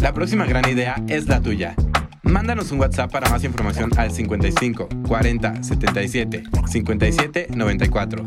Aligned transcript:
La 0.00 0.14
próxima 0.14 0.46
gran 0.46 0.66
idea 0.68 0.96
es 1.08 1.28
la 1.28 1.40
tuya. 1.40 1.74
Mándanos 2.22 2.72
un 2.72 2.80
WhatsApp 2.80 3.12
para 3.12 3.28
más 3.28 3.44
información 3.44 3.90
al 3.98 4.10
55 4.10 4.88
40 5.06 5.62
77 5.62 6.42
57 6.66 7.48
94. 7.54 8.24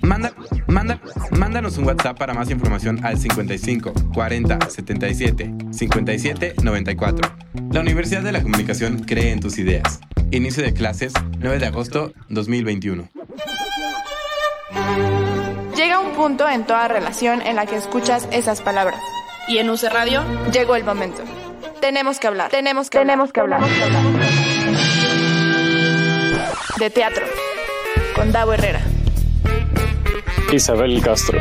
Manda, 0.00 0.32
manda, 0.66 0.98
mándanos 1.32 1.76
un 1.76 1.84
WhatsApp 1.84 2.18
para 2.18 2.32
más 2.32 2.50
información 2.50 3.04
al 3.04 3.18
55 3.18 3.92
40 4.14 4.70
77 4.70 5.54
57 5.70 6.54
94. 6.62 7.30
La 7.70 7.80
Universidad 7.80 8.22
de 8.22 8.32
la 8.32 8.42
Comunicación 8.42 9.00
cree 9.00 9.32
en 9.32 9.40
tus 9.40 9.58
ideas. 9.58 10.00
Inicio 10.30 10.62
de 10.62 10.72
clases 10.72 11.12
9 11.38 11.58
de 11.58 11.66
agosto 11.66 12.12
2021. 12.30 13.08
Llega 15.76 16.00
un 16.00 16.12
punto 16.14 16.48
en 16.48 16.64
toda 16.64 16.88
relación 16.88 17.42
en 17.42 17.56
la 17.56 17.66
que 17.66 17.76
escuchas 17.76 18.26
esas 18.32 18.62
palabras. 18.62 19.00
Y 19.48 19.56
en 19.56 19.70
UC 19.70 19.84
Radio 19.84 20.22
llegó 20.52 20.76
el 20.76 20.84
momento. 20.84 21.22
Tenemos 21.80 22.20
que 22.20 22.26
hablar, 22.26 22.50
tenemos 22.50 22.90
que 22.90 22.98
tenemos 22.98 23.32
que 23.32 23.40
hablar. 23.40 23.62
De 26.78 26.90
teatro, 26.90 27.24
con 28.14 28.30
Davo 28.30 28.52
Herrera. 28.52 28.82
Isabel 30.52 31.00
Castro. 31.02 31.40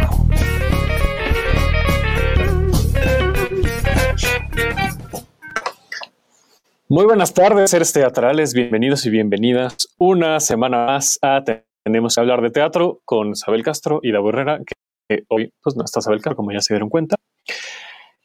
Muy 6.88 7.03
buenas 7.03 7.33
tardes, 7.33 7.71
seres 7.71 7.92
teatrales, 7.92 8.53
bienvenidos 8.53 9.05
y 9.05 9.09
bienvenidas 9.09 9.89
una 9.97 10.39
semana 10.39 10.86
más 10.86 11.19
a 11.21 11.44
Tenemos 11.83 12.16
que 12.16 12.21
hablar 12.21 12.42
de 12.42 12.52
teatro 12.52 13.02
con 13.03 13.31
Isabel 13.31 13.64
Castro 13.64 13.99
y 14.02 14.14
Davo 14.14 14.30
Herrera, 14.30 14.61
que 14.66 15.23
hoy 15.27 15.52
pues 15.61 15.75
no 15.75 15.83
está 15.83 15.99
Isabel 15.99 16.21
Castro, 16.21 16.38
como 16.38 16.53
ya 16.53 16.61
se 16.61 16.73
dieron 16.73 16.88
cuenta. 16.89 17.17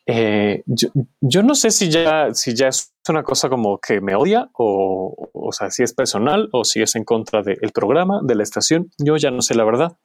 Eh, 0.06 0.64
yo, 0.67 1.42
no 1.42 1.55
sé 1.55 1.70
si 1.70 1.89
ya, 1.89 2.34
si 2.34 2.55
ya 2.55 2.69
es 2.69 2.92
una 3.08 3.22
cosa 3.22 3.48
como 3.48 3.78
que 3.78 4.00
me 4.00 4.17
odia 4.17 4.50
o, 4.55 5.31
o 5.33 5.53
sea, 5.53 5.70
si 5.70 5.83
es 5.83 5.92
personal 5.92 6.48
o 6.53 6.64
si 6.64 6.83
es 6.83 6.97
en 6.97 7.05
contra 7.05 7.42
del 7.42 7.70
programa, 7.72 8.20
de 8.23 8.34
la 8.34 8.42
estación. 8.42 8.91
Yo 8.98 9.17
ya 9.17 9.30
no 9.30 9.42
sé 9.42 9.55
la 9.55 9.64
verdad. 9.64 9.97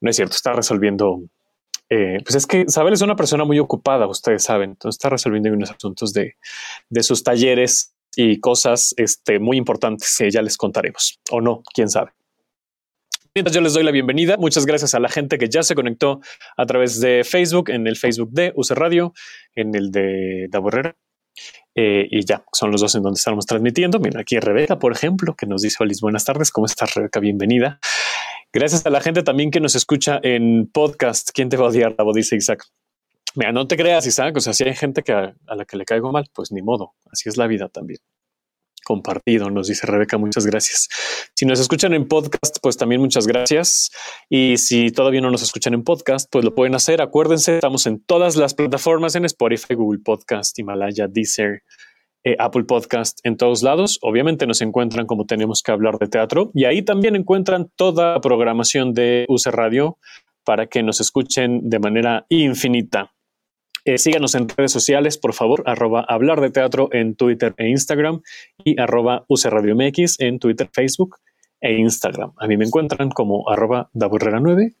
No 0.00 0.10
es 0.10 0.16
cierto, 0.16 0.36
está 0.36 0.52
resolviendo. 0.52 1.22
Eh, 1.88 2.18
pues 2.24 2.36
es 2.36 2.46
que 2.46 2.62
Isabel 2.68 2.92
es 2.92 3.02
una 3.02 3.16
persona 3.16 3.44
muy 3.44 3.58
ocupada, 3.58 4.06
ustedes 4.06 4.44
saben, 4.44 4.70
entonces 4.70 4.96
está 4.96 5.08
resolviendo 5.08 5.50
unos 5.50 5.72
asuntos 5.72 6.12
de, 6.12 6.36
de 6.88 7.02
sus 7.02 7.24
talleres 7.24 7.94
y 8.14 8.38
cosas 8.38 8.94
este, 8.96 9.40
muy 9.40 9.56
importantes 9.56 10.14
que 10.16 10.30
ya 10.30 10.40
les 10.40 10.56
contaremos 10.56 11.18
o 11.32 11.40
no, 11.40 11.62
quién 11.74 11.88
sabe. 11.88 12.12
Mientras 13.32 13.54
yo 13.54 13.60
les 13.60 13.74
doy 13.74 13.84
la 13.84 13.92
bienvenida, 13.92 14.36
muchas 14.38 14.66
gracias 14.66 14.92
a 14.94 14.98
la 14.98 15.08
gente 15.08 15.38
que 15.38 15.48
ya 15.48 15.62
se 15.62 15.76
conectó 15.76 16.20
a 16.56 16.66
través 16.66 17.00
de 17.00 17.22
Facebook, 17.22 17.70
en 17.70 17.86
el 17.86 17.96
Facebook 17.96 18.32
de 18.32 18.52
UC 18.56 18.70
Radio, 18.72 19.12
en 19.54 19.72
el 19.76 19.92
de 19.92 20.48
Da 20.50 20.58
Borrera. 20.58 20.96
Eh, 21.76 22.08
y 22.10 22.24
ya, 22.26 22.42
son 22.52 22.72
los 22.72 22.80
dos 22.80 22.96
en 22.96 23.04
donde 23.04 23.18
estamos 23.18 23.46
transmitiendo. 23.46 24.00
Mira, 24.00 24.22
aquí 24.22 24.40
Rebeca, 24.40 24.80
por 24.80 24.90
ejemplo, 24.90 25.36
que 25.36 25.46
nos 25.46 25.62
dice, 25.62 25.76
Olis, 25.78 26.00
buenas 26.00 26.24
tardes, 26.24 26.50
¿cómo 26.50 26.66
estás, 26.66 26.92
Rebeca? 26.94 27.20
Bienvenida. 27.20 27.78
Gracias 28.52 28.84
a 28.84 28.90
la 28.90 29.00
gente 29.00 29.22
también 29.22 29.52
que 29.52 29.60
nos 29.60 29.76
escucha 29.76 30.18
en 30.24 30.68
podcast. 30.68 31.30
¿Quién 31.32 31.50
te 31.50 31.56
va 31.56 31.66
a 31.66 31.68
odiar? 31.68 31.94
Dice 32.12 32.34
Isaac. 32.34 32.64
Mira, 33.36 33.52
no 33.52 33.68
te 33.68 33.76
creas, 33.76 34.08
Isaac. 34.08 34.36
O 34.38 34.40
sea, 34.40 34.54
si 34.54 34.64
hay 34.64 34.74
gente 34.74 35.04
a 35.12 35.54
la 35.54 35.64
que 35.66 35.76
le 35.76 35.84
caigo 35.84 36.10
mal, 36.10 36.28
pues 36.34 36.50
ni 36.50 36.62
modo. 36.62 36.94
Así 37.12 37.28
es 37.28 37.36
la 37.36 37.46
vida 37.46 37.68
también 37.68 38.00
compartido, 38.84 39.50
nos 39.50 39.68
dice 39.68 39.86
Rebeca, 39.86 40.18
muchas 40.18 40.46
gracias. 40.46 40.88
Si 41.34 41.46
nos 41.46 41.60
escuchan 41.60 41.94
en 41.94 42.08
podcast, 42.08 42.58
pues 42.62 42.76
también 42.76 43.00
muchas 43.00 43.26
gracias. 43.26 43.90
Y 44.28 44.56
si 44.56 44.90
todavía 44.90 45.20
no 45.20 45.30
nos 45.30 45.42
escuchan 45.42 45.74
en 45.74 45.84
podcast, 45.84 46.28
pues 46.30 46.44
lo 46.44 46.54
pueden 46.54 46.74
hacer. 46.74 47.02
Acuérdense, 47.02 47.56
estamos 47.56 47.86
en 47.86 48.02
todas 48.04 48.36
las 48.36 48.54
plataformas, 48.54 49.14
en 49.14 49.24
Spotify, 49.24 49.74
Google 49.74 50.00
Podcast, 50.04 50.58
Himalaya, 50.58 51.06
Deezer, 51.08 51.62
eh, 52.22 52.36
Apple 52.38 52.64
Podcast, 52.64 53.20
en 53.24 53.36
todos 53.36 53.62
lados. 53.62 53.98
Obviamente 54.02 54.46
nos 54.46 54.60
encuentran 54.60 55.06
como 55.06 55.24
tenemos 55.24 55.62
que 55.62 55.72
hablar 55.72 55.98
de 55.98 56.08
teatro 56.08 56.50
y 56.54 56.64
ahí 56.64 56.82
también 56.82 57.16
encuentran 57.16 57.70
toda 57.76 58.14
la 58.14 58.20
programación 58.20 58.92
de 58.92 59.24
UC 59.28 59.46
Radio 59.46 59.98
para 60.44 60.66
que 60.66 60.82
nos 60.82 61.00
escuchen 61.00 61.68
de 61.68 61.78
manera 61.78 62.26
infinita. 62.28 63.12
Eh, 63.84 63.98
síganos 63.98 64.34
en 64.34 64.48
redes 64.48 64.72
sociales, 64.72 65.18
por 65.18 65.34
favor, 65.34 65.62
arroba 65.66 66.04
hablar 66.08 66.40
de 66.40 66.50
teatro 66.50 66.88
en 66.92 67.14
Twitter 67.14 67.54
e 67.56 67.68
Instagram 67.68 68.22
y 68.64 68.80
arroba 68.80 69.24
MX 69.28 70.20
en 70.20 70.38
Twitter, 70.38 70.68
Facebook 70.72 71.16
e 71.60 71.74
Instagram. 71.74 72.32
A 72.38 72.46
mí 72.46 72.56
me 72.56 72.64
encuentran 72.64 73.10
como 73.10 73.48
arroba 73.48 73.90
9 73.92 74.74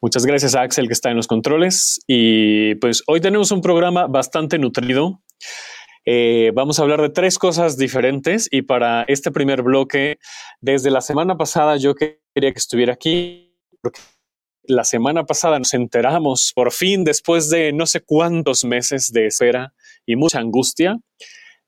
Muchas 0.00 0.24
gracias 0.24 0.54
a 0.54 0.62
Axel 0.62 0.86
que 0.86 0.92
está 0.92 1.10
en 1.10 1.16
los 1.16 1.26
controles 1.26 2.00
y 2.06 2.76
pues 2.76 3.02
hoy 3.06 3.20
tenemos 3.20 3.50
un 3.50 3.60
programa 3.60 4.06
bastante 4.06 4.58
nutrido. 4.58 5.20
Eh, 6.06 6.52
vamos 6.54 6.78
a 6.78 6.82
hablar 6.82 7.02
de 7.02 7.10
tres 7.10 7.38
cosas 7.38 7.76
diferentes 7.76 8.48
y 8.50 8.62
para 8.62 9.02
este 9.02 9.30
primer 9.30 9.62
bloque, 9.62 10.18
desde 10.60 10.90
la 10.90 11.00
semana 11.00 11.36
pasada 11.36 11.76
yo 11.76 11.94
quería 11.94 12.52
que 12.52 12.58
estuviera 12.58 12.94
aquí 12.94 13.54
porque 13.82 14.00
la 14.70 14.84
semana 14.84 15.24
pasada 15.24 15.58
nos 15.58 15.74
enteramos, 15.74 16.52
por 16.54 16.72
fin, 16.72 17.04
después 17.04 17.50
de 17.50 17.72
no 17.72 17.86
sé 17.86 18.00
cuántos 18.00 18.64
meses 18.64 19.12
de 19.12 19.26
espera 19.26 19.74
y 20.06 20.16
mucha 20.16 20.38
angustia, 20.38 20.98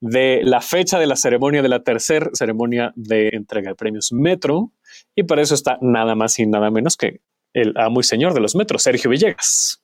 de 0.00 0.40
la 0.42 0.60
fecha 0.60 0.98
de 0.98 1.06
la 1.06 1.16
ceremonia, 1.16 1.62
de 1.62 1.68
la 1.68 1.82
tercera 1.82 2.30
ceremonia 2.32 2.92
de 2.96 3.28
entrega 3.32 3.70
de 3.70 3.74
premios 3.74 4.12
Metro. 4.12 4.72
Y 5.14 5.24
para 5.24 5.42
eso 5.42 5.54
está 5.54 5.78
nada 5.80 6.14
más 6.14 6.38
y 6.38 6.46
nada 6.46 6.70
menos 6.70 6.96
que 6.96 7.20
el 7.52 7.74
amo 7.76 8.00
y 8.00 8.04
señor 8.04 8.34
de 8.34 8.40
los 8.40 8.54
metros, 8.54 8.82
Sergio 8.82 9.10
Villegas. 9.10 9.82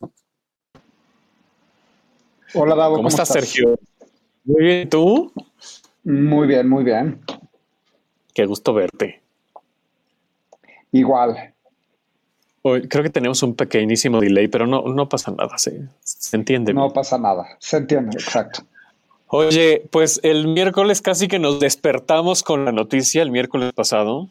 Hola, 2.55 2.75
Davo. 2.75 2.97
¿Cómo, 2.97 3.09
estás, 3.09 3.28
Sergio? 3.28 3.78
Muy 4.45 4.65
bien, 4.65 4.89
¿tú? 4.89 5.33
Muy 6.03 6.47
bien, 6.47 6.69
muy 6.69 6.83
bien. 6.83 7.21
Qué 8.33 8.47
gusto 8.47 8.73
verte. 8.73 9.23
Igual 10.93 11.55
creo 12.89 13.03
que 13.03 13.11
tenemos 13.11 13.43
un 13.43 13.55
pequeñísimo 13.55 14.21
delay, 14.21 14.49
pero 14.49 14.67
no, 14.67 14.83
no 14.83 15.09
pasa 15.09 15.31
nada, 15.31 15.56
se, 15.59 15.83
se 16.01 16.37
entiende. 16.37 16.73
No 16.73 16.93
pasa 16.93 17.19
nada, 17.19 17.47
se 17.59 17.79
entiende, 17.79 18.19
exacto. 18.19 18.62
Oye, 19.29 19.83
pues 19.91 20.21
el 20.23 20.49
miércoles 20.49 21.03
casi 21.03 21.28
que 21.28 21.39
nos 21.39 21.61
despertamos 21.61 22.43
con 22.43 22.65
la 22.65 22.73
noticia, 22.73 23.23
el 23.23 23.31
miércoles 23.31 23.73
pasado, 23.75 24.28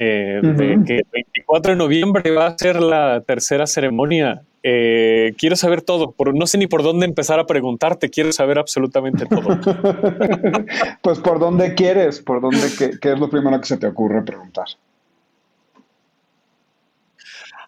eh, 0.00 0.40
de 0.42 0.82
que 0.84 0.96
el 0.96 1.06
24 1.12 1.72
de 1.72 1.76
noviembre 1.76 2.30
va 2.32 2.46
a 2.46 2.58
ser 2.58 2.80
la 2.80 3.20
tercera 3.20 3.66
ceremonia. 3.66 4.42
Eh, 4.62 5.34
quiero 5.38 5.56
saber 5.56 5.82
todo, 5.82 6.10
por, 6.10 6.34
no 6.34 6.46
sé 6.46 6.58
ni 6.58 6.66
por 6.66 6.82
dónde 6.82 7.06
empezar 7.06 7.38
a 7.38 7.46
preguntarte, 7.46 8.10
quiero 8.10 8.32
saber 8.32 8.58
absolutamente 8.58 9.24
todo. 9.26 9.60
pues 11.02 11.18
por 11.20 11.38
dónde 11.38 11.74
quieres, 11.74 12.20
por 12.20 12.40
dónde, 12.40 12.66
qué, 12.76 12.98
qué 13.00 13.12
es 13.12 13.18
lo 13.20 13.30
primero 13.30 13.60
que 13.60 13.66
se 13.66 13.76
te 13.76 13.86
ocurre 13.86 14.22
preguntar. 14.22 14.66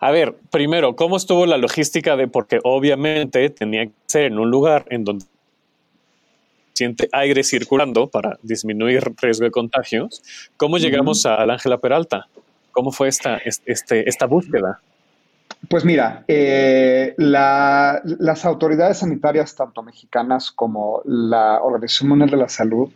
A 0.03 0.11
ver, 0.11 0.35
primero, 0.51 0.97
¿cómo 0.97 1.17
estuvo 1.17 1.47
la 1.47 1.59
logística 1.59 2.17
de, 2.17 2.27
porque 2.27 2.59
obviamente 2.65 3.49
tenía 3.51 3.87
que 3.87 3.93
ser 4.07 4.25
en 4.25 4.41
un 4.41 4.51
lugar 4.51 4.85
en 4.91 5.05
donde 5.05 5.25
siente 6.73 7.09
aire 7.13 7.45
circulando 7.45 8.09
para 8.09 8.37
disminuir 8.43 9.15
riesgo 9.23 9.45
de 9.45 9.53
contagios? 9.53 10.21
¿Cómo 10.57 10.79
llegamos 10.79 11.25
al 11.25 11.49
Ángela 11.51 11.79
Peralta? 11.79 12.27
¿Cómo 12.73 12.91
fue 12.91 13.07
esta, 13.07 13.41
este, 13.65 14.09
esta 14.09 14.27
búsqueda? 14.27 14.81
Pues 15.69 15.85
mira, 15.85 16.25
eh, 16.27 17.15
las 17.17 18.45
autoridades 18.45 18.99
sanitarias, 18.99 19.55
tanto 19.55 19.85
mexicanas 19.85 20.51
como 20.51 21.01
la 21.05 21.63
Organización 21.63 22.09
Mundial 22.09 22.31
de 22.31 22.39
la 22.39 22.49
Salud, 22.49 22.91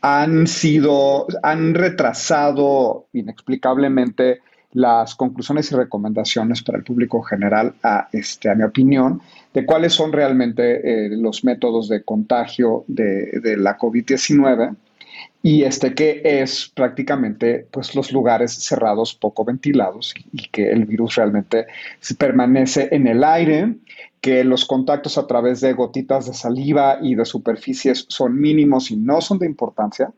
han 0.00 0.46
sido, 0.46 1.26
han 1.42 1.74
retrasado 1.74 3.08
inexplicablemente 3.12 4.40
las 4.72 5.14
conclusiones 5.14 5.70
y 5.72 5.74
recomendaciones 5.74 6.62
para 6.62 6.78
el 6.78 6.84
público 6.84 7.22
general, 7.22 7.74
a, 7.82 8.08
este, 8.12 8.50
a 8.50 8.54
mi 8.54 8.64
opinión, 8.64 9.20
de 9.54 9.64
cuáles 9.64 9.94
son 9.94 10.12
realmente 10.12 11.06
eh, 11.06 11.08
los 11.10 11.44
métodos 11.44 11.88
de 11.88 12.02
contagio 12.02 12.84
de, 12.86 13.56
la 13.58 13.78
COVID-19. 13.78 14.76
y 15.42 15.62
este 15.62 15.94
que 15.94 16.20
es 16.24 16.70
prácticamente 16.74 17.66
pues 17.70 17.94
los 17.94 18.12
lugares 18.12 18.52
cerrados 18.52 19.14
poco 19.14 19.44
ventilados 19.44 20.12
y 20.32 20.48
que 20.48 20.70
el 20.70 20.84
virus 20.84 21.14
realmente 21.14 21.66
permanece 22.18 22.88
en 22.92 23.06
el 23.06 23.24
aire, 23.24 23.76
que 24.20 24.44
los 24.44 24.64
contactos 24.64 25.16
a 25.16 25.26
través 25.26 25.60
de 25.60 25.72
gotitas 25.72 26.26
de 26.26 26.34
saliva 26.34 26.98
y 27.00 27.14
de 27.14 27.24
superficies 27.24 28.04
son 28.08 28.38
mínimos 28.38 28.90
y 28.90 28.96
no 28.96 29.20
son 29.20 29.38
de 29.38 29.46
importancia. 29.46 30.12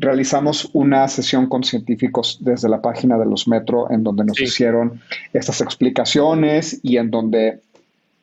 Realizamos 0.00 0.70
una 0.74 1.08
sesión 1.08 1.48
con 1.48 1.64
científicos 1.64 2.38
desde 2.40 2.68
la 2.68 2.80
página 2.80 3.18
de 3.18 3.26
los 3.26 3.48
Metro 3.48 3.90
en 3.90 4.04
donde 4.04 4.24
nos 4.24 4.40
hicieron 4.40 5.00
estas 5.32 5.60
explicaciones 5.60 6.78
y 6.84 6.98
en 6.98 7.10
donde 7.10 7.60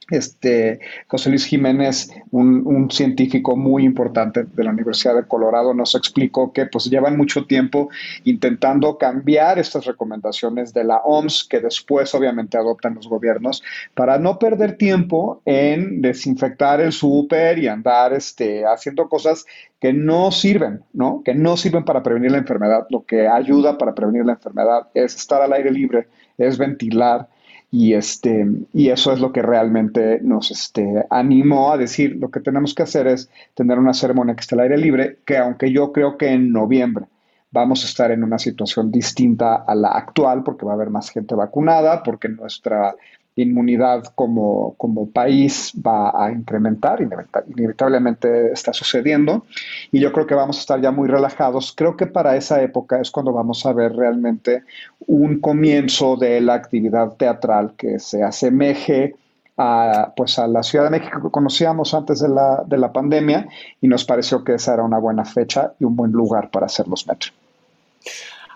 este, 0.10 0.80
José 1.08 1.30
Luis 1.30 1.46
Jiménez, 1.46 2.12
un, 2.32 2.90
científico 2.92 3.56
muy 3.56 3.84
importante 3.84 4.44
de 4.44 4.64
la 4.64 4.72
Universidad 4.72 5.16
de 5.16 5.28
Colorado, 5.28 5.74
nos 5.74 5.96
explicó 5.96 6.54
que 6.54 6.68
pues 6.68 6.86
llevan 6.86 7.18
mucho 7.18 7.46
tiempo 7.46 7.90
intentando 8.24 8.98
cambiar 8.98 9.58
estas 9.58 9.86
recomendaciones 9.86 10.74
de 10.74 10.84
la 10.84 10.98
OMS, 10.98 11.48
que 11.50 11.60
después 11.60 12.14
obviamente 12.14 12.58
adoptan 12.58 12.96
los 12.96 13.08
gobiernos, 13.08 13.64
para 13.94 14.20
no 14.20 14.38
perder 14.38 14.78
tiempo 14.78 15.42
en 15.46 16.02
desinfectar 16.02 16.82
el 16.82 16.92
súper 16.92 17.58
y 17.58 17.68
andar 17.68 18.14
este, 18.14 18.66
haciendo 18.66 19.10
cosas 19.10 19.46
que 19.80 19.94
no 19.94 20.32
sirven, 20.32 20.84
¿no? 20.94 21.22
Que 21.24 21.34
no 21.34 21.58
sirven 21.58 21.86
para 21.86 22.04
prevenir 22.04 22.32
la 22.32 22.38
enfermedad. 22.38 22.88
Lo 22.90 23.06
que 23.06 23.28
ayuda 23.28 23.78
para 23.78 23.94
prevenir 23.94 24.26
la 24.26 24.34
enfermedad 24.34 24.88
es 24.94 25.16
estar 25.16 25.42
al 25.42 25.54
aire 25.54 25.72
libre, 25.72 26.08
es 26.38 26.58
ventilar, 26.58 27.28
y, 27.78 27.94
este, 27.94 28.48
y 28.72 28.88
eso 28.88 29.12
es 29.12 29.20
lo 29.20 29.34
que 29.34 29.42
realmente 29.42 30.22
nos 30.22 30.50
este, 30.50 31.06
animó 31.10 31.74
a 31.74 31.78
decir, 31.78 32.16
lo 32.16 32.32
que 32.32 32.40
tenemos 32.40 32.74
que 32.74 32.84
hacer 32.84 33.06
es 33.06 33.30
tener 33.54 33.80
una 33.80 33.94
ceremonia 33.94 34.34
que 34.34 34.40
esté 34.40 34.56
al 34.56 34.62
aire 34.62 34.78
libre, 34.78 35.18
que 35.26 35.38
aunque 35.38 35.70
yo 35.74 35.92
creo 35.92 36.18
que 36.18 36.30
en 36.30 36.54
noviembre 36.54 37.08
vamos 37.52 37.84
a 37.84 37.88
estar 37.88 38.12
en 38.12 38.24
una 38.24 38.40
situación 38.40 38.94
distinta 38.94 39.56
a 39.56 39.76
la 39.76 39.90
actual, 39.90 40.42
porque 40.42 40.66
va 40.66 40.72
a 40.72 40.76
haber 40.76 40.90
más 40.90 41.10
gente 41.10 41.36
vacunada, 41.36 42.02
porque 42.02 42.30
nuestra 42.30 42.96
inmunidad 43.36 44.06
como, 44.16 44.76
como 44.78 45.10
país 45.10 45.74
va 45.86 46.12
a 46.26 46.32
incrementar, 46.32 47.00
inevitablemente 47.02 48.52
está 48.52 48.72
sucediendo, 48.74 49.46
y 49.92 50.00
yo 50.00 50.12
creo 50.14 50.26
que 50.26 50.36
vamos 50.36 50.58
a 50.58 50.60
estar 50.62 50.82
ya 50.82 50.92
muy 50.92 51.08
relajados. 51.10 51.74
Creo 51.76 51.98
que 51.98 52.08
para 52.08 52.36
esa 52.36 52.62
época 52.62 53.00
es 53.02 53.12
cuando 53.12 53.34
vamos 53.34 53.66
a 53.66 53.74
ver 53.74 53.94
realmente 53.94 54.64
un 55.08 55.40
comienzo 55.40 56.16
de 56.16 56.40
la 56.42 56.54
actividad 56.54 57.16
teatral 57.18 57.74
que 57.78 58.00
se 58.00 58.24
asemeje 58.24 59.16
a, 59.58 60.14
pues 60.16 60.38
a 60.40 60.48
la 60.48 60.64
Ciudad 60.64 60.86
de 60.86 60.92
México 60.92 61.22
que 61.22 61.32
conocíamos 61.32 61.94
antes 61.94 62.20
de 62.20 62.30
la, 62.30 62.64
de 62.66 62.78
la 62.78 62.92
pandemia 62.92 63.48
y 63.82 63.88
nos 63.88 64.06
pareció 64.06 64.44
que 64.44 64.56
esa 64.56 64.74
era 64.74 64.84
una 64.84 64.98
buena 64.98 65.26
fecha 65.26 65.74
y 65.80 65.86
un 65.86 65.96
buen 65.96 66.12
lugar 66.12 66.50
para 66.50 66.66
hacer 66.66 66.88
los 66.88 67.08
metros. 67.08 67.34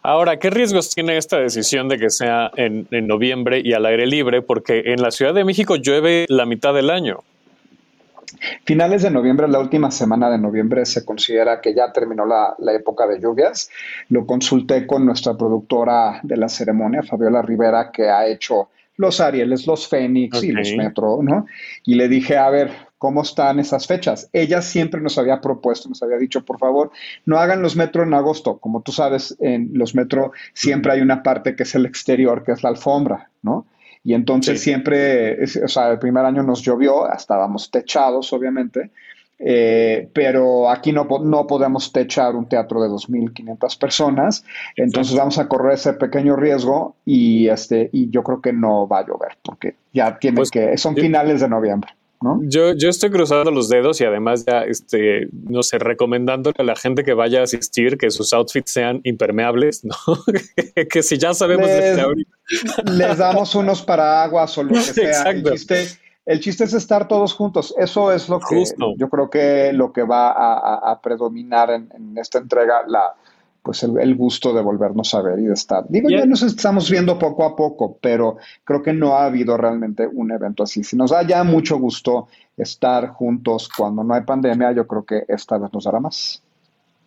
Ahora, 0.09 0.39
¿qué 0.39 0.49
riesgos 0.49 0.95
tiene 0.95 1.17
esta 1.17 1.37
decisión 1.37 1.87
de 1.87 1.99
que 1.99 2.09
sea 2.09 2.49
en, 2.55 2.87
noviembre 2.89 3.61
y 3.63 3.73
al 3.73 3.85
aire 3.85 4.07
libre? 4.07 4.41
Porque 4.41 4.81
en 4.87 5.03
la 5.03 5.11
Ciudad 5.11 5.35
de 5.35 5.45
México 5.45 5.75
llueve 5.75 6.25
la 6.29 6.47
mitad 6.47 6.73
del 6.73 6.89
año. 6.89 7.19
Finales 8.65 9.03
de 9.03 9.11
noviembre, 9.11 9.47
la 9.47 9.59
última 9.59 9.91
semana 9.91 10.31
de 10.31 10.39
noviembre, 10.39 10.83
se 10.87 11.05
considera 11.05 11.61
que 11.61 11.75
ya 11.75 11.93
terminó 11.93 12.25
la, 12.25 12.55
época 12.73 13.05
de 13.05 13.19
lluvias. 13.19 13.69
Lo 14.07 14.25
consulté 14.25 14.87
con 14.87 15.05
nuestra 15.05 15.37
productora 15.37 16.21
de 16.23 16.37
la 16.37 16.49
ceremonia, 16.49 17.03
Fabiola 17.03 17.43
Rivera, 17.43 17.91
que 17.91 18.09
ha 18.09 18.25
hecho 18.25 18.69
los 18.97 19.21
Arieles, 19.21 19.67
los 19.67 19.87
Fénix 19.87 20.41
y 20.41 20.51
los 20.53 20.73
Metro, 20.75 21.19
¿no? 21.21 21.45
Y 21.85 21.93
le 21.93 22.07
dije, 22.07 22.35
a 22.35 22.49
ver, 22.49 22.71
cómo 22.99 23.23
están 23.23 23.59
esas 23.59 23.87
fechas. 23.87 24.29
Ella 24.33 24.61
siempre 24.61 25.01
nos 25.01 25.17
había 25.17 25.41
propuesto, 25.41 25.89
nos 25.89 26.03
había 26.03 26.17
dicho, 26.17 26.45
por 26.45 26.59
favor, 26.59 26.91
no 27.25 27.39
hagan 27.39 27.63
los 27.63 27.75
metro 27.75 28.03
en 28.03 28.13
agosto. 28.13 28.57
Como 28.57 28.81
tú 28.81 28.91
sabes, 28.91 29.35
en 29.39 29.71
los 29.73 29.95
metro 29.95 30.33
siempre 30.53 30.91
hay 30.91 31.01
una 31.01 31.23
parte 31.23 31.55
que 31.55 31.63
es 31.63 31.73
el 31.73 31.85
exterior, 31.85 32.43
que 32.43 32.51
es 32.51 32.61
la 32.61 32.69
alfombra, 32.69 33.31
¿no? 33.41 33.65
Y 34.03 34.13
entonces 34.13 34.61
siempre, 34.61 35.43
o 35.43 35.67
sea, 35.67 35.91
el 35.91 35.99
primer 35.99 36.25
año 36.25 36.43
nos 36.43 36.61
llovió, 36.61 37.11
estábamos 37.11 37.71
techados, 37.71 38.31
obviamente, 38.33 38.91
eh, 39.39 40.09
pero 40.13 40.69
aquí 40.69 40.91
no, 40.91 41.07
no 41.23 41.47
podemos 41.47 41.91
techar 41.91 42.35
un 42.35 42.47
teatro 42.47 42.81
de 42.81 42.89
2.500 42.89 43.77
personas, 43.77 44.45
entonces 44.75 45.15
vamos 45.15 45.37
a 45.37 45.47
correr 45.47 45.73
ese 45.73 45.93
pequeño 45.93 46.35
riesgo 46.35 46.95
y, 47.05 47.47
este, 47.47 47.89
y 47.93 48.09
yo 48.09 48.23
creo 48.23 48.41
que 48.41 48.53
no 48.53 48.87
va 48.87 48.99
a 48.99 49.07
llover, 49.07 49.37
porque 49.43 49.75
ya 49.93 50.17
tiene 50.17 50.37
pues, 50.37 50.51
que, 50.51 50.77
son 50.77 50.95
finales 50.95 51.41
de 51.41 51.49
noviembre. 51.49 51.91
Yo, 52.41 52.73
yo 52.73 52.89
estoy 52.89 53.11
cruzando 53.11 53.49
los 53.49 53.69
dedos 53.69 54.01
y 54.01 54.03
además 54.03 54.45
ya, 54.45 54.63
este, 54.63 55.29
no 55.31 55.63
sé, 55.63 55.79
recomendándole 55.79 56.55
a 56.59 56.63
la 56.63 56.75
gente 56.75 57.03
que 57.03 57.13
vaya 57.13 57.39
a 57.39 57.43
asistir 57.43 57.97
que 57.97 58.11
sus 58.11 58.33
outfits 58.33 58.71
sean 58.71 58.99
impermeables, 59.03 59.85
¿no? 59.85 59.95
que 60.89 61.01
si 61.01 61.17
ya 61.17 61.33
sabemos 61.33 61.67
les, 61.67 61.97
les 62.85 63.17
damos 63.17 63.55
unos 63.55 63.81
paraguas 63.81 64.57
o 64.57 64.63
lo 64.63 64.73
que 64.73 64.81
sea. 64.81 65.29
El 65.29 65.43
chiste, 65.43 65.87
el 66.25 66.39
chiste, 66.41 66.65
es 66.65 66.73
estar 66.73 67.07
todos 67.07 67.33
juntos. 67.33 67.73
Eso 67.77 68.11
es 68.11 68.27
lo 68.27 68.41
que 68.41 68.65
yo 68.97 69.09
creo 69.09 69.29
que 69.29 69.71
lo 69.71 69.93
que 69.93 70.03
va 70.03 70.31
a, 70.31 70.99
predominar 71.01 71.69
en, 71.69 71.89
en, 71.95 72.17
esta 72.17 72.39
entrega, 72.39 72.83
la, 72.85 73.15
pues 73.69 73.83
el, 73.83 74.15
gusto 74.15 74.51
de 74.51 74.63
volvernos 74.63 75.13
a 75.13 75.21
ver 75.21 75.37
y 75.37 75.43
de 75.43 75.53
estar. 75.53 75.85
Digo, 75.87 76.09
ya 76.09 76.25
nos 76.25 76.41
estamos 76.41 76.89
viendo 76.89 77.19
poco 77.19 77.45
a 77.45 77.55
poco, 77.55 77.99
pero 78.01 78.37
creo 78.63 78.81
que 78.81 78.93
no 78.93 79.13
ha 79.13 79.25
habido 79.25 79.57
realmente 79.57 80.07
un 80.11 80.31
evento 80.31 80.63
así. 80.63 80.83
Si 80.83 80.95
nos 80.95 81.11
da 81.11 81.21
ya 81.21 81.43
mucho 81.43 81.77
gusto 81.77 82.29
estar 82.57 83.09
juntos 83.09 83.69
cuando 83.69 84.03
no 84.03 84.15
hay 84.15 84.23
pandemia, 84.23 84.71
yo 84.71 84.87
creo 84.87 85.03
que 85.05 85.23
esta 85.27 85.59
vez 85.59 85.71
nos 85.71 85.83
dará 85.83 85.99
más. 85.99 86.41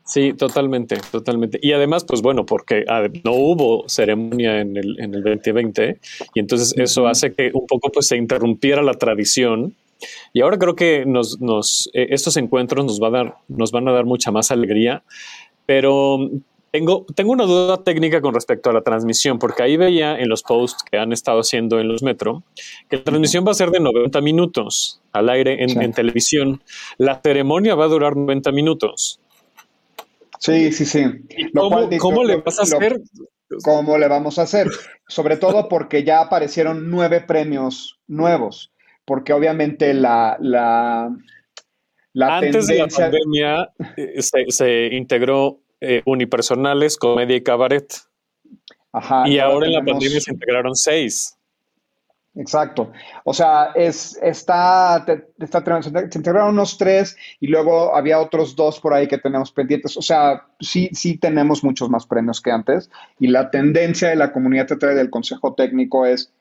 Sí, 0.05 0.35
totalmente, 0.35 0.99
totalmente. 1.11 1.59
Y 1.61 1.73
además, 1.73 2.05
pues 2.05 2.23
bueno, 2.23 2.47
porque 2.47 2.85
no 3.25 3.33
hubo 3.33 3.89
ceremonia 3.89 4.61
en 4.61 4.77
el, 4.77 5.01
en 5.01 5.15
el 5.17 5.25
2020 5.25 5.99
y 6.33 6.39
entonces 6.39 6.75
eso 6.77 7.09
hace 7.09 7.33
que 7.33 7.51
un 7.53 7.67
poco 7.67 7.91
pues 7.91 8.07
se 8.07 8.17
interrumpiera 8.17 8.83
la 8.83 8.95
tradición 8.95 9.75
y 10.33 10.43
ahora 10.43 10.59
creo 10.59 10.77
que 10.77 11.07
nos, 11.07 11.41
nos, 11.41 11.91
eh, 11.93 12.07
estos 12.11 12.37
encuentros 12.37 12.85
nos, 12.85 13.03
va 13.03 13.09
a 13.09 13.11
dar, 13.11 13.37
nos 13.49 13.73
van 13.73 13.89
a 13.89 13.93
dar 13.93 14.05
mucha 14.05 14.31
más 14.31 14.53
alegría 14.53 15.03
pero 15.67 16.19
tengo, 16.73 17.05
tengo 17.15 17.33
una 17.33 17.45
duda 17.45 17.85
técnica 17.85 18.23
con 18.23 18.33
respecto 18.35 18.71
a 18.71 18.73
la 18.73 18.81
transmisión, 18.81 19.39
porque 19.39 19.63
ahí 19.63 19.77
veía 19.77 20.19
en 20.19 20.29
los 20.29 20.43
posts 20.43 20.83
que 20.83 20.97
han 20.97 21.13
estado 21.13 21.41
haciendo 21.41 21.79
en 21.79 21.87
los 21.87 22.03
Metro 22.03 22.43
que 22.89 22.97
la 22.97 23.05
transmisión 23.05 23.45
va 23.47 23.51
a 23.51 23.55
ser 23.55 23.71
de 23.71 23.79
90 23.79 24.21
minutos 24.23 25.01
al 25.13 25.29
aire 25.29 25.63
en, 25.63 25.93
televisión. 25.93 26.63
La 26.97 27.21
ceremonia 27.23 27.75
va 27.75 27.85
a 27.85 27.89
durar 27.89 28.17
90 28.17 28.51
minutos. 28.53 29.21
Sí, 30.39 30.73
sí, 30.73 30.87
sí. 30.87 31.05
¿Cómo, 31.55 32.25
le 32.25 32.37
vas 32.37 32.59
a 32.59 32.63
hacer? 32.63 33.03
¿Cómo 33.63 33.99
le 33.99 34.09
vamos 34.09 34.39
a 34.39 34.43
hacer? 34.43 34.69
Sobre 35.07 35.37
todo 35.37 35.69
porque 35.69 36.05
ya 36.05 36.23
aparecieron 36.23 36.91
nueve 36.91 37.21
premios 37.21 38.01
nuevos, 38.07 38.73
porque 39.05 39.35
obviamente 39.35 39.93
la, 39.93 40.39
la, 40.41 41.15
antes 42.19 42.67
de 42.67 42.79
la 42.79 42.89
pandemia 42.89 43.71
eh, 43.97 44.23
se, 44.23 44.87
integró 44.93 45.61
eh, 45.83 46.03
unipersonales, 46.07 46.97
comedia 46.97 47.37
y 47.37 47.43
cabaret. 47.43 47.93
Ajá, 48.93 49.29
y 49.29 49.39
ahora 49.39 49.67
en 49.67 49.73
la 49.73 49.85
pandemia 49.85 50.21
se 50.21 50.33
integraron 50.33 50.77
seis. 50.77 51.37
Exacto. 52.35 52.93
O 53.25 53.35
sea, 53.35 53.73
es, 53.75 54.19
está, 54.23 55.05
está, 55.39 55.83
se 55.83 56.19
integraron 56.19 56.55
unos 56.55 56.79
tres 56.79 57.17
y 57.41 57.49
luego 57.49 57.95
había 57.95 58.21
otros 58.21 58.57
dos 58.57 58.81
por 58.81 58.95
ahí 58.95 59.07
que 59.07 59.19
tenemos 59.19 59.53
pendientes. 59.53 59.97
O 59.97 60.03
sea, 60.03 60.47
sí, 60.61 60.89
sí 60.93 61.19
tenemos 61.19 61.63
muchos 61.63 61.91
más 61.91 62.07
premios 62.07 62.41
que 62.41 62.51
antes 62.51 62.91
y 63.19 63.27
la 63.27 63.51
tendencia 63.51 64.09
de 64.09 64.17
la 64.17 64.33
comunidad 64.33 64.67
teatral 64.67 64.97
del 64.97 65.11
Consejo 65.11 65.55
Técnico 65.55 66.07
es 66.07 66.33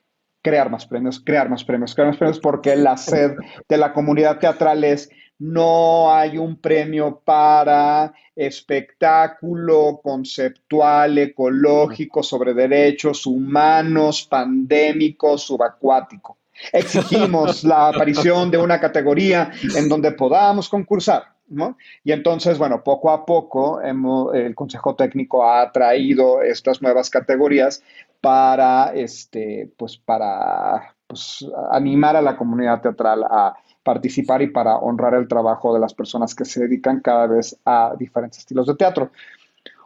crear 0.42 0.70
más 0.70 0.86
premios, 0.86 1.20
crear 1.20 1.50
más 1.50 1.64
premios, 1.64 1.94
crear 1.94 2.10
más 2.10 2.18
premios 2.18 2.40
porque 2.40 2.76
la 2.76 2.96
sed 2.96 3.36
de 3.68 3.78
la 3.78 3.92
comunidad 3.92 4.40
teatral 4.40 4.84
es 4.84 5.10
no 5.42 6.14
hay 6.14 6.38
un 6.38 6.58
premio 6.58 7.20
para 7.26 8.14
espectáculo 8.36 10.00
conceptual, 10.04 11.18
ecológico, 11.18 12.22
sobre 12.22 12.54
derechos 12.54 13.26
humanos, 13.26 14.28
pandémico, 14.30 15.40
subacuático. 15.40 16.38
Exigimos 16.72 17.64
la 17.64 17.88
aparición 17.90 18.52
de 18.52 18.60
una 18.60 18.80
categoría 18.80 19.52
en 19.76 19.90
donde 19.90 20.12
podamos 20.12 20.70
concursar. 20.70 21.24
Y 22.04 22.12
entonces, 22.12 22.60
bueno, 22.60 22.84
poco 22.84 23.10
a 23.10 23.26
poco 23.26 23.82
el 23.82 24.54
Consejo 24.54 24.96
Técnico 24.96 25.44
ha 25.50 25.72
traído 25.72 26.44
estas 26.44 26.84
nuevas 26.84 27.10
categorías 27.10 27.84
para, 28.22 28.94
este, 28.94 29.72
pues, 29.76 29.98
para 29.98 30.96
pues, 31.08 31.46
animar 31.72 32.16
a 32.16 32.22
la 32.22 32.38
comunidad 32.38 32.80
teatral 32.82 33.24
a 33.24 33.56
participar 33.84 34.42
y 34.42 34.48
para 34.48 34.78
honrar 34.78 35.16
el 35.16 35.28
trabajo 35.28 35.74
de 35.74 35.80
las 35.80 35.94
personas 35.94 36.36
que 36.36 36.46
se 36.46 36.62
dedican 36.62 37.00
cada 37.00 37.28
vez 37.28 37.58
a 37.66 37.94
diferentes 37.98 38.40
estilos 38.40 38.68
de 38.68 38.76
teatro. 38.76 39.12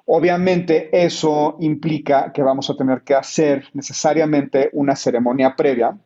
Obviamente 0.08 0.90
eso 0.92 1.58
implica 1.60 2.32
que 2.32 2.44
vamos 2.44 2.70
a 2.70 2.76
tener 2.76 3.02
que 3.02 3.16
hacer 3.16 3.66
necesariamente 3.74 4.70
una 4.74 4.96
ceremonia 4.96 5.56
previa 5.56 5.98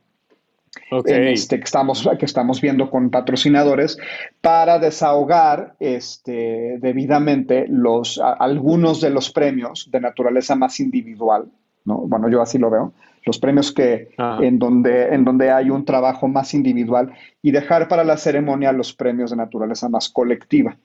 este, 0.92 1.60
que, 1.60 1.64
estamos, 1.64 2.08
que 2.18 2.26
estamos 2.26 2.62
viendo 2.62 2.90
con 2.90 3.10
patrocinadores 3.10 3.98
para 4.42 4.80
desahogar 4.80 5.76
este, 5.80 6.78
debidamente 6.80 7.66
los, 7.68 8.20
algunos 8.20 9.02
de 9.02 9.10
los 9.10 9.32
premios 9.32 9.90
de 9.92 10.00
naturaleza 10.00 10.56
más 10.56 10.80
individual. 10.80 11.46
¿no? 11.86 11.98
Bueno, 11.98 12.30
yo 12.30 12.42
así 12.42 12.58
lo 12.58 12.70
veo. 12.70 12.94
Los 13.26 13.40
premios 13.40 13.72
que 13.72 14.10
en 14.18 14.60
donde, 14.60 15.14
en 15.14 15.26
donde 15.26 15.52
hay 15.52 15.70
un 15.70 15.86
trabajo 15.86 16.28
más 16.28 16.54
individual 16.54 17.14
y 17.42 17.52
dejar 17.52 17.88
para 17.88 18.04
la 18.04 18.18
ceremonia 18.18 18.72
los 18.72 18.94
premios 18.94 19.32
de 19.32 19.38
naturaleza 19.38 19.90
más 19.90 20.10
colectiva 20.10 20.78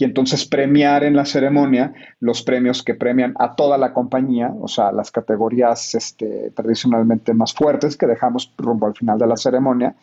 y 0.00 0.04
entonces 0.04 0.46
premiar 0.46 1.04
en 1.04 1.14
la 1.14 1.26
ceremonia 1.26 1.92
los 2.20 2.42
premios 2.42 2.82
que 2.82 2.94
premian 2.94 3.34
a 3.38 3.54
toda 3.54 3.76
la 3.76 3.92
compañía, 3.92 4.50
o 4.58 4.66
sea, 4.66 4.92
las 4.92 5.10
categorías 5.10 5.94
este, 5.94 6.50
tradicionalmente 6.52 7.34
más 7.34 7.52
fuertes 7.52 7.98
que 7.98 8.06
dejamos 8.06 8.50
rumbo 8.56 8.86
al 8.86 8.94
final 8.94 9.18
de 9.18 9.26
la 9.26 9.36
ceremonia, 9.36 9.94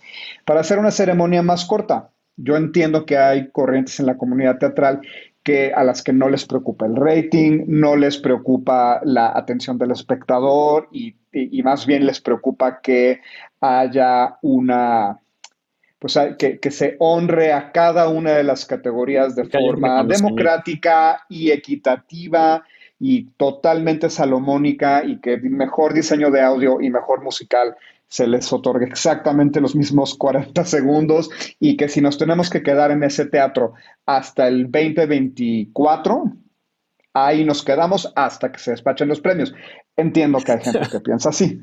para 0.45 0.59
hacer 0.59 0.77
una 0.77 0.91
ceremonia 0.91 1.41
más 1.41 1.65
corta. 1.65 2.11
Yo 2.35 2.55
entiendo 2.55 3.07
que 3.07 3.17
hay 3.17 3.49
corrientes 3.49 3.99
en 3.99 4.05
la 4.05 4.19
comunidad 4.19 4.59
teatral 4.59 5.01
que 5.47 5.71
a 5.73 5.85
las 5.85 6.03
que 6.03 6.11
no 6.11 6.27
les 6.27 6.45
preocupa 6.45 6.85
el 6.85 6.97
rating, 6.97 7.63
no 7.67 7.95
les 7.95 8.17
preocupa 8.17 8.99
la 9.05 9.31
atención 9.33 9.77
del 9.77 9.91
espectador 9.91 10.89
y 10.91 11.15
más 11.63 11.85
bien 11.85 12.05
les 12.05 12.19
preocupa 12.19 12.81
que 12.81 13.21
haya 13.61 14.37
una 14.41 15.17
pues 15.99 16.19
que, 16.37 16.59
que, 16.59 16.69
se 16.69 16.97
honre 16.99 17.53
a 17.53 17.71
cada 17.71 18.09
una 18.09 18.31
de 18.31 18.43
las 18.43 18.65
categorías 18.65 19.37
de 19.37 19.45
forma 19.45 20.03
democrática 20.03 21.23
y 21.29 21.51
equitativa 21.51 22.65
y 22.99 23.29
totalmente 23.37 24.09
salomónica 24.09 25.05
y 25.05 25.21
que 25.21 25.37
mejor 25.37 25.93
diseño 25.93 26.29
de 26.29 26.41
audio 26.41 26.81
y 26.81 26.89
mejor 26.89 27.23
musical 27.23 27.73
se 28.07 28.27
les 28.27 28.51
otorgue 28.53 28.85
exactamente 28.85 29.61
los 29.61 29.75
mismos 29.75 30.15
40 30.15 30.63
segundos 30.65 31.29
y 31.59 31.77
que 31.77 31.89
si 31.89 32.01
nos 32.01 32.17
tenemos 32.17 32.49
que 32.49 32.63
quedar 32.63 32.91
en 32.91 33.03
ese 33.03 33.25
teatro 33.25 33.73
hasta 34.05 34.47
el 34.47 34.71
2024, 34.71 36.31
ahí 37.13 37.43
nos 37.43 37.63
quedamos 37.63 38.11
hasta 38.15 38.51
que 38.51 38.59
se 38.59 38.71
despachen 38.71 39.07
los 39.07 39.21
premios. 39.21 39.53
Entiendo 39.95 40.39
que 40.39 40.51
hay 40.53 40.61
gente 40.61 40.87
que 40.89 40.99
piensa 40.99 41.29
así, 41.29 41.59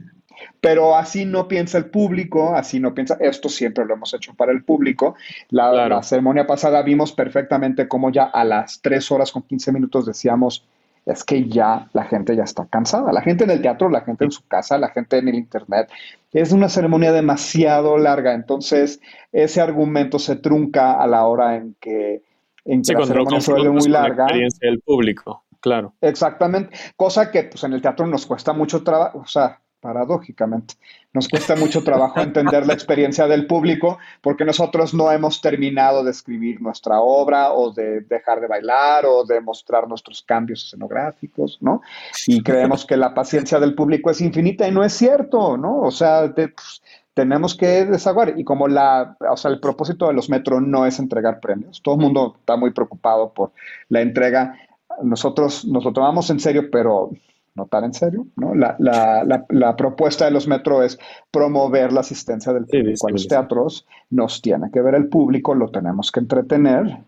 pero 0.60 0.96
así 0.96 1.24
no 1.24 1.48
piensa 1.48 1.78
el 1.78 1.86
público, 1.86 2.54
así 2.54 2.80
no 2.80 2.94
piensa, 2.94 3.16
esto 3.20 3.48
siempre 3.48 3.84
lo 3.84 3.94
hemos 3.94 4.12
hecho 4.14 4.34
para 4.34 4.52
el 4.52 4.64
público. 4.64 5.14
La, 5.50 6.02
ceremonia 6.02 6.46
pasada 6.46 6.82
vimos 6.82 7.12
perfectamente 7.12 7.88
cómo 7.88 8.10
ya 8.10 8.24
a 8.24 8.44
las 8.44 8.80
3 8.82 9.10
horas 9.12 9.32
con 9.32 9.42
15 9.42 9.72
minutos 9.72 10.06
decíamos, 10.06 10.66
es 11.06 11.24
que 11.24 11.48
ya 11.48 11.88
la 11.92 12.04
gente 12.04 12.34
ya 12.34 12.44
está 12.44 12.66
cansada. 12.66 13.12
La 13.12 13.20
gente 13.20 13.44
en 13.44 13.50
el 13.50 13.60
teatro, 13.60 13.88
la 13.90 14.00
gente 14.02 14.24
en 14.24 14.30
su 14.30 14.46
casa, 14.46 14.78
la 14.78 14.88
gente 14.88 15.18
en 15.18 15.28
el 15.28 15.34
internet. 15.34 15.88
Es 16.32 16.52
una 16.52 16.68
ceremonia 16.68 17.12
demasiado 17.12 17.98
larga, 17.98 18.34
entonces 18.34 19.00
ese 19.32 19.60
argumento 19.60 20.18
se 20.18 20.36
trunca 20.36 20.94
a 20.94 21.06
la 21.06 21.26
hora 21.26 21.56
en 21.56 21.76
que, 21.80 22.22
en 22.64 22.82
que 22.82 22.94
la 22.94 23.06
ceremonia 23.06 23.40
se 23.40 23.52
vuelve 23.52 23.70
muy 23.70 23.88
larga. 23.88 24.24
La 24.24 24.24
experiencia 24.24 24.68
del 24.68 24.80
público, 24.80 25.44
claro. 25.60 25.94
Exactamente, 26.00 26.76
cosa 26.96 27.30
que 27.30 27.44
pues 27.44 27.62
en 27.64 27.74
el 27.74 27.82
teatro 27.82 28.06
nos 28.06 28.26
cuesta 28.26 28.52
mucho 28.52 28.82
trabajo, 28.82 29.18
o 29.18 29.26
sea, 29.26 29.60
paradójicamente. 29.84 30.76
Nos 31.12 31.28
cuesta 31.28 31.54
mucho 31.64 31.84
trabajo 31.84 32.18
entender 32.18 32.66
la 32.66 32.72
experiencia 32.72 33.28
del 33.28 33.46
público 33.46 33.98
porque 34.22 34.46
nosotros 34.46 34.94
no 34.94 35.12
hemos 35.12 35.42
terminado 35.42 36.02
de 36.02 36.10
escribir 36.10 36.62
nuestra 36.62 37.00
obra 37.00 37.52
o 37.52 37.70
de 37.70 38.00
dejar 38.00 38.40
de 38.40 38.46
bailar 38.46 39.04
o 39.04 39.24
de 39.24 39.42
mostrar 39.42 39.86
nuestros 39.86 40.22
cambios 40.22 40.64
escenográficos, 40.64 41.58
¿no? 41.60 41.82
Y 42.26 42.42
creemos 42.42 42.86
que 42.86 42.96
la 42.96 43.12
paciencia 43.12 43.60
del 43.60 43.74
público 43.74 44.10
es 44.10 44.22
infinita 44.22 44.66
y 44.66 44.72
no 44.72 44.82
es 44.82 44.94
cierto, 44.94 45.58
¿no? 45.58 45.82
O 45.82 45.90
sea, 45.90 46.32
pues, 46.34 46.80
tenemos 47.12 47.54
que 47.54 47.84
desaguar. 47.84 48.38
Y 48.38 48.44
como 48.44 48.68
la, 48.68 49.18
o 49.30 49.36
sea, 49.36 49.50
el 49.50 49.60
propósito 49.60 50.08
de 50.08 50.14
los 50.14 50.30
metros 50.30 50.62
no 50.62 50.86
es 50.86 50.98
entregar 50.98 51.40
premios, 51.40 51.82
todo 51.82 51.96
el 51.96 52.00
mundo 52.00 52.36
está 52.40 52.56
muy 52.56 52.70
preocupado 52.70 53.34
por 53.34 53.52
la 53.90 54.00
entrega. 54.00 54.58
Nosotros 55.02 55.66
nos 55.66 55.84
lo 55.84 55.92
tomamos 55.92 56.30
en 56.30 56.40
serio, 56.40 56.70
pero 56.70 57.10
no 57.54 57.66
tan 57.66 57.84
en 57.84 57.94
serio, 57.94 58.26
¿no? 58.36 58.54
La, 58.54 58.74
la, 58.78 59.44
la, 59.48 59.76
propuesta 59.76 60.24
de 60.24 60.32
los 60.32 60.48
metro 60.48 60.82
es 60.82 60.98
promover 61.30 61.92
la 61.92 62.00
asistencia 62.00 62.52
del 62.52 62.66
público 62.66 63.06
a 63.06 63.10
los 63.10 63.28
teatros, 63.28 63.86
nos 64.10 64.42
tiene 64.42 64.70
que 64.72 64.80
ver 64.80 64.96
el 64.96 65.08
público, 65.08 65.54
lo 65.54 65.70
tenemos 65.70 66.10
que 66.10 66.20
entretener, 66.20 66.98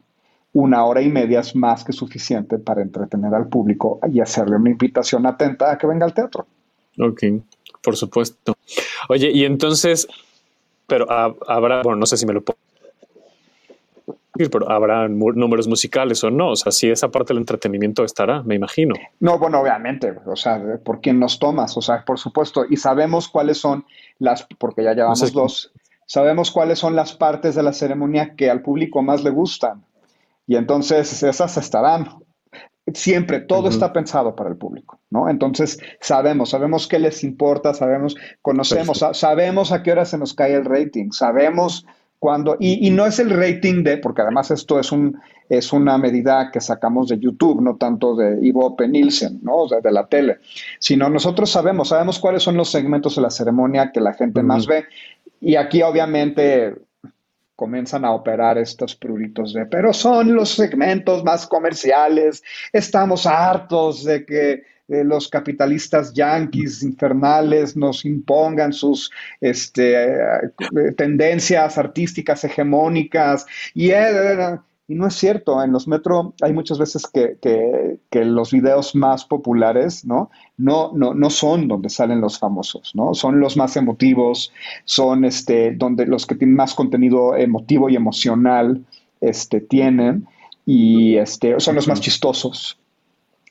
una 0.52 0.84
hora 0.84 1.02
y 1.02 1.10
media 1.10 1.40
es 1.40 1.54
más 1.56 1.84
que 1.84 1.92
suficiente 1.92 2.58
para 2.58 2.80
entretener 2.80 3.34
al 3.34 3.48
público 3.48 3.98
y 4.10 4.20
hacerle 4.20 4.56
una 4.56 4.70
invitación 4.70 5.26
atenta 5.26 5.72
a 5.72 5.78
que 5.78 5.86
venga 5.86 6.06
al 6.06 6.14
teatro. 6.14 6.46
Ok, 6.98 7.24
por 7.82 7.96
supuesto. 7.96 8.54
Oye, 9.08 9.30
y 9.32 9.44
entonces, 9.44 10.08
pero 10.86 11.06
habrá, 11.10 11.82
bueno, 11.82 11.98
no 11.98 12.06
sé 12.06 12.16
si 12.16 12.24
me 12.24 12.32
lo 12.32 12.42
puedo 12.42 12.58
pero 14.50 14.70
habrá 14.70 15.08
números 15.08 15.68
musicales 15.68 16.22
o 16.24 16.30
no. 16.30 16.50
O 16.50 16.56
sea, 16.56 16.72
si 16.72 16.90
esa 16.90 17.08
parte 17.08 17.32
del 17.32 17.38
entretenimiento 17.38 18.04
estará, 18.04 18.42
me 18.42 18.54
imagino. 18.54 18.94
No, 19.20 19.38
bueno, 19.38 19.60
obviamente, 19.60 20.14
o 20.26 20.36
sea, 20.36 20.62
por 20.84 21.00
quién 21.00 21.18
nos 21.18 21.38
tomas, 21.38 21.76
o 21.76 21.82
sea, 21.82 22.04
por 22.04 22.18
supuesto. 22.18 22.64
Y 22.68 22.76
sabemos 22.76 23.28
cuáles 23.28 23.58
son 23.58 23.84
las, 24.18 24.46
porque 24.58 24.84
ya 24.84 24.94
llevamos 24.94 25.32
dos, 25.32 25.72
sabemos 26.06 26.50
cuáles 26.50 26.78
son 26.78 26.96
las 26.96 27.14
partes 27.14 27.54
de 27.54 27.62
la 27.62 27.72
ceremonia 27.72 28.34
que 28.36 28.50
al 28.50 28.62
público 28.62 29.02
más 29.02 29.24
le 29.24 29.30
gustan. 29.30 29.84
Y 30.46 30.56
entonces 30.56 31.22
esas 31.22 31.56
estarán. 31.56 32.08
Siempre, 32.94 33.40
todo 33.40 33.68
está 33.68 33.92
pensado 33.92 34.36
para 34.36 34.48
el 34.48 34.56
público, 34.56 35.00
¿no? 35.10 35.28
Entonces, 35.28 35.80
sabemos, 36.00 36.50
sabemos 36.50 36.86
qué 36.86 37.00
les 37.00 37.24
importa, 37.24 37.74
sabemos, 37.74 38.14
conocemos, 38.42 39.04
sabemos 39.12 39.72
a 39.72 39.82
qué 39.82 39.90
hora 39.90 40.04
se 40.04 40.18
nos 40.18 40.34
cae 40.34 40.54
el 40.54 40.64
rating, 40.64 41.10
sabemos 41.10 41.84
cuando, 42.18 42.56
y, 42.58 42.90
no 42.90 43.06
es 43.06 43.18
el 43.18 43.30
rating 43.30 43.84
de, 43.84 43.98
porque 43.98 44.22
además 44.22 44.50
esto 44.50 44.80
es, 44.80 44.90
un, 44.90 45.20
es 45.48 45.72
una 45.72 45.98
medida 45.98 46.50
que 46.50 46.60
sacamos 46.60 47.08
de 47.08 47.18
YouTube, 47.18 47.60
no 47.60 47.76
tanto 47.76 48.16
de 48.16 48.38
Ivope 48.44 48.88
Nielsen, 48.88 49.40
¿no? 49.42 49.56
O 49.58 49.68
sea, 49.68 49.80
de 49.80 49.92
la 49.92 50.06
tele, 50.06 50.38
sino 50.78 51.08
nosotros 51.10 51.50
sabemos, 51.50 51.88
sabemos 51.88 52.18
cuáles 52.18 52.42
son 52.42 52.56
los 52.56 52.70
segmentos 52.70 53.16
de 53.16 53.22
la 53.22 53.30
ceremonia 53.30 53.92
que 53.92 54.00
la 54.00 54.14
gente 54.14 54.42
más 54.42 54.66
ve. 54.66 54.86
Y 55.40 55.56
aquí 55.56 55.82
obviamente 55.82 56.74
comienzan 57.54 58.04
a 58.04 58.12
operar 58.12 58.58
estos 58.58 58.94
pruritos 58.94 59.52
de, 59.52 59.66
pero 59.66 59.92
son 59.92 60.34
los 60.34 60.50
segmentos 60.50 61.24
más 61.24 61.46
comerciales, 61.46 62.42
estamos 62.72 63.26
hartos 63.26 64.04
de 64.04 64.26
que 64.26 64.62
los 64.88 65.28
capitalistas 65.28 66.12
yanquis 66.12 66.82
infernales 66.82 67.76
nos 67.76 68.04
impongan 68.04 68.72
sus 68.72 69.10
este, 69.40 70.14
eh, 70.14 70.92
tendencias 70.96 71.76
artísticas 71.76 72.44
hegemónicas 72.44 73.46
y, 73.74 73.90
eh, 73.90 74.58
y 74.88 74.94
no 74.94 75.08
es 75.08 75.14
cierto, 75.14 75.62
en 75.62 75.72
los 75.72 75.88
metro 75.88 76.34
hay 76.40 76.52
muchas 76.52 76.78
veces 76.78 77.04
que, 77.12 77.36
los 78.24 78.52
videos 78.52 78.94
más 78.94 79.24
populares 79.24 80.04
¿no? 80.04 80.30
No, 80.56 80.92
no, 80.94 81.14
no 81.14 81.30
son 81.30 81.68
donde 81.68 81.90
salen 81.90 82.20
los 82.20 82.38
famosos, 82.38 82.92
¿no? 82.94 83.14
son 83.14 83.40
los 83.40 83.56
más 83.56 83.76
emotivos, 83.76 84.52
son 84.84 85.24
este, 85.24 85.72
donde 85.72 86.06
los 86.06 86.26
que 86.26 86.36
tienen 86.36 86.56
más 86.56 86.74
contenido 86.74 87.36
emotivo 87.36 87.88
y 87.90 87.96
emocional 87.96 88.84
este, 89.20 89.60
tienen 89.60 90.28
y 90.64 91.16
este, 91.16 91.58
son 91.58 91.74
los 91.74 91.88
más 91.88 92.00
chistosos 92.00 92.78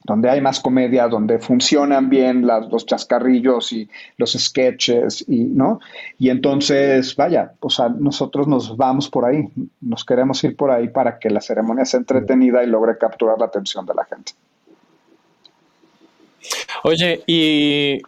donde 0.05 0.29
hay 0.29 0.39
más 0.39 0.59
comedia, 0.59 1.07
donde 1.07 1.39
funcionan 1.39 2.09
bien 2.09 2.45
los 2.45 2.85
chascarrillos 2.85 3.73
y 3.73 3.89
los 4.17 4.33
sketches, 4.33 5.25
y, 5.27 5.45
¿no? 5.45 5.79
Y 6.19 6.29
entonces, 6.29 7.15
vaya, 7.15 7.53
o 7.59 7.71
sea, 7.71 7.89
nosotros 7.89 8.47
nos 8.47 8.77
vamos 8.77 9.09
por 9.09 9.25
ahí, 9.25 9.47
nos 9.81 10.05
queremos 10.05 10.43
ir 10.43 10.55
por 10.55 10.69
ahí 10.69 10.89
para 10.89 11.17
que 11.17 11.29
la 11.31 11.41
ceremonia 11.41 11.85
sea 11.85 11.99
entretenida 11.99 12.63
y 12.63 12.67
logre 12.67 12.97
capturar 12.99 13.39
la 13.39 13.47
atención 13.47 13.85
de 13.85 13.93
la 13.95 14.05
gente. 14.05 14.33
Oye, 16.83 17.23
¿y 17.25 17.99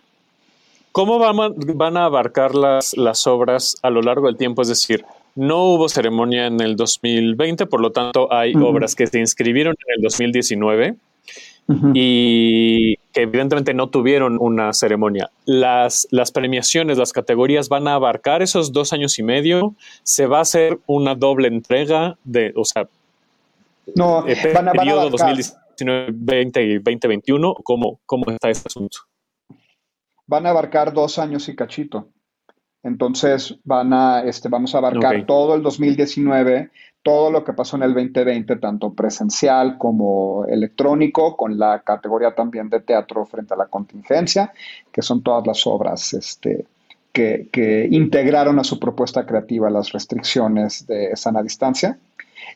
cómo 0.91 1.17
van, 1.17 1.55
van 1.75 1.97
a 1.97 2.05
abarcar 2.05 2.53
las, 2.53 2.95
las 2.95 3.25
obras 3.25 3.75
a 3.81 3.89
lo 3.89 4.03
largo 4.03 4.27
del 4.27 4.37
tiempo? 4.37 4.61
Es 4.61 4.67
decir, 4.67 5.03
no 5.33 5.63
hubo 5.63 5.89
ceremonia 5.89 6.45
en 6.45 6.61
el 6.61 6.75
2020, 6.75 7.65
por 7.65 7.81
lo 7.81 7.91
tanto 7.91 8.31
hay 8.31 8.53
obras 8.53 8.93
que 8.93 9.07
se 9.07 9.19
inscribieron 9.19 9.75
en 9.87 9.95
el 9.95 10.03
2019 10.03 10.95
y 11.93 12.95
que 13.11 13.23
evidentemente 13.23 13.73
no 13.73 13.89
tuvieron 13.89 14.37
una 14.39 14.73
ceremonia. 14.73 15.29
Las, 15.45 16.07
las 16.11 16.31
premiaciones, 16.31 16.97
las 16.97 17.11
categorías 17.11 17.67
van 17.67 17.87
a 17.87 17.95
abarcar 17.95 18.41
esos 18.41 18.71
dos 18.71 18.93
años 18.93 19.19
y 19.19 19.23
medio. 19.23 19.75
Se 20.03 20.27
va 20.27 20.39
a 20.39 20.41
hacer 20.41 20.79
una 20.87 21.15
doble 21.15 21.47
entrega 21.47 22.17
de, 22.23 22.53
o 22.55 22.63
sea, 22.63 22.87
no, 23.95 24.27
eh, 24.27 24.53
van 24.53 24.69
a, 24.69 24.71
periodo 24.71 25.09
2019, 25.09 26.09
20 26.13 26.63
y 26.63 26.73
2021. 26.75 27.55
¿Cómo, 27.63 27.99
¿Cómo 28.05 28.31
está 28.31 28.49
este 28.49 28.67
asunto? 28.67 28.99
Van 30.25 30.45
a 30.45 30.49
abarcar 30.49 30.93
dos 30.93 31.19
años 31.19 31.47
y 31.49 31.55
cachito. 31.55 32.09
Entonces 32.83 33.57
van 33.63 33.93
a, 33.93 34.21
este, 34.21 34.49
vamos 34.49 34.75
a 34.75 34.77
abarcar 34.77 35.25
todo 35.25 35.55
el 35.55 35.63
2019 35.63 36.69
todo 37.03 37.31
lo 37.31 37.43
que 37.43 37.53
pasó 37.53 37.77
en 37.77 37.83
el 37.83 37.93
2020, 37.93 38.57
tanto 38.57 38.93
presencial 38.93 39.77
como 39.77 40.45
electrónico, 40.45 41.37
con 41.37 41.57
la 41.57 41.81
categoría 41.81 42.35
también 42.35 42.69
de 42.69 42.81
teatro 42.81 43.25
frente 43.25 43.53
a 43.53 43.57
la 43.57 43.67
contingencia, 43.67 44.51
que 44.91 45.01
son 45.01 45.23
todas 45.23 45.47
las 45.47 45.65
obras 45.65 46.13
este, 46.13 46.65
que, 47.13 47.47
que 47.51 47.87
integraron 47.89 48.59
a 48.59 48.63
su 48.63 48.79
propuesta 48.79 49.25
creativa 49.25 49.69
las 49.69 49.91
restricciones 49.91 50.85
de 50.85 51.15
sana 51.15 51.41
distancia 51.41 51.97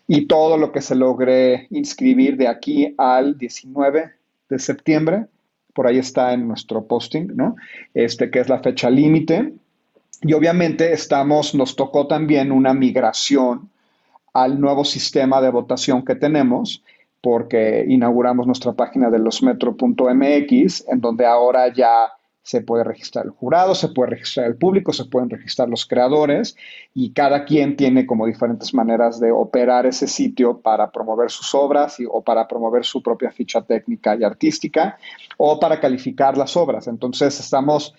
y 0.07 0.25
todo 0.25 0.57
lo 0.57 0.71
que 0.71 0.81
se 0.81 0.95
logre 0.95 1.67
inscribir 1.69 2.37
de 2.37 2.47
aquí 2.47 2.93
al 2.97 3.37
19 3.37 4.11
de 4.49 4.59
septiembre, 4.59 5.25
por 5.73 5.87
ahí 5.87 5.97
está 5.97 6.33
en 6.33 6.47
nuestro 6.47 6.85
posting, 6.85 7.35
¿no? 7.35 7.55
Este 7.93 8.29
que 8.29 8.39
es 8.39 8.49
la 8.49 8.59
fecha 8.59 8.89
límite. 8.89 9.53
Y 10.21 10.33
obviamente 10.33 10.93
estamos, 10.93 11.55
nos 11.55 11.75
tocó 11.75 12.07
también 12.07 12.51
una 12.51 12.73
migración 12.73 13.69
al 14.33 14.59
nuevo 14.59 14.85
sistema 14.85 15.41
de 15.41 15.49
votación 15.49 16.03
que 16.05 16.15
tenemos, 16.15 16.83
porque 17.21 17.85
inauguramos 17.87 18.47
nuestra 18.47 18.73
página 18.73 19.09
de 19.09 19.19
losmetro.mx, 19.19 20.87
en 20.87 21.01
donde 21.01 21.25
ahora 21.25 21.71
ya 21.73 22.11
se 22.43 22.61
puede 22.61 22.83
registrar 22.83 23.25
el 23.25 23.31
jurado, 23.31 23.75
se 23.75 23.89
puede 23.89 24.11
registrar 24.11 24.47
el 24.47 24.57
público, 24.57 24.93
se 24.93 25.05
pueden 25.05 25.29
registrar 25.29 25.69
los 25.69 25.85
creadores 25.85 26.55
y 26.93 27.13
cada 27.13 27.45
quien 27.45 27.75
tiene 27.75 28.05
como 28.07 28.25
diferentes 28.25 28.73
maneras 28.73 29.19
de 29.19 29.31
operar 29.31 29.85
ese 29.85 30.07
sitio 30.07 30.59
para 30.59 30.91
promover 30.91 31.29
sus 31.29 31.53
obras 31.53 31.97
o 32.09 32.23
para 32.23 32.47
promover 32.47 32.83
su 32.83 33.03
propia 33.03 33.31
ficha 33.31 33.61
técnica 33.61 34.15
y 34.15 34.23
artística 34.23 34.97
o 35.37 35.59
para 35.59 35.79
calificar 35.79 36.35
las 36.35 36.57
obras. 36.57 36.87
Entonces 36.87 37.39
estamos, 37.39 37.93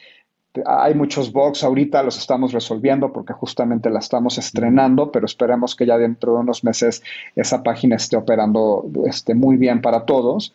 hay 0.66 0.94
muchos 0.94 1.32
bugs 1.32 1.64
ahorita, 1.64 2.02
los 2.02 2.18
estamos 2.18 2.52
resolviendo 2.52 3.12
porque 3.12 3.32
justamente 3.32 3.90
la 3.90 4.00
estamos 4.00 4.38
estrenando, 4.38 5.10
pero 5.10 5.26
esperemos 5.26 5.74
que 5.74 5.86
ya 5.86 5.98
dentro 5.98 6.34
de 6.34 6.40
unos 6.40 6.64
meses 6.64 7.02
esa 7.36 7.62
página 7.62 7.96
esté 7.96 8.16
operando 8.16 8.84
esté 9.06 9.34
muy 9.34 9.56
bien 9.56 9.80
para 9.80 10.04
todos 10.04 10.52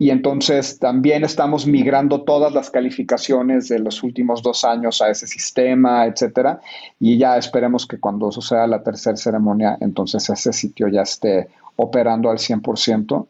y 0.00 0.08
entonces 0.08 0.78
también 0.78 1.24
estamos 1.24 1.66
migrando 1.66 2.22
todas 2.22 2.54
las 2.54 2.70
calificaciones 2.70 3.68
de 3.68 3.80
los 3.80 4.02
últimos 4.02 4.42
dos 4.42 4.64
años 4.64 5.02
a 5.02 5.10
ese 5.10 5.26
sistema, 5.26 6.06
etcétera, 6.06 6.58
y 6.98 7.18
ya 7.18 7.36
esperemos 7.36 7.86
que 7.86 8.00
cuando 8.00 8.32
suceda 8.32 8.66
la 8.66 8.82
tercera 8.82 9.18
ceremonia, 9.18 9.76
entonces 9.78 10.30
ese 10.30 10.54
sitio 10.54 10.88
ya 10.88 11.02
esté 11.02 11.48
operando 11.76 12.30
al 12.30 12.38
100%. 12.38 13.26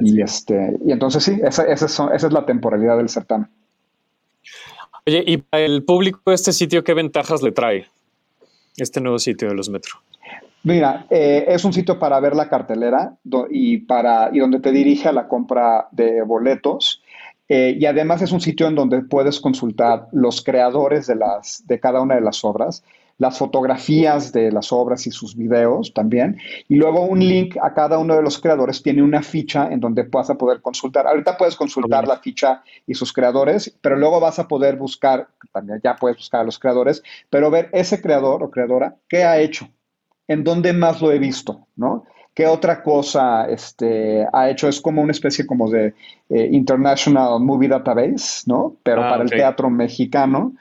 Y, 0.00 0.20
este, 0.20 0.76
y 0.84 0.90
entonces 0.90 1.22
sí, 1.22 1.40
esa, 1.40 1.62
esa, 1.64 1.86
esa 1.86 2.12
es 2.14 2.32
la 2.32 2.44
temporalidad 2.44 2.96
del 2.96 3.08
certamen. 3.08 3.48
Oye, 5.08 5.24
y 5.26 5.38
para 5.38 5.64
el 5.64 5.84
público, 5.84 6.32
este 6.32 6.52
sitio, 6.52 6.84
¿qué 6.84 6.92
ventajas 6.92 7.42
le 7.42 7.50
trae? 7.50 7.86
Este 8.76 9.00
nuevo 9.00 9.18
sitio 9.18 9.48
de 9.48 9.54
los 9.54 9.70
metros. 9.70 9.96
Mira, 10.64 11.06
eh, 11.08 11.46
es 11.48 11.64
un 11.64 11.72
sitio 11.72 11.98
para 11.98 12.20
ver 12.20 12.36
la 12.36 12.50
cartelera 12.50 13.16
y, 13.48 13.78
para, 13.78 14.28
y 14.30 14.38
donde 14.38 14.60
te 14.60 14.70
dirige 14.70 15.08
a 15.08 15.12
la 15.12 15.26
compra 15.26 15.88
de 15.92 16.20
boletos. 16.20 17.02
Eh, 17.48 17.74
y 17.80 17.86
además 17.86 18.20
es 18.20 18.32
un 18.32 18.42
sitio 18.42 18.68
en 18.68 18.74
donde 18.74 19.00
puedes 19.00 19.40
consultar 19.40 20.08
los 20.12 20.44
creadores 20.44 21.06
de, 21.06 21.14
las, 21.16 21.66
de 21.66 21.80
cada 21.80 22.02
una 22.02 22.16
de 22.16 22.20
las 22.20 22.44
obras, 22.44 22.84
las 23.18 23.36
fotografías 23.36 24.32
de 24.32 24.50
las 24.52 24.72
obras 24.72 25.06
y 25.06 25.10
sus 25.10 25.36
videos 25.36 25.92
también. 25.92 26.38
Y 26.68 26.76
luego 26.76 27.04
un 27.04 27.18
link 27.18 27.56
a 27.60 27.74
cada 27.74 27.98
uno 27.98 28.14
de 28.14 28.22
los 28.22 28.38
creadores 28.38 28.82
tiene 28.82 29.02
una 29.02 29.22
ficha 29.22 29.68
en 29.70 29.80
donde 29.80 30.04
vas 30.04 30.30
a 30.30 30.38
poder 30.38 30.62
consultar. 30.62 31.06
Ahorita 31.06 31.36
puedes 31.36 31.56
consultar 31.56 32.06
la 32.06 32.18
ficha 32.18 32.62
y 32.86 32.94
sus 32.94 33.12
creadores, 33.12 33.76
pero 33.80 33.96
luego 33.96 34.20
vas 34.20 34.38
a 34.38 34.46
poder 34.46 34.76
buscar, 34.76 35.28
también 35.52 35.80
ya 35.82 35.96
puedes 35.96 36.16
buscar 36.16 36.42
a 36.42 36.44
los 36.44 36.58
creadores, 36.58 37.02
pero 37.28 37.50
ver 37.50 37.68
ese 37.72 38.00
creador 38.00 38.42
o 38.44 38.50
creadora, 38.50 38.96
qué 39.08 39.24
ha 39.24 39.38
hecho, 39.38 39.68
en 40.28 40.44
dónde 40.44 40.72
más 40.72 41.02
lo 41.02 41.10
he 41.10 41.18
visto, 41.18 41.66
¿no? 41.74 42.04
¿Qué 42.34 42.46
otra 42.46 42.84
cosa 42.84 43.48
este, 43.48 44.24
ha 44.32 44.48
hecho? 44.48 44.68
Es 44.68 44.80
como 44.80 45.02
una 45.02 45.10
especie 45.10 45.44
como 45.44 45.68
de 45.68 45.94
eh, 46.28 46.48
International 46.52 47.40
Movie 47.40 47.68
Database, 47.68 48.44
¿no? 48.46 48.76
Pero 48.84 49.02
ah, 49.02 49.08
para 49.10 49.24
el 49.24 49.30
teatro 49.30 49.68
mexicano. 49.68 50.52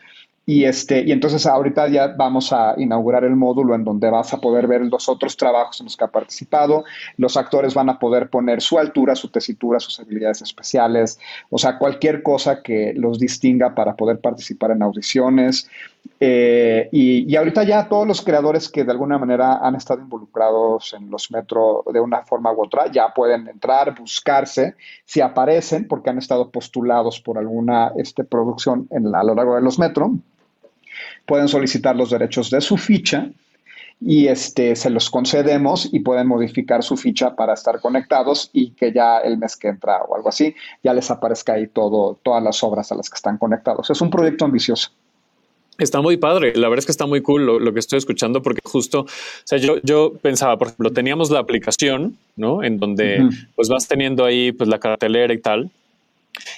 Y, 0.49 0.63
este, 0.63 1.03
y 1.03 1.11
entonces 1.11 1.45
ahorita 1.45 1.89
ya 1.89 2.07
vamos 2.07 2.53
a 2.53 2.73
inaugurar 2.77 3.25
el 3.25 3.35
módulo 3.35 3.75
en 3.75 3.83
donde 3.83 4.09
vas 4.09 4.33
a 4.33 4.39
poder 4.39 4.65
ver 4.65 4.79
los 4.85 5.09
otros 5.09 5.35
trabajos 5.35 5.81
en 5.81 5.87
los 5.87 5.97
que 5.97 6.05
ha 6.05 6.07
participado. 6.07 6.85
Los 7.17 7.35
actores 7.35 7.73
van 7.73 7.89
a 7.89 7.99
poder 7.99 8.29
poner 8.29 8.61
su 8.61 8.79
altura, 8.79 9.13
su 9.15 9.27
tesitura, 9.27 9.81
sus 9.81 9.99
habilidades 9.99 10.41
especiales, 10.41 11.19
o 11.49 11.57
sea, 11.57 11.77
cualquier 11.77 12.23
cosa 12.23 12.61
que 12.63 12.93
los 12.95 13.19
distinga 13.19 13.75
para 13.75 13.97
poder 13.97 14.21
participar 14.21 14.71
en 14.71 14.83
audiciones. 14.83 15.69
Eh, 16.21 16.87
y, 16.93 17.29
y, 17.29 17.35
ahorita 17.35 17.65
ya 17.65 17.89
todos 17.89 18.07
los 18.07 18.21
creadores 18.21 18.69
que 18.69 18.85
de 18.85 18.91
alguna 18.91 19.17
manera 19.17 19.57
han 19.57 19.75
estado 19.75 19.99
involucrados 19.99 20.93
en 20.93 21.11
los 21.11 21.29
metro 21.29 21.83
de 21.91 21.99
una 21.99 22.23
forma 22.23 22.53
u 22.53 22.63
otra 22.63 22.89
ya 22.89 23.13
pueden 23.13 23.49
entrar, 23.49 23.93
buscarse, 23.99 24.75
si 25.03 25.19
aparecen 25.19 25.89
porque 25.89 26.09
han 26.09 26.17
estado 26.17 26.49
postulados 26.49 27.19
por 27.19 27.37
alguna 27.37 27.91
este, 27.97 28.23
producción 28.23 28.87
en 28.91 29.13
a 29.13 29.23
lo 29.23 29.35
largo 29.35 29.55
de 29.55 29.61
los 29.61 29.77
metro 29.77 30.13
pueden 31.27 31.47
solicitar 31.47 31.95
los 31.95 32.09
derechos 32.09 32.49
de 32.49 32.61
su 32.61 32.77
ficha 32.77 33.29
y 33.99 34.27
este, 34.27 34.75
se 34.75 34.89
los 34.89 35.09
concedemos 35.09 35.89
y 35.91 35.99
pueden 35.99 36.27
modificar 36.27 36.83
su 36.83 36.97
ficha 36.97 37.35
para 37.35 37.53
estar 37.53 37.79
conectados 37.81 38.49
y 38.53 38.71
que 38.71 38.93
ya 38.93 39.19
el 39.19 39.37
mes 39.37 39.55
que 39.57 39.67
entra 39.67 40.03
o 40.03 40.15
algo 40.15 40.29
así, 40.29 40.55
ya 40.83 40.93
les 40.93 41.09
aparezca 41.11 41.53
ahí 41.53 41.67
todo, 41.67 42.17
todas 42.23 42.43
las 42.43 42.63
obras 42.63 42.91
a 42.91 42.95
las 42.95 43.09
que 43.09 43.15
están 43.15 43.37
conectados. 43.37 43.89
Es 43.89 44.01
un 44.01 44.09
proyecto 44.09 44.45
ambicioso. 44.45 44.91
Está 45.79 46.01
muy 46.01 46.17
padre. 46.17 46.53
La 46.55 46.69
verdad 46.69 46.79
es 46.79 46.85
que 46.85 46.91
está 46.91 47.05
muy 47.05 47.21
cool 47.21 47.45
lo, 47.45 47.73
que 47.73 47.79
estoy 47.79 47.97
escuchando 47.97 48.41
porque 48.41 48.61
justo, 48.63 49.01
o 49.01 49.07
sea, 49.43 49.59
yo, 49.59 49.77
yo 49.83 50.13
pensaba, 50.21 50.57
por 50.57 50.67
ejemplo, 50.67 50.91
teníamos 50.91 51.29
la 51.29 51.39
aplicación, 51.39 52.17
¿no? 52.35 52.63
En 52.63 52.79
donde 52.79 53.27
pues 53.55 53.69
vas 53.69 53.87
teniendo 53.87 54.25
ahí 54.25 54.51
pues 54.51 54.69
la 54.69 54.79
cartelera 54.79 55.33
y 55.33 55.37
tal. 55.39 55.69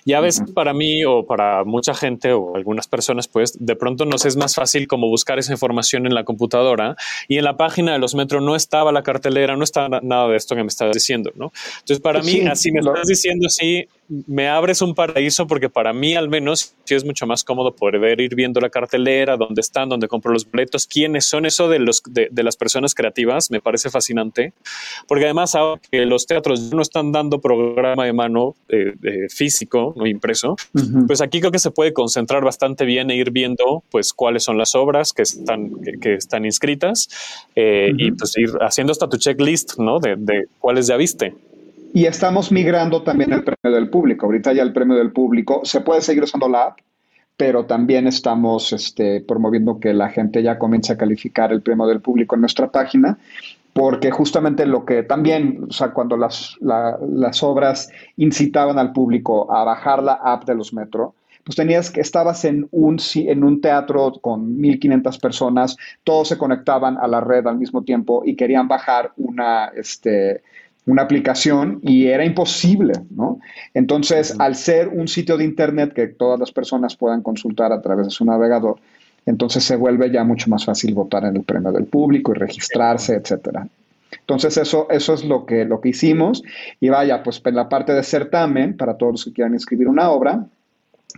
Y 0.06 0.14
a 0.14 0.20
veces 0.20 0.50
para 0.52 0.74
mí 0.74 1.04
o 1.06 1.26
para 1.26 1.64
mucha 1.64 1.94
gente 1.94 2.34
o 2.34 2.56
algunas 2.56 2.88
personas, 2.88 3.28
pues 3.28 3.54
de 3.60 3.76
pronto 3.76 4.06
nos 4.06 4.26
es 4.26 4.36
más 4.36 4.56
fácil 4.56 4.88
como 4.88 5.08
buscar 5.08 5.40
esa 5.40 5.52
información 5.52 6.06
en 6.06 6.14
la 6.14 6.24
computadora 6.24 6.96
y 7.28 7.38
en 7.38 7.44
la 7.44 7.58
página 7.58 7.94
de 7.94 8.00
los 8.00 8.16
metros 8.16 8.44
no 8.44 8.56
estaba 8.56 8.92
la 8.92 9.04
cartelera, 9.04 9.56
no 9.56 9.64
estaba 9.64 10.00
nada 10.02 10.28
de 10.28 10.38
esto 10.38 10.56
que 10.56 10.64
me 10.64 10.70
estás 10.70 10.92
diciendo, 10.94 11.32
¿no? 11.36 11.52
Entonces 11.80 12.00
para 12.00 12.22
mí, 12.22 12.42
así 12.48 12.72
me 12.72 12.80
estás 12.80 13.08
diciendo 13.08 13.48
así, 13.48 13.88
me 14.28 14.48
abres 14.48 14.82
un 14.82 14.96
paraíso 14.96 15.46
porque 15.46 15.70
para 15.70 15.94
mí 15.94 16.16
al 16.16 16.30
menos 16.30 16.74
sí 16.84 16.96
es 16.96 17.06
mucho 17.06 17.28
más 17.28 17.44
cómodo 17.44 17.76
poder 17.76 18.20
ir 18.20 18.34
viendo 18.36 18.60
la 18.60 18.70
cartelera, 18.70 19.38
dónde 19.38 19.62
están, 19.62 19.90
dónde 19.90 20.08
compro 20.08 20.34
los 20.34 20.50
boletos, 20.50 20.88
quiénes 20.88 21.26
son 21.26 21.46
eso 21.46 21.70
de, 21.70 21.80
los, 21.80 22.02
de, 22.10 22.44
las 22.44 22.58
personas 22.58 22.96
creativas, 22.96 23.52
me 23.52 23.62
parece 23.62 23.90
fascinante, 23.90 24.54
porque 25.08 25.26
además 25.26 25.54
ahora 25.56 25.80
que 25.92 26.06
los 26.06 26.26
teatros 26.26 26.74
no 26.74 26.82
están 26.82 27.12
dando 27.12 27.40
programa 27.40 28.06
de 28.06 28.14
mano 28.14 28.56
eh, 28.70 28.94
físico, 29.30 29.94
no 29.96 30.08
impreso, 30.08 30.56
pues 31.06 31.22
aquí 31.22 31.40
creo 31.40 31.52
que 31.52 31.60
se 31.60 31.72
puede 31.72 31.94
concentrar 31.94 32.44
bastante 32.44 32.86
bien 32.86 33.12
e 33.12 33.16
ir 33.16 33.32
viendo 33.32 33.84
pues 33.92 34.14
cuáles 34.14 34.44
son 34.44 34.58
las 34.58 34.74
obras 34.74 35.14
que 35.14 35.22
están, 35.22 35.72
que, 36.02 36.16
están 36.16 36.46
inscritas 36.46 37.10
eh, 37.56 37.92
y 37.96 38.12
pues 38.12 38.36
ir 38.38 38.50
haciendo 38.62 38.92
hasta 38.92 39.08
tu 39.08 39.18
checklist, 39.18 39.78
¿no? 39.78 40.00
De, 40.00 40.16
de 40.18 40.46
cuáles 40.60 40.88
ya 40.88 40.98
viste. 40.98 41.36
Y 41.94 42.06
estamos 42.06 42.52
migrando 42.52 43.02
también 43.02 43.34
el 43.34 43.44
premio 43.44 43.76
del 43.76 43.90
público. 43.90 44.28
Ahorita 44.28 44.54
ya 44.54 44.62
el 44.62 44.74
premio 44.74 44.96
del 44.96 45.12
público 45.12 45.62
se 45.64 45.82
puede 45.82 46.02
seguir 46.02 46.24
usando 46.24 46.48
la 46.48 46.68
app, 46.68 46.80
pero 47.36 47.66
también 47.66 48.06
estamos 48.06 48.74
este, 48.74 49.22
promoviendo 49.22 49.80
que 49.80 49.94
la 49.94 50.10
gente 50.10 50.44
ya 50.44 50.60
comience 50.60 50.94
a 50.94 50.98
calificar 50.98 51.52
el 51.52 51.62
premio 51.62 51.88
del 51.88 52.02
público 52.02 52.36
en 52.36 52.42
nuestra 52.42 52.70
página, 52.72 53.18
porque 53.74 54.12
justamente 54.12 54.66
lo 54.66 54.86
que 54.86 55.04
también, 55.04 55.66
o 55.70 55.74
sea, 55.74 55.92
cuando 55.92 56.16
las, 56.18 56.58
las 56.60 57.44
obras 57.44 57.90
incitaban 58.18 58.78
al 58.78 58.92
público 58.92 59.52
a 59.52 59.64
bajar 59.64 60.04
la 60.04 60.14
app 60.14 60.46
de 60.46 60.56
los 60.56 60.74
metro, 60.74 61.16
pues 61.44 61.56
tenías 61.56 61.90
que 61.90 62.02
estabas 62.02 62.46
en 62.46 62.68
un, 62.72 63.00
en 63.16 63.44
un 63.44 63.62
teatro 63.62 64.14
con 64.22 64.60
1500 64.60 65.18
personas, 65.18 65.78
todos 66.04 66.28
se 66.28 66.38
conectaban 66.38 66.98
a 66.98 67.08
la 67.08 67.22
red 67.22 67.48
al 67.48 67.58
mismo 67.58 67.84
tiempo 67.84 68.22
y 68.24 68.36
querían 68.36 68.68
bajar 68.68 69.14
una, 69.18 69.72
este, 69.76 70.42
una 70.90 71.04
aplicación 71.04 71.80
y 71.84 72.08
era 72.08 72.26
imposible, 72.26 72.94
¿no? 73.12 73.40
Entonces, 73.76 74.36
al 74.40 74.56
ser 74.56 74.88
un 74.88 75.08
sitio 75.08 75.38
de 75.38 75.44
Internet 75.44 75.94
que 75.94 76.08
todas 76.08 76.40
las 76.40 76.52
personas 76.52 76.96
puedan 76.96 77.22
consultar 77.22 77.72
a 77.72 77.80
través 77.80 78.08
de 78.08 78.12
su 78.12 78.26
navegador, 78.26 78.78
entonces 79.28 79.64
se 79.64 79.76
vuelve 79.76 80.10
ya 80.10 80.24
mucho 80.24 80.50
más 80.50 80.66
fácil 80.66 80.96
votar 80.96 81.26
en 81.26 81.36
el 81.36 81.44
premio 81.44 81.72
del 81.72 81.86
público 81.86 82.32
y 82.32 82.40
registrarse, 82.40 83.14
etcétera. 83.14 83.68
Entonces, 84.20 84.58
eso, 84.58 84.88
eso 84.90 85.14
es 85.14 85.24
lo 85.24 85.46
que, 85.46 85.64
lo 85.64 85.80
que 85.80 85.90
hicimos. 85.90 86.42
Y 86.80 86.90
vaya, 86.90 87.22
pues 87.22 87.40
en 87.46 87.56
la 87.56 87.70
parte 87.70 87.94
de 87.94 88.02
certamen, 88.02 88.76
para 88.76 88.98
todos 88.98 89.12
los 89.12 89.26
que 89.26 89.34
quieran 89.34 89.54
inscribir 89.54 89.88
una 89.88 90.10
obra, 90.10 90.44